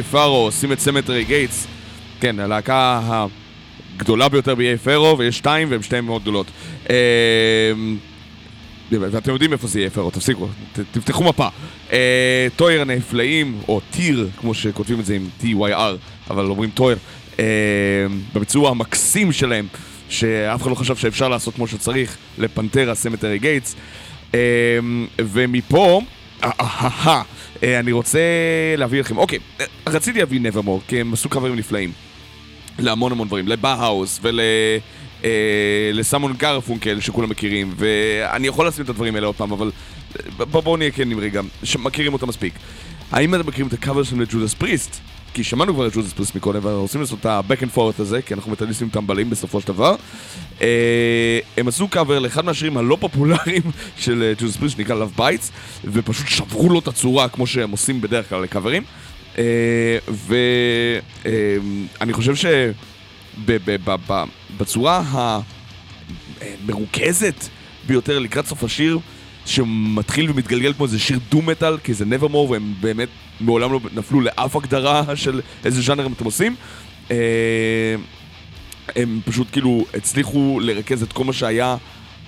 מאיי 0.00 0.02
פארו 0.02 0.36
עושים 0.36 0.72
את 0.72 0.80
Cemetery 0.80 1.24
Gates. 1.24 1.66
כן, 2.20 2.40
הלהקה 2.40 3.00
הגדולה 3.96 4.28
ביותר 4.28 4.54
באיי 4.54 4.78
פארו, 4.84 5.18
ויש 5.18 5.38
שתיים 5.38 5.70
והן 5.70 5.82
שתיהן 5.82 6.04
מאוד 6.04 6.22
גדולות. 6.22 6.46
אה, 6.90 6.96
ואתם 8.90 9.32
יודעים 9.32 9.52
איפה 9.52 9.66
זה 9.66 9.80
יהיה 9.80 9.90
פארו, 9.90 10.10
תפסיקו, 10.10 10.48
תפתחו 10.92 11.24
מפה. 11.24 11.48
אה, 11.92 12.46
טויר 12.56 12.80
הנפלאים, 12.80 13.60
או 13.68 13.80
טיר, 13.90 14.28
כמו 14.36 14.54
שכותבים 14.54 15.00
את 15.00 15.06
זה 15.06 15.14
עם 15.14 15.28
T-Y-R, 15.42 16.30
אבל 16.30 16.44
אומרים 16.44 16.70
טויר, 16.70 16.98
אה, 17.38 17.44
בביצוע 18.34 18.70
המקסים 18.70 19.32
שלהם, 19.32 19.66
שאף 20.08 20.62
אחד 20.62 20.70
לא 20.70 20.74
חשב 20.74 20.96
שאפשר 20.96 21.28
לעשות 21.28 21.54
כמו 21.54 21.66
שצריך, 21.66 22.16
לפנטרה 22.38 22.94
Cemetery 22.94 23.38
Gates. 23.38 23.76
ומפה, 25.18 26.00
אה, 26.44 26.50
אה, 26.60 27.22
אה, 27.62 27.78
אני 27.80 27.92
רוצה 27.92 28.20
להביא 28.76 29.00
לכם, 29.00 29.18
אוקיי, 29.18 29.38
רציתי 29.86 30.18
להביא 30.18 30.40
נברמור, 30.40 30.82
כי 30.88 31.00
הם 31.00 31.12
עשו 31.12 31.28
קברים 31.28 31.56
נפלאים. 31.56 31.92
להמון 32.78 33.12
המון 33.12 33.28
דברים, 33.28 33.48
לבאהאוס 33.48 34.18
ול... 34.22 34.40
אה, 35.24 35.90
לסמון 35.92 36.32
גרפונקל 36.32 37.00
שכולם 37.00 37.28
מכירים, 37.28 37.74
ואני 37.76 38.46
יכול 38.46 38.66
לשים 38.66 38.84
את 38.84 38.88
הדברים 38.88 39.14
האלה 39.14 39.26
עוד 39.26 39.36
פעם, 39.36 39.52
אבל 39.52 39.70
אה, 40.40 40.44
בוא, 40.44 40.60
בואו 40.60 40.76
נהיה 40.76 40.90
כנים 40.90 41.20
רגע, 41.20 41.40
שמכירים 41.64 42.12
אותם 42.12 42.28
מספיק. 42.28 42.54
האם 43.12 43.34
אתם 43.34 43.46
מכירים 43.46 43.68
את 43.68 43.72
הקאבר 43.72 44.02
שלהם 44.02 44.20
לג'ודס 44.20 44.54
פריסט? 44.54 45.00
כי 45.34 45.44
שמענו 45.44 45.74
כבר 45.74 45.86
את 45.86 45.92
ג'ודס 45.92 46.12
פריסט 46.12 46.34
מקודם, 46.34 46.64
ואנחנו 46.64 46.82
רוצים 46.82 47.00
לעשות 47.00 47.20
את 47.20 47.26
ה-back 47.26 47.62
and 47.62 47.76
forth 47.76 48.02
הזה, 48.02 48.22
כי 48.22 48.34
אנחנו 48.34 48.52
מטליסטים 48.52 48.88
טמבלים 48.88 49.30
בסופו 49.30 49.60
של 49.60 49.68
דבר. 49.68 49.94
אה, 50.62 51.38
הם 51.56 51.68
עשו 51.68 51.88
קאבר 51.88 52.18
לאחד 52.18 52.44
מהשירים 52.44 52.76
הלא 52.76 52.96
פופולריים 53.00 53.62
של 54.04 54.22
אה, 54.22 54.32
ג'ודס 54.38 54.56
פריסט, 54.56 54.76
שנקרא 54.76 55.04
Love 55.04 55.18
Bites, 55.18 55.50
ופשוט 55.84 56.28
שברו 56.28 56.68
לו 56.68 56.78
את 56.78 56.88
הצורה 56.88 57.28
כמו 57.28 57.46
שהם 57.46 57.70
עושים 57.70 58.00
בדרך 58.00 58.28
כלל 58.28 58.42
לקאברים. 58.42 58.82
ואני 60.08 60.42
חושב 62.12 62.34
ש... 62.34 62.44
ב- 63.44 63.56
ב- 63.64 63.76
ב- 63.84 64.12
ב- 64.12 64.24
בצורה 64.58 65.02
המרוכזת 66.40 67.44
ביותר 67.86 68.18
לקראת 68.18 68.46
סוף 68.46 68.64
השיר, 68.64 68.98
שמתחיל 69.46 70.30
ומתגלגל 70.30 70.72
כמו 70.72 70.84
איזה 70.84 70.98
שיר 70.98 71.18
דו-מטאל, 71.30 71.78
כי 71.78 71.94
זה 71.94 72.04
nevermore, 72.04 72.50
והם 72.50 72.74
באמת 72.80 73.08
מעולם 73.40 73.72
לא 73.72 73.80
נפלו 73.94 74.20
לאף 74.20 74.56
הגדרה 74.56 75.16
של 75.16 75.40
איזה 75.64 75.82
ז'אנר 75.82 76.06
אתם 76.06 76.24
עושים. 76.24 76.56
אה, 77.10 77.16
הם 78.96 79.20
פשוט 79.24 79.46
כאילו 79.52 79.84
הצליחו 79.94 80.60
לרכז 80.62 81.02
את 81.02 81.12
כל 81.12 81.24
מה 81.24 81.32
שהיה 81.32 81.76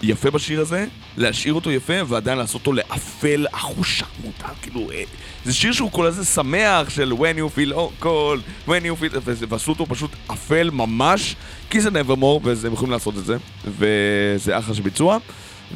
יפה 0.02 0.30
בשיר 0.30 0.60
הזה, 0.60 0.86
להשאיר 1.16 1.54
אותו 1.54 1.70
יפה 1.70 1.92
ועדיין 2.08 2.38
לעשות 2.38 2.54
אותו 2.54 2.72
לאפל 2.72 3.46
אחושה 3.52 4.04
מותר, 4.24 4.54
כאילו, 4.62 4.90
אה, 4.90 5.02
זה 5.44 5.54
שיר 5.54 5.72
שהוא 5.72 5.90
כל 5.90 6.06
איזה 6.06 6.24
שמח 6.24 6.90
של 6.90 7.12
when 7.12 7.38
you 7.38 7.58
feel 7.58 7.72
oh, 7.72 8.04
cold, 8.04 8.68
when 8.68 8.70
you 8.70 9.02
feel, 9.02 9.18
ועשו 9.48 9.70
אותו 9.70 9.86
פשוט 9.86 10.10
אפל 10.26 10.70
ממש, 10.70 11.36
כי 11.70 11.80
זה 11.80 11.88
nevermore, 11.88 12.40
והם 12.42 12.72
יכולים 12.72 12.92
לעשות 12.92 13.18
את 13.18 13.24
זה, 13.24 13.36
וזה 13.64 14.58
אחלה 14.58 14.74
של 14.74 14.82
ביצוע, 14.82 15.18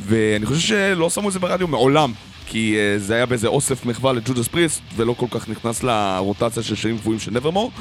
ואני 0.01 0.47
חושב 0.47 0.61
שלא 0.61 1.11
שמו 1.11 1.29
את 1.29 1.33
זה 1.33 1.39
ברדיו 1.39 1.69
מעולם. 1.69 2.13
כי 2.49 2.77
uh, 2.77 3.01
זה 3.01 3.15
היה 3.15 3.27
באיזה 3.27 3.49
אוסף 3.49 3.87
מחווה 3.87 4.13
לג'ודס 4.13 4.49
פריסט, 4.49 4.83
ולא 4.97 5.13
כל 5.13 5.27
כך 5.31 5.49
נכנס 5.49 5.83
לרוטציה 5.83 6.63
של 6.63 6.75
שירים 6.75 6.99
קבועים 6.99 7.21
של 7.21 7.31
נברמור, 7.31 7.73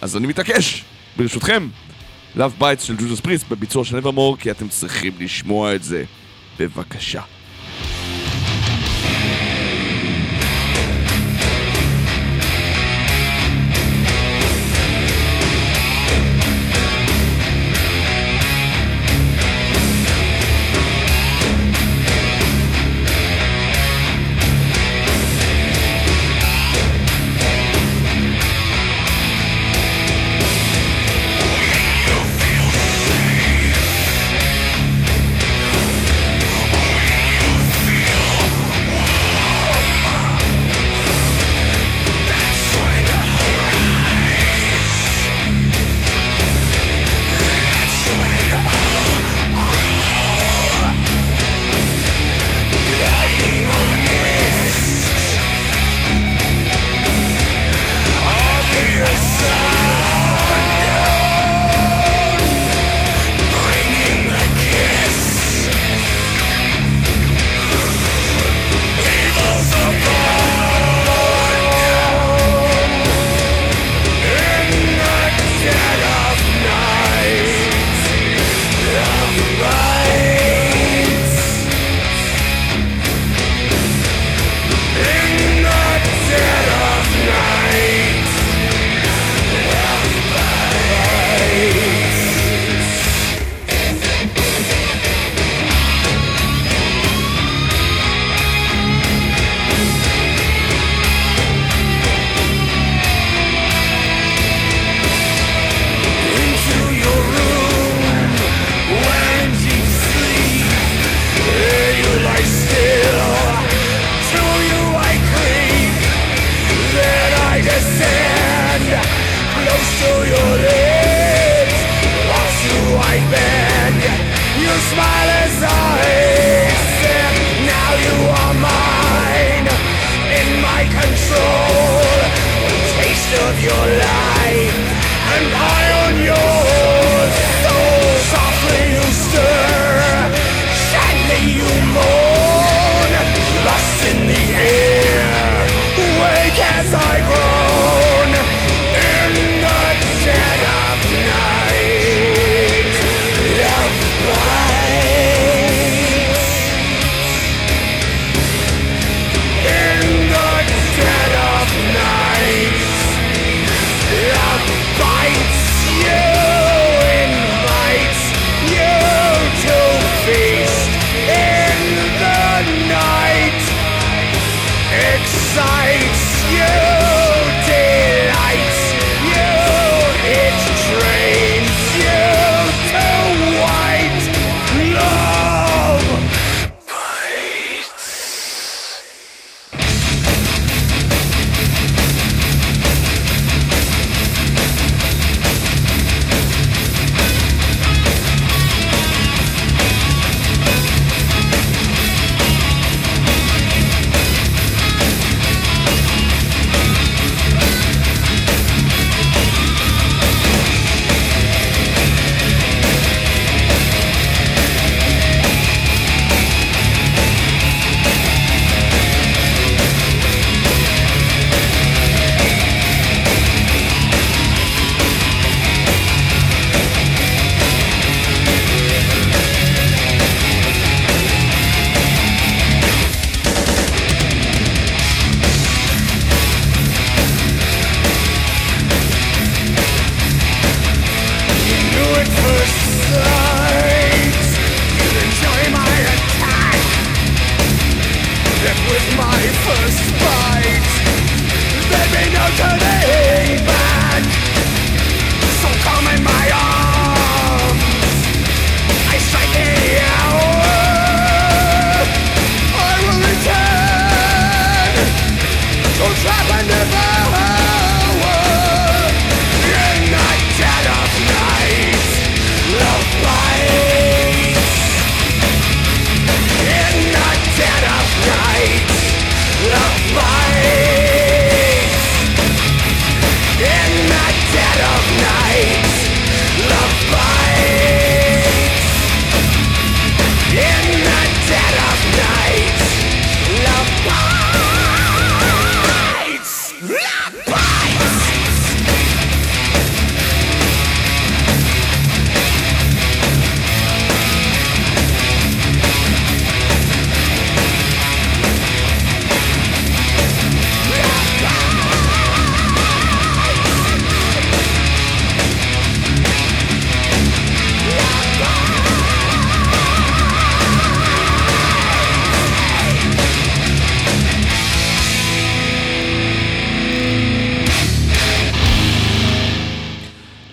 אז 0.00 0.16
אני 0.16 0.26
מתעקש, 0.26 0.84
ברשותכם, 1.16 1.68
Love 2.36 2.54
Bites 2.58 2.82
של 2.82 2.96
ג'ודס 2.96 3.20
פריסט 3.20 3.48
בביצוע 3.48 3.84
של 3.84 3.96
Nevermore, 3.96 4.36
כי 4.36 4.50
אתם 4.50 4.68
צריכים 4.68 5.12
לשמוע 5.20 5.74
את 5.74 5.82
זה. 5.82 6.04
בבקשה. 6.58 7.22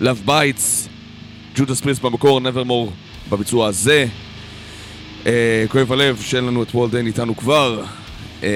Love 0.06 0.28
Bites, 0.28 0.88
Judas 1.56 1.80
Priest 1.80 2.02
במקור, 2.02 2.40
Nevermore 2.40 2.90
בביצוע 3.30 3.68
הזה. 3.68 4.06
אה, 5.26 5.64
כואב 5.68 5.92
הלב 5.92 6.20
שאין 6.20 6.44
לנו 6.44 6.62
את 6.62 6.74
Warrel 6.74 6.90
Dane 6.92 7.06
איתנו 7.06 7.36
כבר. 7.36 7.84
אה, 8.42 8.48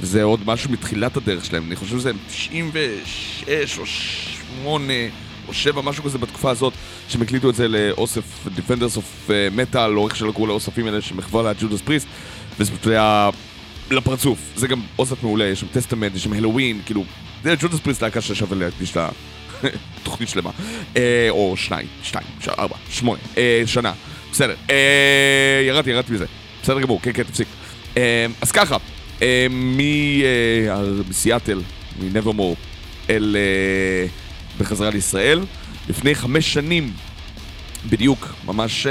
וזה 0.00 0.22
עוד 0.22 0.40
משהו 0.46 0.70
מתחילת 0.70 1.16
הדרך 1.16 1.44
שלהם, 1.44 1.66
אני 1.66 1.76
חושב 1.76 1.98
שזה 1.98 2.12
96 2.28 3.78
או 3.78 3.86
8 3.86 4.92
או 5.48 5.54
7, 5.54 5.82
משהו 5.82 6.04
כזה 6.04 6.18
בתקופה 6.18 6.50
הזאת, 6.50 6.72
שהם 7.08 7.22
הקליטו 7.22 7.50
את 7.50 7.54
זה 7.54 7.68
לאוסף 7.68 8.46
Defenders 8.56 8.96
of 8.96 9.30
אה, 9.30 9.48
Metal, 9.56 9.96
או 9.96 10.08
איך 10.08 10.16
שלא 10.16 10.32
קראו 10.32 10.46
לאוספים 10.46 10.86
האלה 10.86 11.00
שמחווה 11.00 11.52
ל 11.52 11.57
Judas 11.57 11.80
Priest, 11.80 12.06
וזה 12.60 12.70
פשוט 12.70 12.86
היה 12.86 13.30
לפרצוף. 13.90 14.38
זה 14.56 14.66
גם 14.66 14.80
אוסף 14.98 15.22
מעולה, 15.22 15.44
יש 15.44 15.60
שם 15.60 15.66
Testament, 15.72 16.16
יש 16.16 16.24
שם 16.24 16.32
Helloween, 16.32 16.80
כאילו, 16.86 17.04
זה 17.44 17.54
ג'ודס 17.60 17.80
פריסט 17.80 18.02
להקה 18.02 18.20
ששווה 18.20 18.56
להקדיש 18.56 18.96
לה 18.96 19.08
תוכנית 20.02 20.28
שלמה. 20.28 20.50
אה, 20.96 21.26
או 21.30 21.56
שניים, 21.56 21.86
שתיים, 22.02 22.26
ארבע, 22.58 22.76
שמונה, 22.90 23.20
אה, 23.38 23.62
שנה. 23.66 23.92
בסדר. 24.32 24.54
אה, 24.70 25.62
ירדתי, 25.66 25.90
ירדתי 25.90 26.12
מזה. 26.12 26.26
בסדר 26.62 26.80
גמור, 26.80 27.00
כן, 27.02 27.10
כן, 27.14 27.22
תפסיק. 27.22 27.48
אז 28.40 28.52
ככה, 28.52 28.76
מסיאטל, 31.08 31.60
מנברמור, 32.00 32.56
אל... 33.10 33.36
בחזרה 34.58 34.90
לישראל. 34.90 35.40
לפני 35.88 36.14
חמש 36.14 36.52
שנים, 36.52 36.92
בדיוק, 37.88 38.34
ממש, 38.44 38.86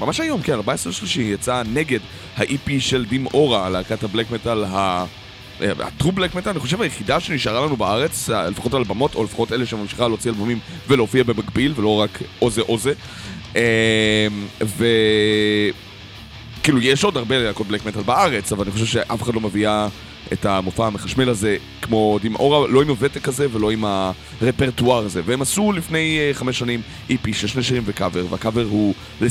ממש 0.00 0.20
היום, 0.20 0.42
כן, 0.42 0.52
14 0.52 0.92
שלישי, 0.92 1.22
יצא 1.22 1.62
נגד 1.72 1.98
ה-EP 2.36 2.70
של 2.78 3.04
דים 3.04 3.26
אורה, 3.26 3.70
להקת 3.70 4.02
הבלק 4.02 4.30
מטאל 4.30 4.64
ה... 4.64 5.04
הטרו 5.60 6.12
בלק 6.12 6.34
מטאל, 6.34 6.50
אני 6.50 6.60
חושב 6.60 6.82
היחידה 6.82 7.20
שנשארה 7.20 7.66
לנו 7.66 7.76
בארץ, 7.76 8.30
אה, 8.30 8.50
לפחות 8.50 8.74
על 8.74 8.80
הבמות, 8.80 9.14
או 9.14 9.24
לפחות 9.24 9.52
אלה 9.52 9.66
שממשיכה 9.66 10.08
להוציא 10.08 10.30
אלבומים 10.30 10.58
ולהופיע 10.88 11.22
במקביל, 11.22 11.72
ולא 11.76 12.00
רק 12.00 12.22
או 12.42 12.50
זה 12.50 12.60
או 12.60 12.78
זה. 12.78 12.92
אה, 13.56 14.26
ו... 14.62 14.86
כאילו, 16.62 16.80
יש 16.80 17.04
עוד 17.04 17.16
הרבה 17.16 17.38
להקות 17.38 17.66
בלק 17.66 17.86
מטאל 17.86 18.02
בארץ, 18.02 18.52
אבל 18.52 18.64
אני 18.64 18.72
חושב 18.72 18.86
שאף 18.86 19.22
אחד 19.22 19.34
לא 19.34 19.40
מביאה 19.40 19.88
את 20.32 20.46
המופע 20.46 20.86
המחשמל 20.86 21.28
הזה 21.28 21.56
כמו 21.82 22.18
דים 22.22 22.34
אורה, 22.34 22.68
לא 22.68 22.82
עם 22.82 22.88
הוותק 22.88 23.28
הזה 23.28 23.46
ולא 23.52 23.70
עם 23.70 23.84
הרפרטואר 23.84 25.04
הזה. 25.04 25.22
והם 25.24 25.42
עשו 25.42 25.72
לפני 25.72 26.18
אה, 26.20 26.34
חמש 26.34 26.58
שנים 26.58 26.82
EP 27.10 27.32
של 27.32 27.46
שני 27.46 27.62
שירים 27.62 27.82
וקאבר, 27.86 28.26
והקאבר 28.30 28.66
הוא 28.70 28.94
The 29.20 29.24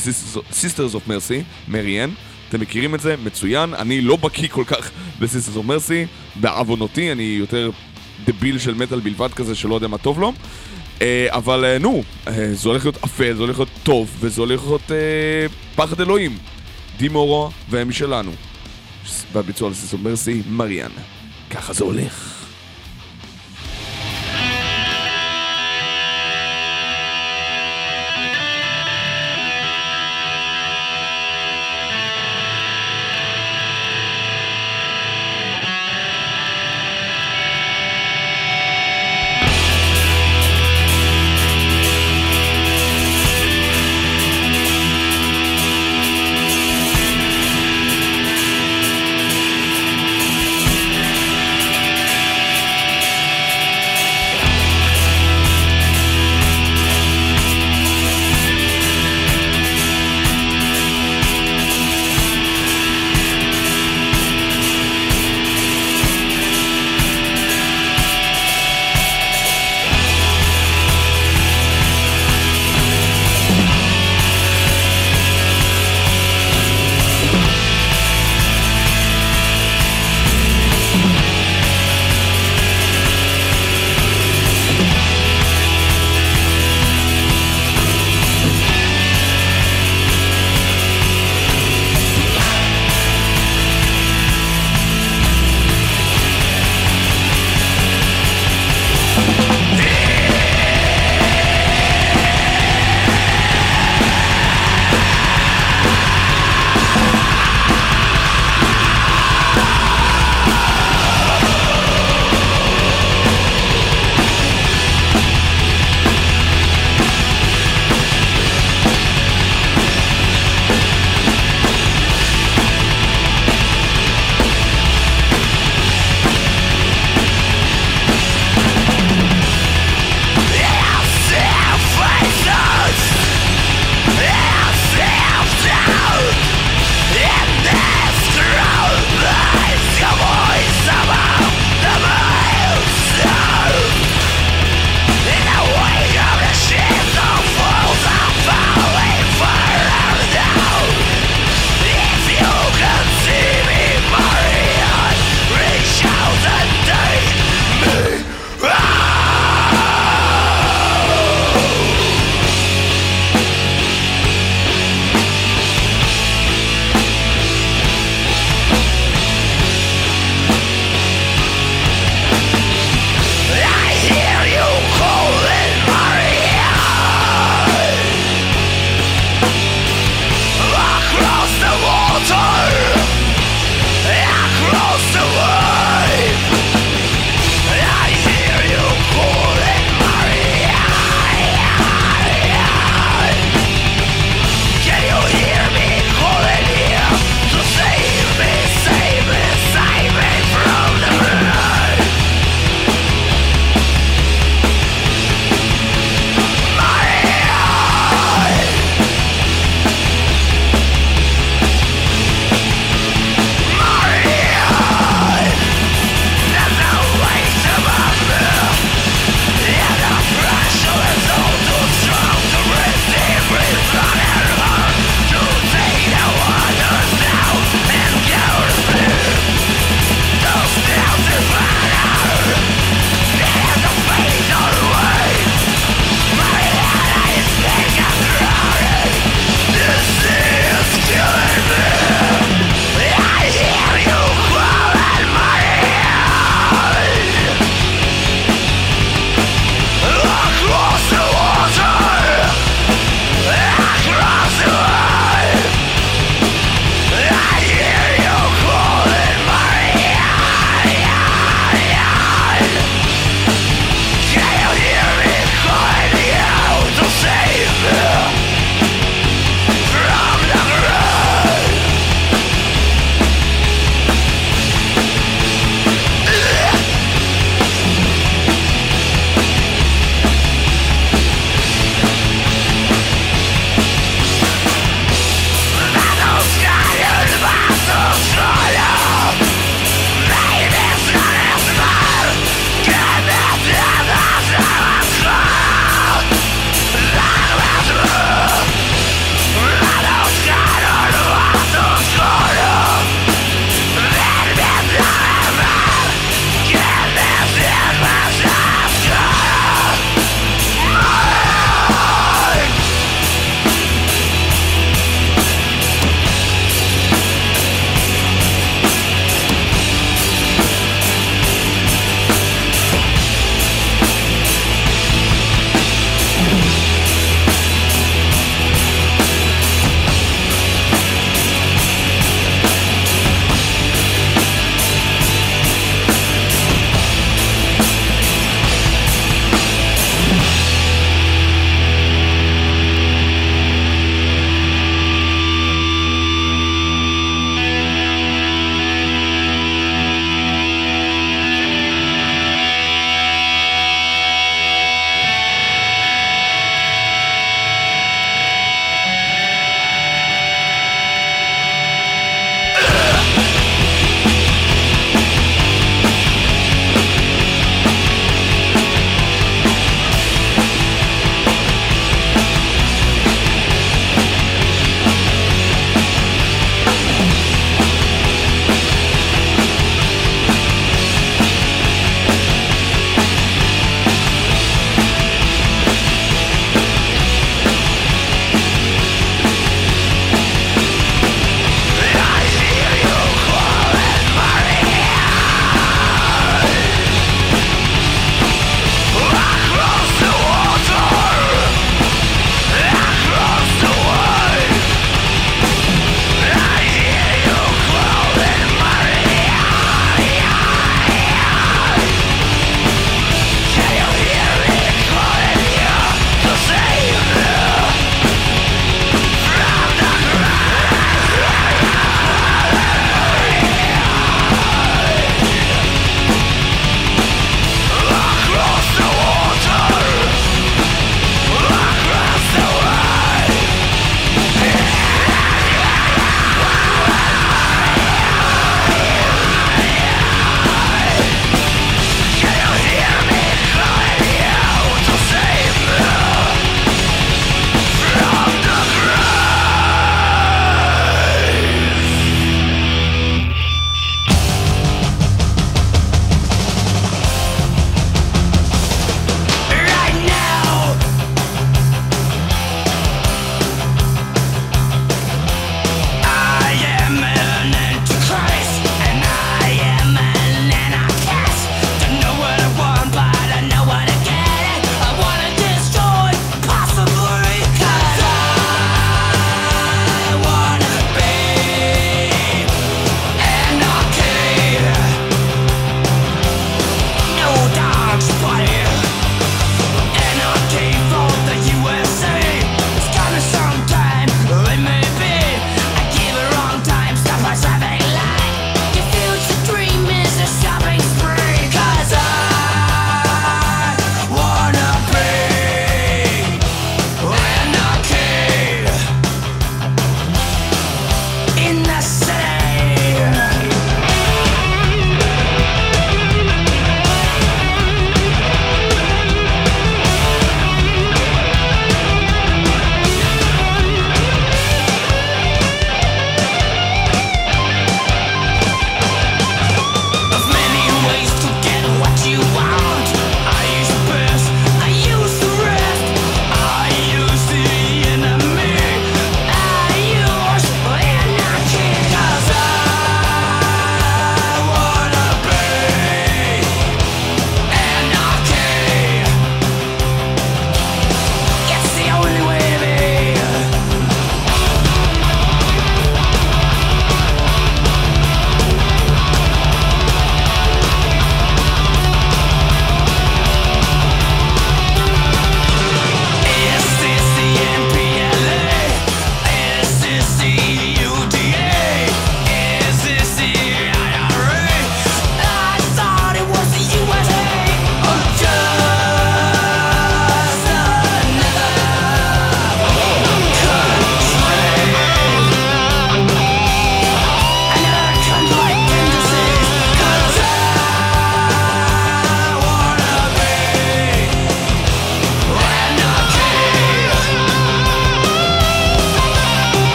Sisters 0.51 0.95
of 0.95 1.09
Mercy, 1.09 1.43
מריאן. 1.67 2.09
אתם 2.53 2.61
מכירים 2.61 2.95
את 2.95 2.99
זה? 2.99 3.15
מצוין. 3.23 3.73
אני 3.73 4.01
לא 4.01 4.15
בקיא 4.15 4.47
כל 4.47 4.63
כך 4.67 4.91
of 5.21 5.67
Mercy, 5.67 6.07
בעוונותי, 6.35 7.11
אני 7.11 7.23
יותר 7.23 7.69
דביל 8.25 8.59
של 8.59 8.73
מטאל 8.73 8.99
בלבד 8.99 9.33
כזה 9.33 9.55
שלא 9.55 9.75
יודע 9.75 9.87
מה 9.87 9.97
טוב 9.97 10.19
לו. 10.19 10.33
אה, 11.01 11.27
אבל 11.29 11.65
אה, 11.65 11.77
נו, 11.79 12.03
אה, 12.27 12.53
זה 12.53 12.69
הולך 12.69 12.85
להיות 12.85 13.03
אפל, 13.03 13.33
זה 13.35 13.41
הולך 13.41 13.59
להיות 13.59 13.69
טוב, 13.83 14.17
וזה 14.19 14.41
הולך 14.41 14.61
להיות 14.63 14.91
אה, 14.91 15.45
פחד 15.75 16.01
אלוהים. 16.01 16.37
דימורו 16.97 17.49
והם 17.69 17.89
משלנו. 17.89 18.31
בביצוע 19.33 19.67
על 19.67 19.73
סיסו 19.73 19.97
מרסי, 19.97 20.41
מריאן. 20.49 20.91
ככה 21.49 21.73
זה 21.73 21.83
הולך. 21.83 22.32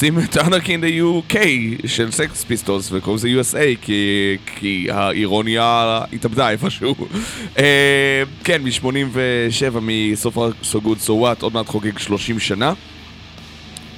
עושים 0.00 0.18
את 0.18 0.36
אנרקי 0.36 0.76
in 0.76 0.78
the 0.78 1.32
UK 1.32 1.36
של 1.86 2.10
סקס 2.10 2.44
פיסטוס 2.44 2.92
וקוראים 2.92 3.16
לזה 3.16 3.58
USA 3.58 3.76
כי, 3.82 4.36
כי 4.46 4.86
האירוניה 4.90 6.00
התאבדה 6.12 6.50
איפשהו. 6.50 6.94
אה, 7.58 8.22
כן, 8.44 8.62
מ-87 8.62 9.80
מסוף 9.80 10.36
So 10.38 10.76
Good 10.76 11.06
So 11.06 11.08
What, 11.08 11.40
עוד 11.40 11.54
מעט 11.54 11.68
חוגג 11.68 11.98
30 11.98 12.38
שנה. 12.38 12.72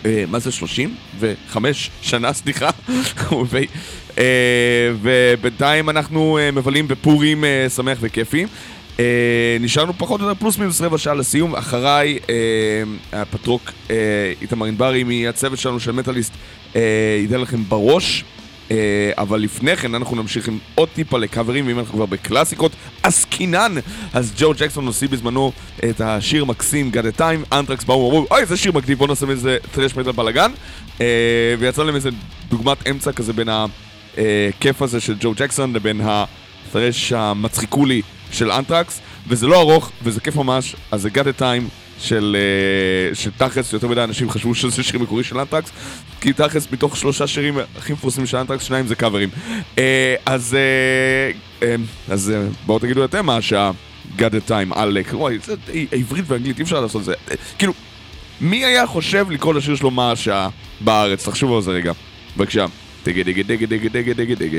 אה, 0.04 0.24
מה 0.28 0.38
זה 0.38 0.52
30? 0.52 0.94
וחמש 1.18 1.90
שנה, 2.00 2.32
סליחה. 2.32 2.70
אה, 4.18 4.24
ובינתיים 5.02 5.90
אנחנו 5.90 6.38
מבלים 6.52 6.88
בפורים 6.88 7.44
שמח 7.76 7.98
וכיפי. 8.00 8.46
אה, 9.00 9.56
נשארנו 9.60 9.92
פחות 9.98 10.20
או 10.20 10.26
יותר 10.26 10.40
פלוס 10.40 10.58
מינוס 10.58 10.80
רבע 10.80 10.98
שעה 10.98 11.14
לסיום. 11.14 11.54
אחריי 11.56 12.18
אה, 12.30 13.20
הפטרוק 13.20 13.72
אה, 13.90 13.96
איתמר 14.42 14.66
ענברי 14.66 15.04
מהצוות 15.04 15.58
שלנו 15.58 15.80
של 15.80 15.92
מטאליסט 15.92 16.32
אה, 16.76 16.80
ייתן 17.22 17.40
לכם 17.40 17.64
בראש. 17.68 18.24
אה, 18.70 18.76
אבל 19.18 19.40
לפני 19.40 19.76
כן 19.76 19.94
אנחנו 19.94 20.16
נמשיך 20.16 20.48
עם 20.48 20.58
עוד 20.74 20.88
טיפה 20.88 21.18
לקאברים, 21.18 21.66
ואם 21.66 21.78
אנחנו 21.78 21.94
כבר 21.94 22.06
בקלאסיקות 22.06 22.72
עסקינן, 23.02 23.74
אז 24.12 24.32
ג'ו 24.38 24.52
ג'קסון 24.56 24.86
הוציא 24.86 25.08
בזמנו 25.08 25.52
את 25.90 26.00
השיר 26.00 26.44
מקסים 26.44 26.90
God 26.94 27.16
a 27.16 27.20
Time, 27.20 27.54
אנטרקס 27.56 27.84
באו 27.84 28.04
ואמרו, 28.04 28.26
אוי 28.30 28.40
איזה 28.40 28.56
שיר 28.56 28.72
מגניב, 28.72 28.98
בוא 28.98 29.08
נעשה 29.08 29.26
מזה 29.26 29.56
טרש 29.72 29.96
מטל 29.96 30.12
בלאגן, 30.12 30.52
אה, 31.00 31.06
ויצא 31.58 31.82
להם 31.82 31.94
איזה 31.94 32.10
דוגמת 32.48 32.88
אמצע 32.88 33.12
כזה 33.12 33.32
בין 33.32 33.48
הכיף 33.48 34.82
הזה 34.82 35.00
של 35.00 35.14
ג'ו 35.20 35.32
ג'קסון 35.36 35.72
לבין 35.72 36.00
הטרש 36.04 37.12
המצחיקולי 37.12 38.02
של 38.32 38.50
אנטרקס, 38.50 39.00
וזה 39.28 39.46
לא 39.46 39.60
ארוך, 39.60 39.90
וזה 40.02 40.20
כיף 40.20 40.36
ממש, 40.36 40.76
אז 40.90 41.02
זה 41.02 41.08
God 41.08 41.38
a 41.38 41.40
Time 41.40 41.68
של, 41.98 42.36
אה, 42.38 43.14
של 43.14 43.30
תכלס, 43.36 43.72
יותר 43.72 43.88
מדי 43.88 44.04
אנשים 44.04 44.30
חשבו 44.30 44.54
שזה 44.54 44.82
שיר 44.82 45.00
מקורי 45.00 45.24
של 45.24 45.38
אנטרקס, 45.38 45.70
כי 46.20 46.32
תכלס 46.32 46.72
מתוך 46.72 46.96
שלושה 46.96 47.26
שירים 47.26 47.58
הכי 47.78 47.92
מפורסמים 47.92 48.26
של 48.26 48.36
אנטרקס, 48.36 48.64
שניים 48.64 48.86
זה 48.86 48.94
קאברים. 48.94 49.28
אה, 49.78 50.14
אז, 50.26 50.56
אה, 51.62 51.76
אז 52.08 52.32
בואו 52.66 52.78
תגידו 52.78 53.04
אתם 53.04 53.26
מה 53.26 53.36
השעה 53.36 53.70
God 54.18 54.32
a 54.46 54.50
Time 54.50 54.78
על... 54.78 54.98
וואי, 55.12 55.38
זה 55.44 55.54
עברית 55.92 56.24
ואנגלית, 56.28 56.58
אי 56.58 56.62
אפשר 56.62 56.80
לעשות 56.80 57.00
את 57.00 57.04
זה. 57.04 57.14
כאילו, 57.58 57.72
מי 58.40 58.64
היה 58.64 58.86
חושב 58.86 59.30
לקרוא 59.30 59.54
לשיר 59.54 59.76
שלו 59.76 59.90
מה 59.90 60.12
השעה 60.12 60.48
בארץ? 60.80 61.28
תחשבו 61.28 61.56
על 61.56 61.62
זה 61.62 61.70
רגע. 61.70 61.92
בבקשה. 62.36 62.66
דגה 63.04 63.22
דגה 63.22 63.42
דגה 63.42 63.66
דגה 63.66 63.88
דגה 63.88 64.14
דגה 64.14 64.34
דגה 64.34 64.58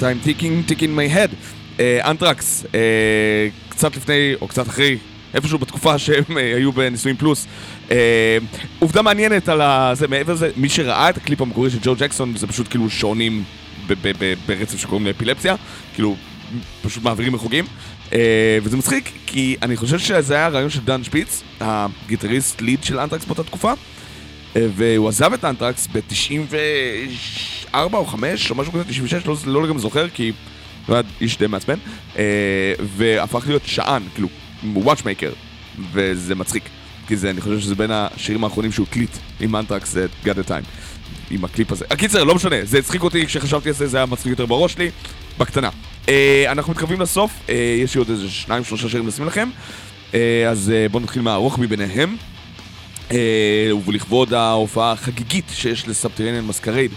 the 0.00 0.06
Time, 0.06 0.20
ticking, 0.20 0.64
ticking 0.66 0.92
my 0.96 1.08
head. 1.16 1.30
אה, 1.80 2.10
Anthrax, 2.10 2.62
אה, 2.62 2.66
אה, 2.66 3.70
קצת 3.70 3.96
לפני, 3.96 4.34
או 4.40 4.48
קצת 4.48 4.68
אחרי, 4.68 4.98
איפשהו 5.34 5.58
בתקופה 5.58 5.98
שהם 5.98 6.24
אה, 6.28 6.38
היו 6.56 6.72
בשיאם 6.72 7.16
פלוס. 7.16 7.46
אה, 7.88 7.92
עובדה 8.78 9.02
מעניינת 9.02 9.48
על 9.48 9.60
ה... 9.60 9.90
זה, 9.94 10.08
מעבר 10.08 10.32
לזה, 10.32 10.50
מי 10.56 10.68
שראה 10.68 11.10
את 11.10 11.16
הקליפ 11.16 11.40
המקורי 11.40 11.70
של 11.70 11.78
ג'ו 11.82 11.94
ג'קסון, 11.98 12.36
זה 12.36 12.46
פשוט 12.46 12.68
כאילו 12.68 12.90
שעונים 12.90 13.44
ברצף 14.46 14.78
שקוראים 14.78 15.06
לאפילפסיה, 15.06 15.54
כאילו, 15.94 16.16
פשוט 16.82 17.02
מעבירים 17.02 17.32
מחוגים. 17.32 17.64
אה, 18.10 18.14
וזה 18.62 18.76
מצחיק, 18.76 19.12
כי 19.26 19.56
אני 19.62 19.76
חושב 19.76 19.98
שזה 19.98 20.34
היה 20.34 20.46
הרעיון 20.46 20.70
של 20.70 20.80
דן 20.80 21.04
שפיץ, 21.04 21.42
הגיטריסט 21.60 22.60
ליד 22.60 22.84
של 22.84 22.98
אנטרקס 22.98 23.24
באותה 23.24 23.42
תקופה, 23.42 23.72
אה, 23.72 24.56
והוא 24.76 25.08
עזב 25.08 25.32
את 25.32 25.44
אנטרקס 25.44 25.88
ב-96... 25.92 27.41
4 27.74 27.98
או 27.98 28.06
5 28.06 28.50
או 28.50 28.56
משהו 28.56 28.72
כזה, 28.72 28.84
96, 28.84 29.26
לא, 29.26 29.36
לא 29.46 29.62
לגמרי 29.62 29.80
זוכר, 29.80 30.08
כי 30.08 30.28
לא 30.28 30.34
הוא 30.86 30.94
היה 30.94 31.02
איש 31.20 31.38
די 31.38 31.46
מעצבן, 31.46 31.78
אה, 32.16 32.22
והפך 32.96 33.46
להיות 33.46 33.62
שען, 33.66 34.02
כאילו, 34.14 34.28
watchmaker, 34.74 35.32
וזה 35.92 36.34
מצחיק, 36.34 36.62
כי 37.06 37.16
זה, 37.16 37.30
אני 37.30 37.40
חושב 37.40 37.60
שזה 37.60 37.74
בין 37.74 37.90
השירים 37.90 38.44
האחרונים 38.44 38.72
שהוא 38.72 38.86
הקליט 38.90 39.10
עם 39.40 39.56
אנטרקס 39.56 39.96
את 39.96 40.10
Got 40.24 40.28
the 40.28 40.48
Time, 40.48 40.64
עם 41.30 41.44
הקליפ 41.44 41.72
הזה. 41.72 41.84
אה, 41.84 41.94
הקיצר, 41.94 42.24
לא 42.24 42.34
משנה, 42.34 42.56
זה 42.62 42.78
הצחיק 42.78 43.02
אותי, 43.02 43.26
כשחשבתי 43.26 43.68
על 43.68 43.74
זה, 43.74 43.86
זה 43.86 43.96
היה 43.96 44.06
מצחיק 44.06 44.30
יותר 44.30 44.46
בראש 44.46 44.72
שלי, 44.72 44.90
בקטנה. 45.38 45.70
אה, 46.08 46.44
אנחנו 46.48 46.72
מתקרבים 46.72 47.00
לסוף, 47.00 47.32
אה, 47.48 47.54
יש 47.84 47.94
לי 47.94 47.98
עוד 47.98 48.10
איזה 48.10 48.30
שניים, 48.30 48.64
שלושה 48.64 48.88
שירים 48.88 49.08
לשים 49.08 49.26
לכם, 49.26 49.48
אה, 50.14 50.48
אז 50.50 50.72
אה, 50.74 50.88
בואו 50.88 51.02
נתחיל 51.02 51.22
מהארוך 51.22 51.58
מביניהם. 51.58 52.16
אה, 53.12 53.70
ולכבוד 53.86 54.34
ההופעה 54.34 54.92
החגיגית 54.92 55.44
שיש 55.54 55.88
לסבטרינן 55.88 56.44
מסקרייד 56.44 56.90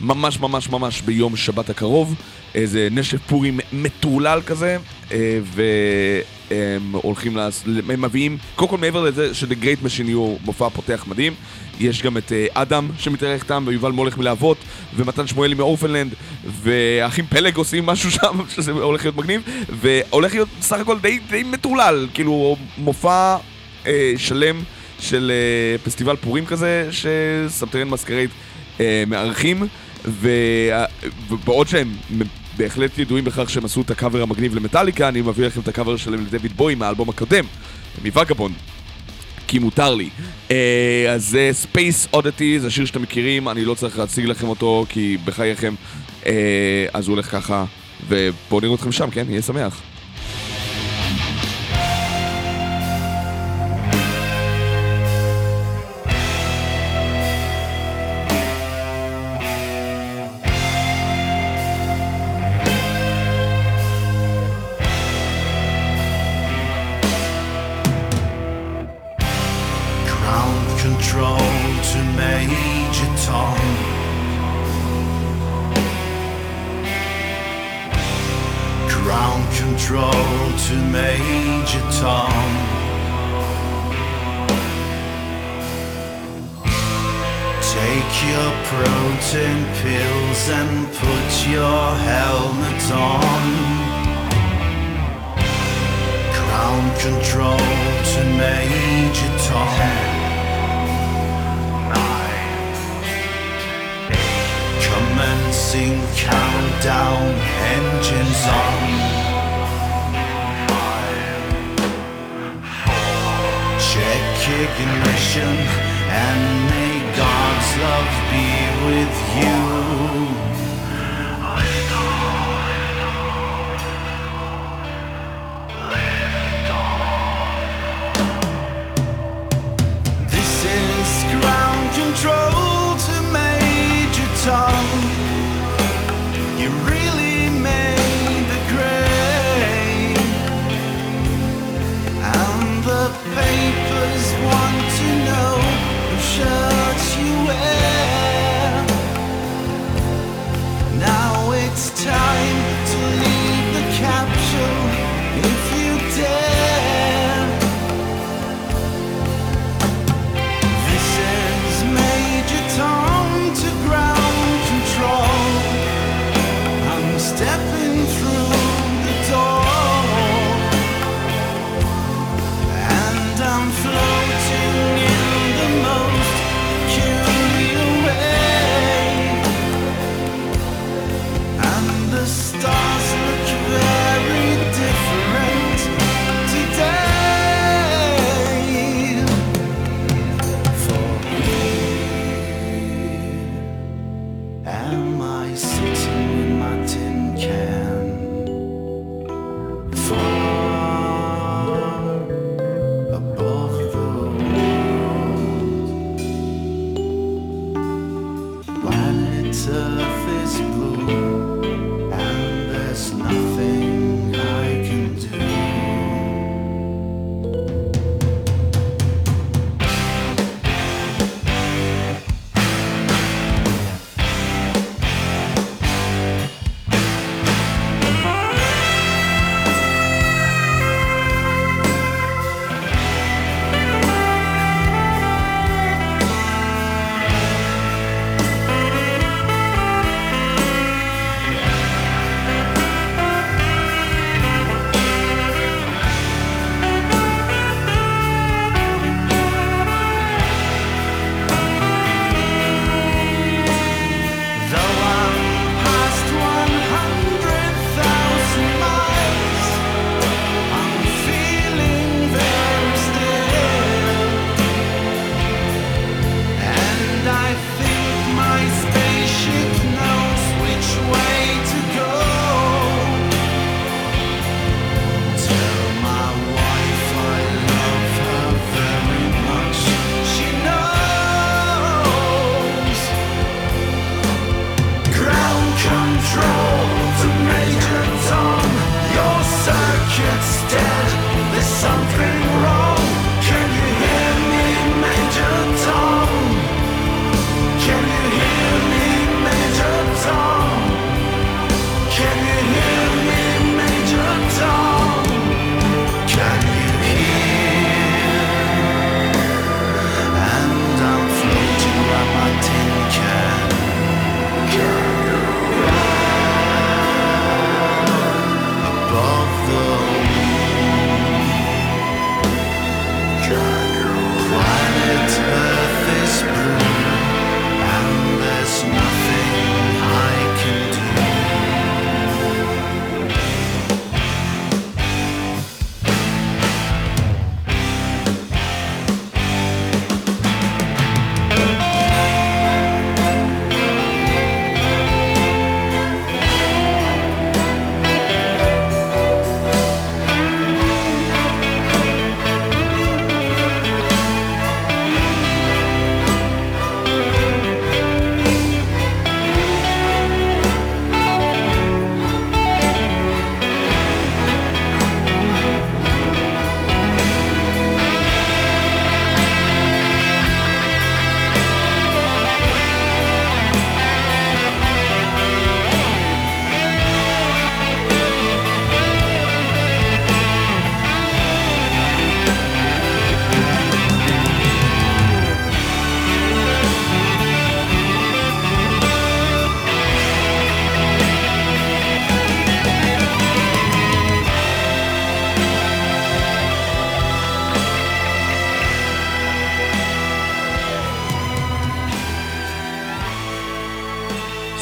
ממש 0.00 0.40
ממש 0.40 0.68
ממש 0.68 1.00
ביום 1.02 1.36
שבת 1.36 1.70
הקרוב. 1.70 2.14
איזה 2.54 2.88
נשף 2.90 3.18
פורים 3.26 3.60
מטורלל 3.72 4.40
כזה 4.46 4.76
אה, 5.12 5.38
והם 5.44 6.92
הולכים, 6.92 7.36
לעש... 7.36 7.62
הם 7.88 8.02
מביאים, 8.02 8.38
קודם 8.56 8.70
כל 8.70 8.78
מעבר 8.78 9.04
לזה 9.04 9.34
ש-The 9.34 9.64
Great 9.64 9.84
Machine 9.84 10.04
יהיו 10.04 10.36
מופע 10.44 10.68
פותח 10.68 11.04
מדהים 11.08 11.34
יש 11.80 12.02
גם 12.02 12.16
את 12.16 12.32
אה, 12.32 12.46
אדם 12.54 12.88
שמתארח 12.98 13.42
איתם 13.42 13.64
ויובל 13.66 13.92
מולך 13.92 14.18
מלהבות 14.18 14.56
ומתן 14.96 15.26
שמואלי 15.26 15.54
מאורפנלנד 15.54 16.14
והאחים 16.44 17.26
פלג 17.26 17.56
עושים 17.56 17.86
משהו 17.86 18.10
שם 18.10 18.40
שזה 18.54 18.72
הולך 18.72 19.04
להיות 19.04 19.16
מגניב 19.16 19.42
והולך 19.80 20.32
להיות 20.34 20.48
סך 20.60 20.78
הכל 20.80 20.98
די, 20.98 21.18
די 21.30 21.42
מטורלל. 21.42 22.06
כאילו 22.14 22.56
מופע 22.78 23.36
אה, 23.86 24.12
שלם 24.16 24.62
של 25.00 25.32
אה, 25.34 25.78
פסטיבל 25.78 26.16
פורים 26.16 26.46
כזה 26.46 26.88
שסבתרן 26.90 27.88
מסקרייד 27.88 28.30
אה, 28.80 29.04
מארחים 29.06 29.62
ובעוד 30.04 31.68
שהם 31.68 31.92
בהחלט 32.56 32.98
ידועים 32.98 33.24
בכך 33.24 33.50
שהם 33.50 33.64
עשו 33.64 33.80
את 33.80 33.90
הקאבר 33.90 34.22
המגניב 34.22 34.54
למטאליקה 34.54 35.08
אני 35.08 35.20
מביא 35.20 35.46
לכם 35.46 35.60
את 35.60 35.68
הקאבר 35.68 35.96
שלהם 35.96 36.26
לדויד 36.26 36.52
בוי 36.56 36.74
מהאלבום 36.74 37.08
הקודם 37.08 37.44
מווגבונד 38.04 38.54
כי 39.50 39.58
מותר 39.58 39.94
לי. 39.94 40.08
אה, 40.50 41.06
אז 41.12 41.28
זה 41.28 41.50
Space 41.64 42.16
Oddity, 42.16 42.58
זה 42.58 42.70
שיר 42.70 42.84
שאתם 42.84 43.02
מכירים, 43.02 43.48
אני 43.48 43.64
לא 43.64 43.74
צריך 43.74 43.98
להציג 43.98 44.26
לכם 44.26 44.48
אותו 44.48 44.86
כי 44.88 45.16
בחייכם. 45.24 45.74
אה, 46.26 46.86
אז 46.92 47.08
הוא 47.08 47.14
הולך 47.14 47.30
ככה, 47.30 47.64
ובואו 48.08 48.60
נראה 48.60 48.74
אתכם 48.74 48.92
שם, 48.92 49.10
כן? 49.10 49.24
יהיה 49.28 49.42
שמח. 49.42 49.82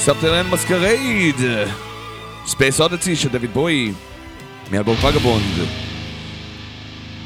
Subterranean 0.09 0.46
Masquerade, 0.50 1.36
Space 2.46 2.80
Oddity 2.80 3.16
של 3.16 3.28
דיוויד 3.28 3.50
בואי, 3.55 3.92
מאלבום 4.70 4.97
Vagabond. 4.96 5.68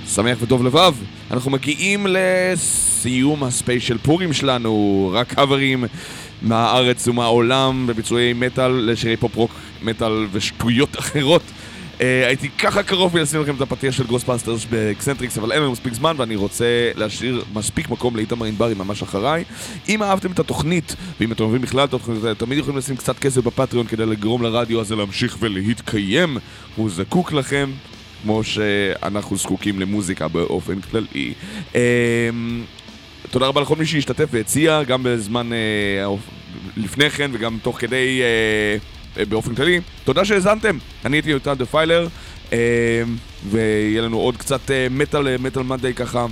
שמח 0.07 0.39
וטוב 0.41 0.65
לבב, 0.65 0.95
אנחנו 1.31 1.51
מגיעים 1.51 2.07
לסיום 2.09 3.45
הספיישל 3.45 3.99
פורים 3.99 4.33
שלנו, 4.33 5.11
רק 5.15 5.33
קאברים 5.35 5.85
מהארץ 6.43 7.09
ומהעולם 7.09 7.87
בביצועי 7.87 8.33
מטאל 8.33 8.91
לשירי 8.91 9.17
פופ 9.17 9.37
רוק, 9.37 9.51
מטאל 9.83 10.27
ושטויות 10.33 10.99
אחרות. 10.99 11.43
אה, 11.99 12.05
הייתי 12.27 12.49
ככה 12.49 12.83
קרוב 12.83 13.17
מלשים 13.17 13.43
לכם 13.43 13.55
את 13.55 13.61
הפתיח 13.61 13.95
של 13.95 14.07
Ghostbusters 14.07 14.65
by 14.65 14.80
Xentrix, 14.80 15.39
אבל 15.39 15.53
אין 15.53 15.63
לנו 15.63 15.73
מספיק 15.73 15.93
זמן 15.93 16.15
ואני 16.19 16.37
רוצה 16.37 16.91
להשאיר 16.97 17.45
מספיק 17.55 17.91
מקום 17.91 18.17
לאיתמר 18.17 18.47
ענברי 18.47 18.75
ממש 18.75 19.03
אחריי. 19.03 19.45
אם 19.89 20.03
אהבתם 20.03 20.33
את 20.33 20.39
התוכנית, 20.39 20.97
ואם 21.23 21.33
אתם 21.33 21.45
אוהבים 21.45 21.61
בכלל 21.61 21.87
תמיד 22.39 22.59
יכולים 22.59 22.79
לשים 22.79 22.97
קצת 22.97 23.19
כסף 23.19 23.41
בפטריון 23.41 23.87
כדי 23.87 24.07
לגרום 24.07 24.43
לרדיו 24.43 24.81
הזה 24.81 24.97
להמשיך 24.97 25.37
ולהתקיים. 25.41 26.37
הוא 26.77 26.91
זקוק 26.91 27.33
לכם, 27.33 27.71
כמו 28.23 28.45
שאנחנו 28.45 29.37
זקוקים 29.37 29.81
למוזיקה 29.81 30.29
באופן 30.29 30.81
כללי. 30.81 31.35
Uh, 31.73 31.77
תודה 33.31 33.47
רבה 33.47 33.61
לכל 33.61 33.77
מי 33.77 33.87
שהשתתף 33.87 34.29
והציע, 34.31 34.83
גם 34.83 35.03
בזמן 35.03 35.53
אה, 35.53 36.07
לפני 36.77 37.11
כן 37.11 37.31
וגם 37.35 37.59
תוך 37.63 37.81
כדי 37.81 38.21
אה, 38.23 38.77
אה, 39.21 39.25
באופן 39.25 39.55
כללי. 39.55 39.81
תודה 40.05 40.25
שהאזנתם, 40.25 40.79
אני 41.05 41.17
הייתי 41.17 41.31
יותם 41.31 41.55
דפיילר, 41.59 42.09
אה, 42.53 42.59
ויהיה 43.51 44.03
לנו 44.03 44.19
עוד 44.19 44.37
קצת 44.37 44.71
מטאל, 44.91 45.37
מטאל 45.37 45.63
מנדי 45.63 45.95
ככה, 45.95 46.27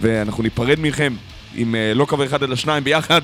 ואנחנו 0.00 0.42
ניפרד 0.42 0.80
מכם. 0.80 1.14
עם 1.56 1.74
אה, 1.74 1.94
לא 1.94 2.04
קווי 2.04 2.26
אחד 2.26 2.42
אלא 2.42 2.56
שניים 2.56 2.84
ביחד 2.84 3.20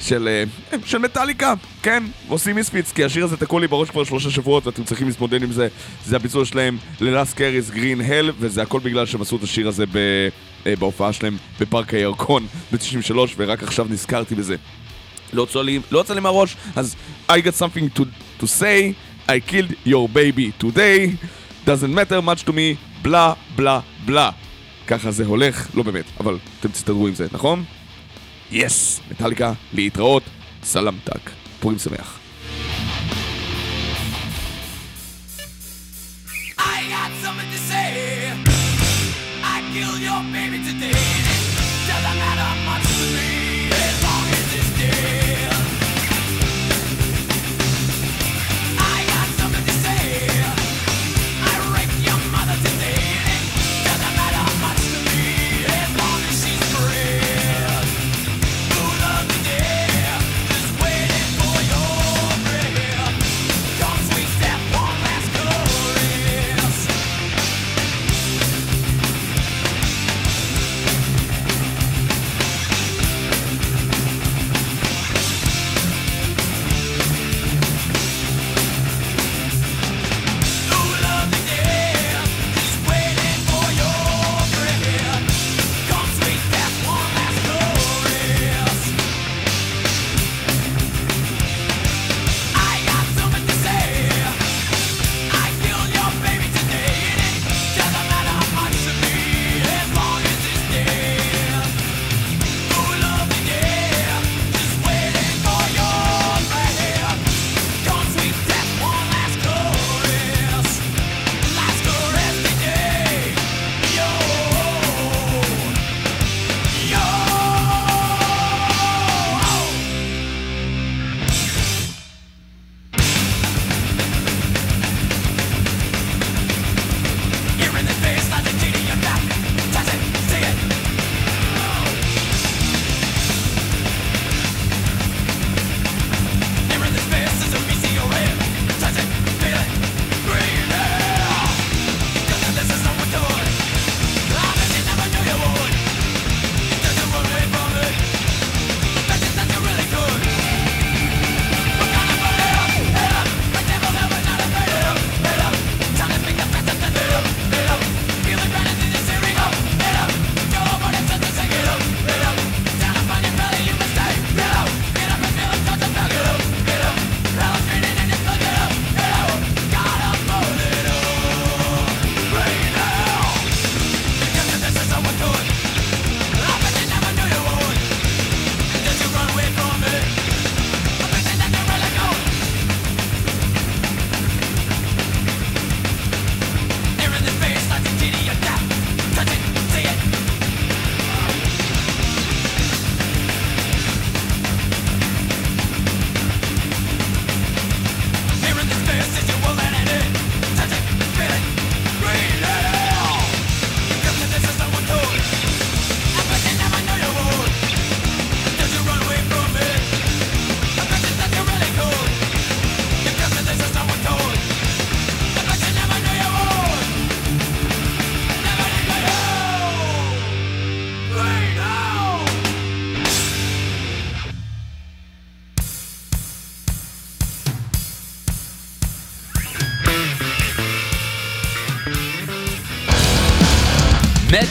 של, 0.00 0.28
אה, 0.72 0.78
של 0.84 0.98
מטאליקה, 0.98 1.54
כן, 1.82 2.04
עושים 2.28 2.56
מיספיץ, 2.56 2.92
כי 2.92 3.04
השיר 3.04 3.24
הזה 3.24 3.36
תקוע 3.36 3.60
לי 3.60 3.66
בראש 3.66 3.90
כבר 3.90 4.04
שלושה 4.04 4.30
שבועות 4.30 4.66
ואתם 4.66 4.84
צריכים 4.84 5.06
להתמודד 5.08 5.42
עם 5.42 5.52
זה. 5.52 5.68
זה 6.06 6.16
הביצוע 6.16 6.44
שלהם 6.44 6.78
ללאסט 7.00 7.36
קריס 7.36 7.70
גרין 7.70 8.00
הל, 8.00 8.30
וזה 8.38 8.62
הכל 8.62 8.80
בגלל 8.80 9.06
שהם 9.06 9.22
עשו 9.22 9.36
את 9.36 9.42
השיר 9.42 9.68
הזה 9.68 9.86
ב, 9.86 9.96
אה, 10.66 10.76
בהופעה 10.76 11.12
שלהם 11.12 11.36
בפארק 11.60 11.94
הירקון 11.94 12.46
ב-93, 12.72 13.14
ורק 13.36 13.62
עכשיו 13.62 13.86
נזכרתי 13.90 14.34
בזה. 14.34 14.56
לא 15.32 15.42
יצא 15.42 15.62
לי, 15.62 15.80
לא 15.90 16.04
לי 16.14 16.20
מהראש, 16.20 16.56
אז 16.76 16.96
I 17.30 17.32
got 17.32 17.54
something 17.58 17.98
to, 17.98 18.02
to 18.40 18.46
say, 18.46 18.94
I 19.28 19.38
killed 19.50 19.74
your 19.86 20.08
baby 20.08 20.52
today, 20.64 21.16
doesn't 21.66 21.94
matter 21.94 22.20
much 22.20 22.44
to 22.44 22.52
me, 22.52 22.76
בלה 23.02 23.32
בלה 23.56 23.80
בלה. 24.04 24.30
ככה 24.86 25.10
זה 25.10 25.26
הולך, 25.26 25.68
לא 25.74 25.82
באמת, 25.82 26.04
אבל 26.20 26.38
אתם 26.60 26.68
תסתדרו 26.68 27.08
עם 27.08 27.14
זה, 27.14 27.26
נכון? 27.32 27.64
יס, 28.50 29.00
מטאליקה, 29.10 29.52
להתראות, 29.72 30.22
סלמתק. 30.62 31.30
פורים 31.60 31.78
שמח. 31.78 32.21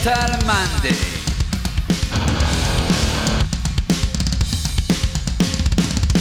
מטאל 0.02 0.32
מנדי 0.32 0.41